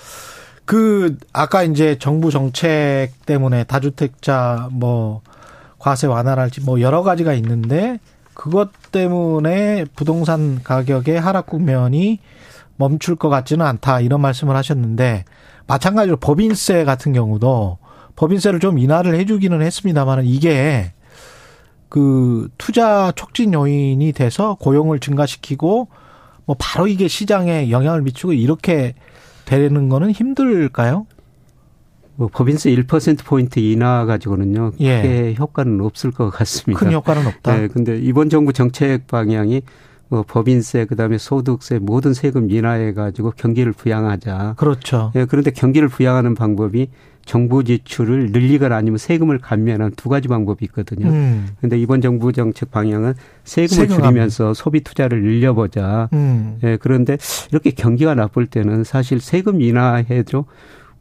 그 0.64 1.16
아까 1.32 1.64
이제 1.64 1.98
정부 1.98 2.30
정책 2.30 3.10
때문에 3.26 3.64
다주택자 3.64 4.68
뭐 4.70 5.22
과세 5.82 6.06
완화랄지 6.06 6.60
뭐 6.60 6.80
여러 6.80 7.02
가지가 7.02 7.34
있는데 7.34 7.98
그것 8.34 8.70
때문에 8.92 9.84
부동산 9.96 10.62
가격의 10.62 11.20
하락 11.20 11.46
국면이 11.46 12.20
멈출 12.76 13.16
것 13.16 13.28
같지는 13.28 13.66
않다 13.66 13.98
이런 13.98 14.20
말씀을 14.20 14.54
하셨는데 14.54 15.24
마찬가지로 15.66 16.18
법인세 16.18 16.84
같은 16.84 17.12
경우도 17.12 17.78
법인세를 18.14 18.60
좀 18.60 18.78
인하를 18.78 19.16
해주기는 19.16 19.60
했습니다만 19.60 20.24
이게 20.24 20.92
그 21.88 22.48
투자 22.58 23.10
촉진 23.16 23.52
요인이 23.52 24.12
돼서 24.12 24.56
고용을 24.60 25.00
증가시키고 25.00 25.88
뭐 26.44 26.56
바로 26.60 26.86
이게 26.86 27.08
시장에 27.08 27.72
영향을 27.72 28.02
미치고 28.02 28.34
이렇게 28.34 28.94
되는 29.46 29.88
거는 29.88 30.12
힘들까요? 30.12 31.06
뭐 32.16 32.28
법인세 32.32 32.70
1% 32.70 33.24
포인트 33.24 33.58
인하 33.58 34.04
가지고는요. 34.04 34.72
크게 34.72 34.84
예. 34.84 35.34
효과는 35.38 35.80
없을 35.80 36.10
것 36.10 36.30
같습니다. 36.30 36.78
큰 36.84 36.92
효과는 36.92 37.26
없다. 37.26 37.56
네, 37.56 37.68
근데 37.68 37.98
이번 37.98 38.28
정부 38.28 38.52
정책 38.52 39.06
방향이 39.06 39.62
뭐 40.08 40.22
법인세 40.26 40.84
그다음에 40.84 41.16
소득세 41.16 41.78
모든 41.78 42.12
세금 42.12 42.50
인하해 42.50 42.92
가지고 42.92 43.32
경기를 43.34 43.72
부양하자. 43.72 44.54
그렇죠. 44.58 45.10
예, 45.16 45.24
그런데 45.24 45.50
경기를 45.50 45.88
부양하는 45.88 46.34
방법이 46.34 46.88
정부 47.24 47.64
지출을 47.64 48.30
늘리거나 48.32 48.76
아니면 48.76 48.98
세금을 48.98 49.38
감면한 49.38 49.92
두 49.96 50.08
가지 50.10 50.28
방법이 50.28 50.66
있거든요. 50.66 51.08
음. 51.08 51.48
그런데 51.58 51.78
이번 51.78 52.02
정부 52.02 52.32
정책 52.32 52.70
방향은 52.70 53.14
세금을 53.44 53.68
세금 53.68 54.02
줄이면서 54.02 54.44
감면. 54.44 54.54
소비 54.54 54.82
투자를 54.82 55.22
늘려보자. 55.22 56.10
음. 56.12 56.58
예, 56.62 56.76
그런데 56.76 57.16
이렇게 57.50 57.70
경기가 57.70 58.14
나쁠 58.14 58.46
때는 58.46 58.84
사실 58.84 59.20
세금 59.20 59.62
인하해도 59.62 60.44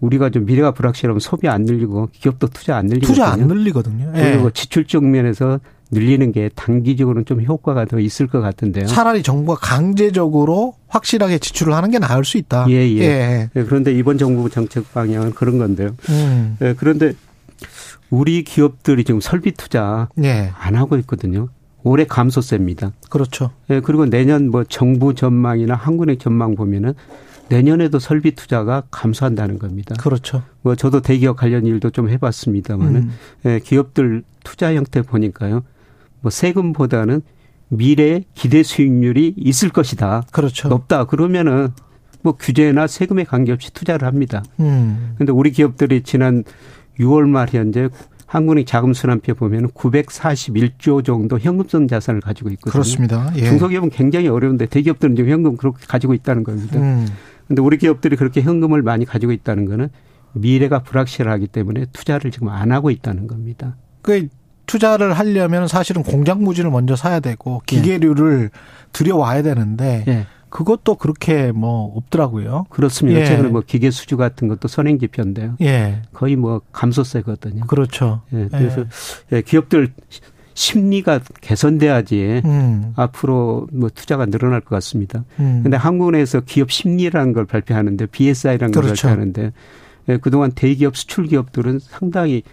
우리가 0.01 0.29
좀 0.31 0.45
미래가 0.45 0.71
불확실하면 0.71 1.19
소비 1.19 1.47
안 1.47 1.63
늘리고 1.63 2.09
기업도 2.11 2.47
투자 2.47 2.75
안 2.75 2.87
늘리거든요. 2.87 3.13
투자 3.13 3.27
안 3.27 3.47
늘리거든요. 3.47 4.11
예. 4.15 4.31
그리고 4.31 4.49
지출적 4.49 5.05
면에서 5.05 5.59
늘리는 5.91 6.31
게 6.31 6.49
단기적으로는 6.55 7.25
좀 7.25 7.41
효과가 7.43 7.85
더 7.85 7.99
있을 7.99 8.27
것 8.27 8.41
같은데요. 8.41 8.87
차라리 8.87 9.23
정부가 9.23 9.59
강제적으로 9.59 10.73
확실하게 10.87 11.37
지출을 11.37 11.73
하는 11.73 11.91
게 11.91 11.99
나을 11.99 12.25
수 12.25 12.37
있다. 12.37 12.65
예, 12.69 12.75
예. 12.75 13.01
예. 13.01 13.49
예 13.55 13.63
그런데 13.63 13.93
이번 13.93 14.17
정부 14.17 14.49
정책 14.49 14.91
방향은 14.93 15.33
그런 15.33 15.57
건데요. 15.57 15.95
음. 16.09 16.57
예, 16.61 16.73
그런데 16.77 17.13
우리 18.09 18.43
기업들이 18.43 19.03
지금 19.03 19.21
설비 19.21 19.51
투자 19.51 20.09
예. 20.23 20.51
안 20.57 20.75
하고 20.75 20.97
있거든요. 20.97 21.49
올해 21.83 22.05
감소세입니다. 22.05 22.93
그렇죠. 23.09 23.51
예, 23.69 23.81
그리고 23.81 24.05
내년 24.05 24.49
뭐 24.49 24.63
정부 24.63 25.13
전망이나 25.13 25.75
한국의 25.75 26.17
전망 26.17 26.55
보면은 26.55 26.93
내년에도 27.51 27.99
설비 27.99 28.31
투자가 28.31 28.83
감소한다는 28.91 29.59
겁니다. 29.59 29.95
그렇죠. 29.99 30.43
뭐 30.61 30.75
저도 30.75 31.01
대기업 31.01 31.37
관련 31.37 31.65
일도 31.65 31.89
좀 31.89 32.09
해봤습니다만은 32.09 32.95
음. 32.95 33.11
예, 33.45 33.59
기업들 33.59 34.23
투자 34.43 34.73
형태 34.73 35.01
보니까요. 35.01 35.63
뭐 36.21 36.31
세금보다는 36.31 37.21
미래 37.69 38.23
기대 38.33 38.63
수익률이 38.63 39.35
있을 39.37 39.69
것이다. 39.69 40.23
그렇죠. 40.31 40.69
높다. 40.69 41.05
그러면은 41.05 41.69
뭐 42.21 42.33
규제나 42.33 42.87
세금에 42.87 43.23
관계없이 43.23 43.73
투자를 43.73 44.07
합니다. 44.07 44.43
음. 44.59 45.15
근데 45.17 45.31
우리 45.31 45.51
기업들이 45.51 46.03
지난 46.03 46.43
6월 46.99 47.27
말 47.27 47.49
현재 47.49 47.89
한국은행 48.27 48.65
자금 48.65 48.93
순환표 48.93 49.35
보면 49.35 49.69
941조 49.71 51.03
정도 51.03 51.37
현금성 51.37 51.87
자산을 51.89 52.21
가지고 52.21 52.49
있거든요. 52.51 52.71
그렇습니다. 52.71 53.31
예. 53.35 53.43
중소기업은 53.45 53.89
굉장히 53.89 54.29
어려운데 54.29 54.67
대기업들은 54.67 55.17
지금 55.17 55.29
현금 55.29 55.57
그렇게 55.57 55.85
가지고 55.85 56.13
있다는 56.13 56.43
겁니다. 56.43 56.79
음. 56.79 57.07
근데 57.51 57.61
우리 57.61 57.77
기업들이 57.77 58.15
그렇게 58.15 58.41
현금을 58.41 58.81
많이 58.81 59.03
가지고 59.03 59.33
있다는 59.33 59.65
거는 59.65 59.89
미래가 60.31 60.83
불확실하기 60.83 61.47
때문에 61.47 61.85
투자를 61.91 62.31
지금 62.31 62.47
안 62.47 62.71
하고 62.71 62.89
있다는 62.89 63.27
겁니다. 63.27 63.75
그 64.01 64.29
투자를 64.67 65.11
하려면 65.11 65.67
사실은 65.67 66.01
공장 66.01 66.45
부지를 66.45 66.71
먼저 66.71 66.95
사야 66.95 67.19
되고 67.19 67.61
기계류를 67.65 68.51
예. 68.53 68.59
들여와야 68.93 69.41
되는데 69.41 70.05
예. 70.07 70.27
그것도 70.47 70.95
그렇게 70.95 71.51
뭐 71.51 71.93
없더라고요. 71.97 72.67
그렇습니다. 72.69 73.19
예. 73.19 73.25
최근에 73.25 73.49
뭐 73.49 73.61
기계 73.67 73.91
수주 73.91 74.15
같은 74.15 74.47
것도 74.47 74.69
선행 74.69 74.97
지표인데요. 74.97 75.57
예. 75.59 76.03
거의 76.13 76.37
뭐 76.37 76.61
감소세거든요. 76.71 77.65
그렇죠. 77.65 78.21
예. 78.31 78.47
그래서 78.49 78.85
예. 79.33 79.37
예 79.37 79.41
기업들 79.41 79.91
심리가 80.61 81.19
개선돼야지 81.41 82.43
음. 82.45 82.93
앞으로 82.95 83.67
뭐 83.73 83.89
투자가 83.89 84.27
늘어날 84.27 84.61
것 84.61 84.69
같습니다. 84.75 85.25
음. 85.39 85.61
근데 85.63 85.75
한국에서 85.75 86.41
기업 86.41 86.71
심리라는 86.71 87.33
걸 87.33 87.45
발표하는데 87.45 88.05
BSI라는 88.05 88.71
걸 88.71 88.83
그렇죠. 88.83 89.07
발표하는데 89.07 89.51
예, 90.09 90.17
그동안 90.17 90.51
대기업 90.51 90.95
수출 90.95 91.25
기업들은 91.25 91.79
상당히 91.79 92.43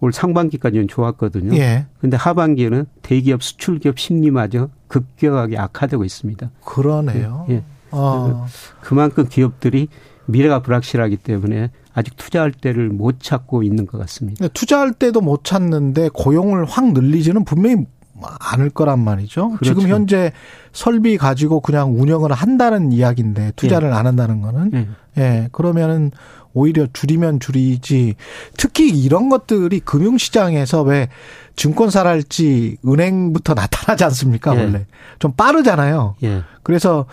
올 0.00 0.14
상반기까지는 0.14 0.88
좋았거든요. 0.88 1.58
예. 1.58 1.84
근데 2.00 2.16
하반기에는 2.16 2.86
대기업 3.02 3.42
수출 3.42 3.78
기업 3.78 3.98
심리마저 3.98 4.70
급격하게 4.86 5.58
악화되고 5.58 6.04
있습니다. 6.04 6.50
그러네요. 6.64 7.46
예. 7.50 7.64
아. 7.90 8.46
그만큼 8.80 9.26
기업들이 9.28 9.88
미래가 10.24 10.62
불확실하기 10.62 11.18
때문에 11.18 11.70
아직 11.98 12.16
투자할 12.16 12.52
때를 12.52 12.90
못 12.90 13.20
찾고 13.20 13.62
있는 13.62 13.86
것 13.86 13.98
같습니다. 13.98 14.46
투자할 14.48 14.92
때도 14.92 15.20
못 15.20 15.44
찾는데 15.44 16.10
고용을 16.12 16.64
확 16.64 16.92
늘리지는 16.92 17.44
분명히 17.44 17.86
않을 18.22 18.70
거란 18.70 19.00
말이죠. 19.00 19.50
그렇죠. 19.50 19.64
지금 19.64 19.88
현재 19.88 20.32
설비 20.72 21.16
가지고 21.16 21.60
그냥 21.60 22.00
운영을 22.00 22.32
한다는 22.32 22.92
이야기인데 22.92 23.52
투자를 23.56 23.90
예. 23.90 23.92
안 23.92 24.06
한다는 24.06 24.40
거는 24.40 24.70
예. 24.74 24.88
예. 25.18 25.48
그러면은 25.52 26.10
오히려 26.58 26.86
줄이면 26.92 27.38
줄이지. 27.40 28.16
특히 28.56 28.88
이런 28.88 29.28
것들이 29.28 29.80
금융시장에서 29.80 30.82
왜 30.82 31.08
증권사랄지 31.54 32.78
은행부터 32.86 33.54
나타나지 33.54 34.04
않습니까, 34.04 34.54
예. 34.56 34.60
원래. 34.60 34.86
좀 35.18 35.32
빠르잖아요. 35.32 36.14
예. 36.22 36.42
그래서 36.62 37.06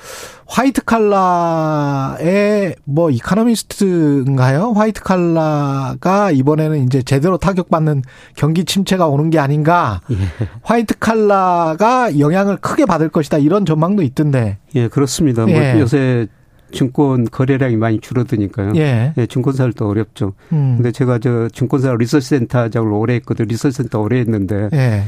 화이트 0.47 0.83
칼라의 0.83 2.75
뭐 2.83 3.09
이카노미스트인가요? 3.09 4.73
화이트 4.73 5.01
칼라가 5.01 6.29
이번에는 6.31 6.83
이제 6.83 7.01
제대로 7.01 7.37
타격받는 7.37 8.03
경기 8.35 8.65
침체가 8.65 9.07
오는 9.07 9.29
게 9.29 9.39
아닌가. 9.39 10.01
예. 10.11 10.15
화이트 10.61 10.99
칼라가 10.99 12.19
영향을 12.19 12.57
크게 12.57 12.85
받을 12.85 13.09
것이다. 13.09 13.37
이런 13.39 13.65
전망도 13.65 14.03
있던데. 14.03 14.57
예, 14.75 14.87
그렇습니다. 14.87 15.45
뭐 15.45 15.55
예. 15.55 15.79
요새 15.79 16.27
증권 16.75 17.25
거래량이 17.25 17.77
많이 17.77 17.99
줄어드니까요. 17.99 18.73
예. 18.75 19.13
예 19.17 19.25
증권사를 19.25 19.73
또 19.73 19.87
어렵죠. 19.87 20.33
음. 20.51 20.75
근데 20.77 20.91
제가 20.91 21.19
저 21.19 21.49
증권사 21.49 21.93
리서치 21.95 22.29
센터장을 22.29 22.91
오래 22.91 23.15
했거든요. 23.15 23.47
리서치 23.47 23.77
센터 23.77 23.99
오래 23.99 24.19
했는데 24.19 24.69
예. 24.73 25.03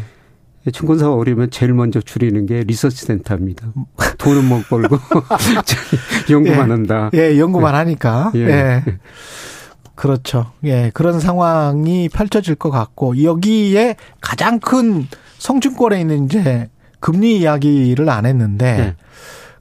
예 0.65 0.71
증권사가 0.71 1.13
어려우면 1.13 1.49
제일 1.51 1.73
먼저 1.73 2.01
줄이는 2.01 2.45
게 2.45 2.63
리서치 2.63 3.05
센터입니다. 3.05 3.71
돈은 4.17 4.45
못 4.45 4.67
벌고 4.69 4.97
연구만 6.29 6.67
예. 6.67 6.71
한다. 6.71 7.09
예, 7.13 7.37
연구만 7.37 7.73
예. 7.73 7.77
하니까. 7.77 8.31
예. 8.35 8.39
예. 8.39 8.83
그렇죠. 9.95 10.51
예, 10.63 10.91
그런 10.93 11.19
상황이 11.19 12.07
펼쳐질 12.07 12.53
것 12.53 12.69
같고 12.69 13.23
여기에 13.23 13.95
가장 14.21 14.59
큰 14.59 15.07
성증권에 15.39 15.99
있는 15.99 16.25
이제 16.25 16.69
금리 16.99 17.39
이야기를 17.39 18.07
안 18.09 18.25
했는데 18.25 18.65
예. 18.79 18.95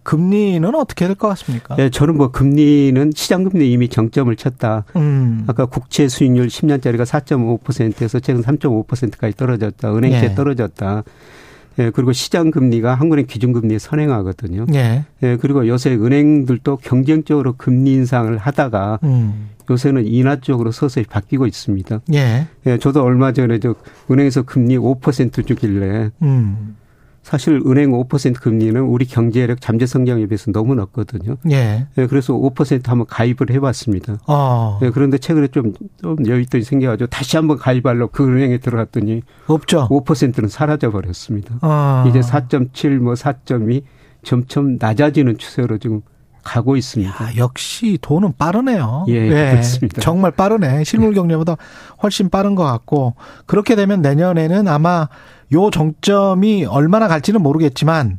금리는 0.06 0.72
어떻게 0.76 1.06
될 1.06 1.16
것 1.16 1.26
같습니까? 1.28 1.74
네, 1.74 1.90
저는 1.90 2.16
뭐 2.16 2.30
금리는 2.30 3.10
시장 3.14 3.42
금리 3.42 3.72
이미 3.72 3.88
정점을 3.88 4.34
쳤다. 4.36 4.84
음. 4.94 5.42
아까 5.48 5.66
국채 5.66 6.06
수익률 6.08 6.46
10년짜리가 6.46 7.04
4.5%에서 7.04 8.20
최근 8.20 8.40
3.5%까지 8.42 9.36
떨어졌다. 9.36 9.94
은행채 9.94 10.28
네. 10.28 10.34
떨어졌다. 10.36 11.02
예, 11.78 11.90
그리고 11.90 12.12
시장 12.12 12.50
금리가 12.52 12.94
한국은행 12.94 13.26
기준 13.26 13.52
금리에 13.52 13.78
선행하거든요. 13.78 14.66
예. 14.74 15.04
예, 15.24 15.36
그리고 15.36 15.66
요새 15.66 15.90
은행들도 15.94 16.78
경쟁적으로 16.78 17.54
금리 17.56 17.92
인상을 17.94 18.34
하다가 18.38 19.00
음. 19.02 19.50
요새는 19.68 20.06
인하 20.06 20.36
쪽으로 20.36 20.70
서서히 20.70 21.04
바뀌고 21.04 21.46
있습니다. 21.46 22.00
예. 22.14 22.46
예, 22.66 22.78
저도 22.78 23.02
얼마 23.02 23.32
전에 23.32 23.58
저 23.58 23.74
은행에서 24.10 24.42
금리 24.42 24.78
5% 24.78 25.46
주길래 25.46 26.10
음. 26.22 26.76
사실 27.26 27.60
은행 27.66 27.90
5% 27.90 28.40
금리는 28.40 28.80
우리 28.82 29.04
경제력 29.04 29.60
잠재 29.60 29.84
성장에 29.84 30.26
비해서 30.26 30.52
너무 30.52 30.76
낮거든요. 30.76 31.34
예. 31.50 31.88
네, 31.96 32.06
그래서 32.06 32.32
5% 32.34 32.86
한번 32.86 33.04
가입을 33.08 33.50
해봤습니다. 33.50 34.18
어. 34.28 34.78
네, 34.80 34.90
그런데 34.90 35.18
최근에 35.18 35.48
좀, 35.48 35.72
좀 36.00 36.14
여윳돈이 36.18 36.62
생겨가지고 36.62 37.08
다시 37.10 37.36
한번 37.36 37.58
가입하려고 37.58 38.12
그 38.12 38.24
은행에 38.24 38.58
들어갔더니 38.58 39.22
없죠. 39.48 39.88
5%는 39.88 40.48
사라져 40.48 40.92
버렸습니다. 40.92 41.56
어. 41.62 42.04
이제 42.08 42.20
4.7, 42.20 42.98
뭐 42.98 43.14
4.2 43.14 43.82
점점 44.22 44.76
낮아지는 44.78 45.36
추세로 45.36 45.78
지금 45.78 46.02
가고 46.44 46.76
있습니다. 46.76 47.12
야, 47.12 47.36
역시 47.38 47.98
돈은 48.00 48.34
빠르네요. 48.38 49.06
예, 49.08 49.14
예, 49.14 49.50
그렇습니다. 49.50 50.00
정말 50.00 50.30
빠르네. 50.30 50.84
실물 50.84 51.12
경제보다 51.12 51.56
훨씬 52.04 52.30
빠른 52.30 52.54
것 52.54 52.62
같고 52.62 53.16
그렇게 53.46 53.74
되면 53.74 54.00
내년에는 54.00 54.68
아마 54.68 55.08
요 55.52 55.70
정점이 55.70 56.64
얼마나 56.64 57.08
갈지는 57.08 57.42
모르겠지만 57.42 58.18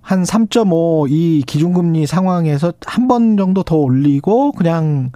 한 0.00 0.22
3.5 0.22 1.10
이 1.10 1.42
기준금리 1.46 2.06
상황에서 2.06 2.72
한 2.86 3.08
번 3.08 3.36
정도 3.36 3.62
더 3.62 3.76
올리고 3.76 4.52
그냥 4.52 5.10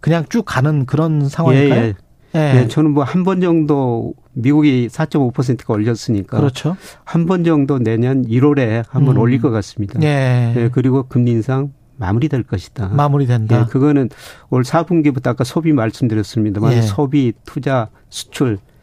그냥 0.00 0.24
쭉 0.28 0.44
가는 0.44 0.84
그런 0.86 1.28
상황일까요? 1.28 1.80
예, 1.80 1.86
예. 1.86 1.94
예. 2.34 2.52
네, 2.62 2.68
저는 2.68 2.90
뭐 2.90 3.04
한 3.04 3.22
번 3.24 3.40
정도 3.40 4.12
미국이 4.32 4.88
4.5%가 4.90 5.72
올렸으니까 5.72 6.36
그렇죠. 6.38 6.76
한 7.04 7.26
번 7.26 7.44
정도 7.44 7.78
내년 7.78 8.26
1월에 8.26 8.84
한번 8.88 9.16
음. 9.16 9.20
올릴 9.20 9.40
것 9.40 9.50
같습니다. 9.50 10.00
예. 10.02 10.52
네, 10.54 10.68
그리고 10.72 11.04
금리 11.04 11.30
인상 11.30 11.72
마무리될 11.96 12.42
것이다. 12.42 12.88
마무리된다. 12.88 13.60
예, 13.60 13.64
그거는 13.70 14.08
올 14.50 14.64
4분기부터 14.64 15.28
아까 15.28 15.44
소비 15.44 15.72
말씀드렸습니다만 15.72 16.72
예. 16.72 16.82
소비, 16.82 17.32
투자, 17.46 17.88
수출 18.10 18.54
뭐 18.54 18.73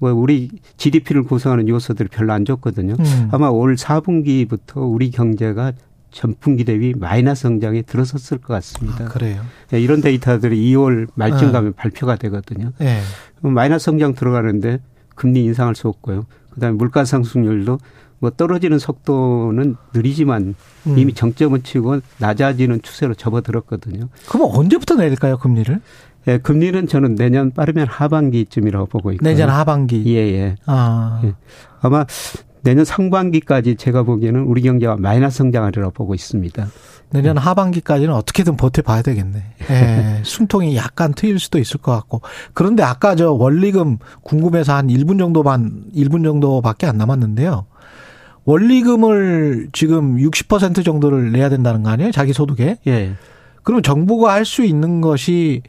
우리 0.00 0.50
GDP를 0.76 1.24
구성하는 1.24 1.68
요소들이 1.68 2.08
별로 2.08 2.32
안 2.32 2.44
좋거든요. 2.44 2.94
음. 2.98 3.28
아마 3.32 3.48
올 3.48 3.74
4분기부터 3.76 4.76
우리 4.76 5.10
경제가 5.10 5.72
전분기 6.10 6.64
대비 6.64 6.94
마이너스 6.96 7.42
성장에 7.42 7.82
들어섰을 7.82 8.38
것 8.38 8.54
같습니다. 8.54 9.04
아, 9.04 9.08
그래요. 9.08 9.42
네, 9.70 9.80
이런 9.80 10.00
데이터들이 10.00 10.72
2월 10.72 11.08
말쯤 11.14 11.48
네. 11.48 11.52
가면 11.52 11.72
발표가 11.74 12.16
되거든요. 12.16 12.72
네. 12.78 13.00
마이너스 13.40 13.86
성장 13.86 14.14
들어가는데 14.14 14.80
금리 15.14 15.44
인상할 15.44 15.74
수 15.74 15.88
없고요. 15.88 16.26
그다음에 16.50 16.76
물가 16.76 17.04
상승률도 17.04 17.78
뭐 18.20 18.30
떨어지는 18.30 18.78
속도는 18.78 19.76
느리지만 19.94 20.54
음. 20.86 20.98
이미 20.98 21.12
정점을 21.12 21.60
치고 21.62 22.00
낮아지는 22.18 22.82
추세로 22.82 23.14
접어들었거든요. 23.14 24.08
그럼 24.28 24.50
언제부터 24.52 24.96
내릴까요, 24.96 25.38
금리를? 25.38 25.80
예, 26.28 26.38
금리는 26.38 26.86
저는 26.86 27.14
내년 27.14 27.50
빠르면 27.50 27.86
하반기쯤이라고 27.88 28.86
보고 28.86 29.12
있고요. 29.12 29.28
내년 29.28 29.48
하반기. 29.48 30.04
예, 30.06 30.18
예. 30.18 30.54
아. 30.66 31.20
예. 31.24 31.32
아마 31.80 32.04
내년 32.62 32.84
상반기까지 32.84 33.76
제가 33.76 34.02
보기에는 34.02 34.42
우리 34.42 34.60
경제가 34.62 34.96
마이너스 34.96 35.38
성장하리라고 35.38 35.92
보고 35.92 36.14
있습니다. 36.14 36.66
내년 37.10 37.38
하반기까지는 37.38 38.12
어떻게든 38.12 38.56
버텨봐야 38.58 39.00
되겠네. 39.00 39.42
예, 39.70 40.20
숨통이 40.24 40.76
약간 40.76 41.14
트일 41.14 41.38
수도 41.38 41.58
있을 41.58 41.80
것 41.80 41.92
같고. 41.92 42.20
그런데 42.52 42.82
아까 42.82 43.14
저 43.14 43.32
원리금 43.32 43.96
궁금해서 44.22 44.74
한 44.74 44.88
1분 44.88 45.18
정도만, 45.18 45.84
1분 45.96 46.24
정도밖에 46.24 46.86
안 46.86 46.98
남았는데요. 46.98 47.64
원리금을 48.44 49.68
지금 49.72 50.16
60% 50.16 50.84
정도를 50.84 51.32
내야 51.32 51.48
된다는 51.48 51.82
거 51.82 51.90
아니에요? 51.90 52.10
자기 52.12 52.32
소득에? 52.32 52.76
예. 52.86 53.12
그럼 53.62 53.82
정부가 53.82 54.32
할 54.32 54.44
수 54.44 54.64
있는 54.64 55.00
것이 55.00 55.62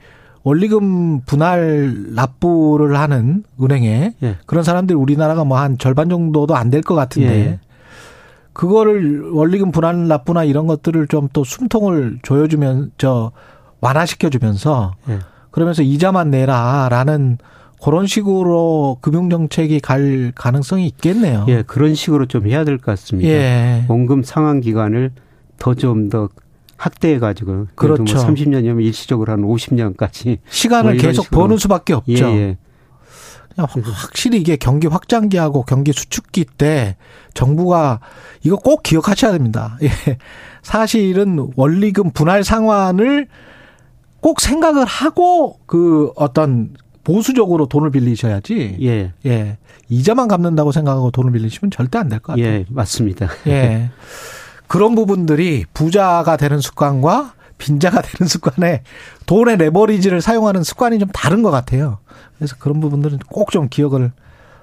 원리금 0.49 1.21
분할 1.21 1.93
납부를 2.15 2.97
하는 2.99 3.43
은행에 3.61 4.13
예. 4.23 4.35
그런 4.47 4.63
사람들이 4.63 4.97
우리나라가 4.97 5.43
뭐 5.43 5.57
한 5.59 5.77
절반 5.77 6.09
정도도 6.09 6.55
안 6.55 6.69
될 6.71 6.81
것 6.81 6.95
같은데 6.95 7.29
예. 7.29 7.59
그거를 8.53 9.29
원리금 9.29 9.71
분할 9.71 10.07
납부나 10.07 10.43
이런 10.43 10.65
것들을 10.67 11.07
좀 11.07 11.29
또 11.33 11.43
숨통을 11.43 12.19
조여주면 12.23 12.91
저 12.97 13.31
완화시켜 13.81 14.29
주면서 14.29 14.93
예. 15.09 15.19
그러면서 15.51 15.83
이자만 15.83 16.31
내라라는 16.31 17.37
그런 17.83 18.07
식으로 18.07 18.97
금융 19.01 19.29
정책이 19.29 19.79
갈 19.79 20.31
가능성이 20.35 20.85
있겠네요. 20.87 21.45
예, 21.47 21.61
그런 21.65 21.95
식으로 21.95 22.25
좀 22.25 22.45
해야 22.47 22.63
될 22.65 22.77
것 22.77 22.85
같습니다. 22.87 23.29
예. 23.29 23.85
원금 23.87 24.23
상환 24.23 24.59
기간을 24.61 25.11
더 25.59 25.73
좀더 25.75 26.27
더 26.27 26.29
확대해 26.79 27.19
가지고 27.19 27.67
그렇죠. 27.75 28.03
뭐 28.03 28.25
30년이면 28.25 28.81
일시적으로 28.83 29.33
한 29.33 29.41
50년까지 29.41 30.37
시간을 30.49 30.93
뭐 30.93 31.01
계속 31.01 31.23
식으로. 31.25 31.41
버는 31.41 31.57
수밖에 31.57 31.93
없죠. 31.93 32.13
예, 32.31 32.37
예. 32.37 32.57
확실히 33.57 34.39
이게 34.39 34.55
경기 34.55 34.87
확장기하고 34.87 35.63
경기 35.63 35.91
수축기 35.91 36.45
때 36.57 36.95
정부가 37.33 37.99
이거 38.43 38.55
꼭 38.55 38.83
기억하셔야 38.83 39.33
됩니다. 39.33 39.77
예. 39.83 39.89
사실은 40.63 41.51
원리금 41.57 42.11
분할 42.11 42.45
상환을 42.45 43.27
꼭 44.21 44.39
생각을 44.39 44.85
하고 44.85 45.59
그 45.65 46.11
어떤 46.15 46.73
보수적으로 47.03 47.65
돈을 47.67 47.91
빌리셔야지. 47.91 48.77
예. 48.81 49.11
예. 49.25 49.57
이자만 49.89 50.29
갚는다고 50.29 50.71
생각하고 50.71 51.11
돈을 51.11 51.33
빌리시면 51.33 51.71
절대 51.71 51.97
안 51.97 52.07
될 52.07 52.19
것 52.21 52.33
같아요. 52.37 52.45
예, 52.45 52.65
맞습니다. 52.69 53.27
예. 53.47 53.89
그런 54.69 54.95
부분들이 54.95 55.65
부자가 55.73 56.37
되는 56.37 56.61
습관과 56.61 57.33
빈자가 57.57 58.01
되는 58.01 58.27
습관에 58.29 58.83
돈의 59.25 59.57
레버리지를 59.57 60.21
사용하는 60.21 60.63
습관이 60.63 60.99
좀 60.99 61.09
다른 61.09 61.43
것 61.43 61.51
같아요. 61.51 61.97
그래서 62.37 62.55
그런 62.57 62.79
부분들은 62.79 63.19
꼭 63.29 63.51
좀 63.51 63.67
기억을 63.67 64.11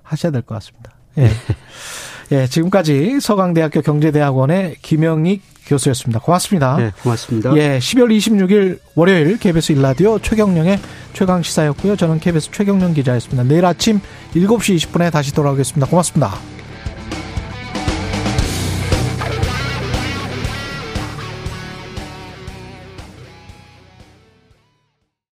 하셔야 0.03 0.33
될 0.33 0.41
것 0.43 0.55
같습니다. 0.55 0.93
예. 1.19 1.31
예, 2.33 2.47
지금까지 2.47 3.20
서강대학교 3.20 3.83
경제대학원의 3.83 4.77
김영익 4.83 5.43
교수였습니다. 5.66 6.20
고맙습니다. 6.20 6.77
네, 6.77 6.93
고맙습니다. 7.03 7.55
예, 7.57 7.78
12월 7.78 8.16
26일 8.16 8.78
월요일 8.95 9.39
KBS 9.39 9.73
일라디오 9.73 10.19
최경령의 10.19 10.78
최강 11.12 11.43
시사였고요. 11.43 11.97
저는 11.97 12.19
KBS 12.20 12.51
최경령 12.53 12.95
기자였습니다. 12.95 13.43
내일 13.45 13.65
아침 13.66 14.01
7시 14.35 14.77
20분에 14.77 15.11
다시 15.12 15.35
돌아오겠습니다. 15.35 15.87
고맙습니다. 15.89 16.56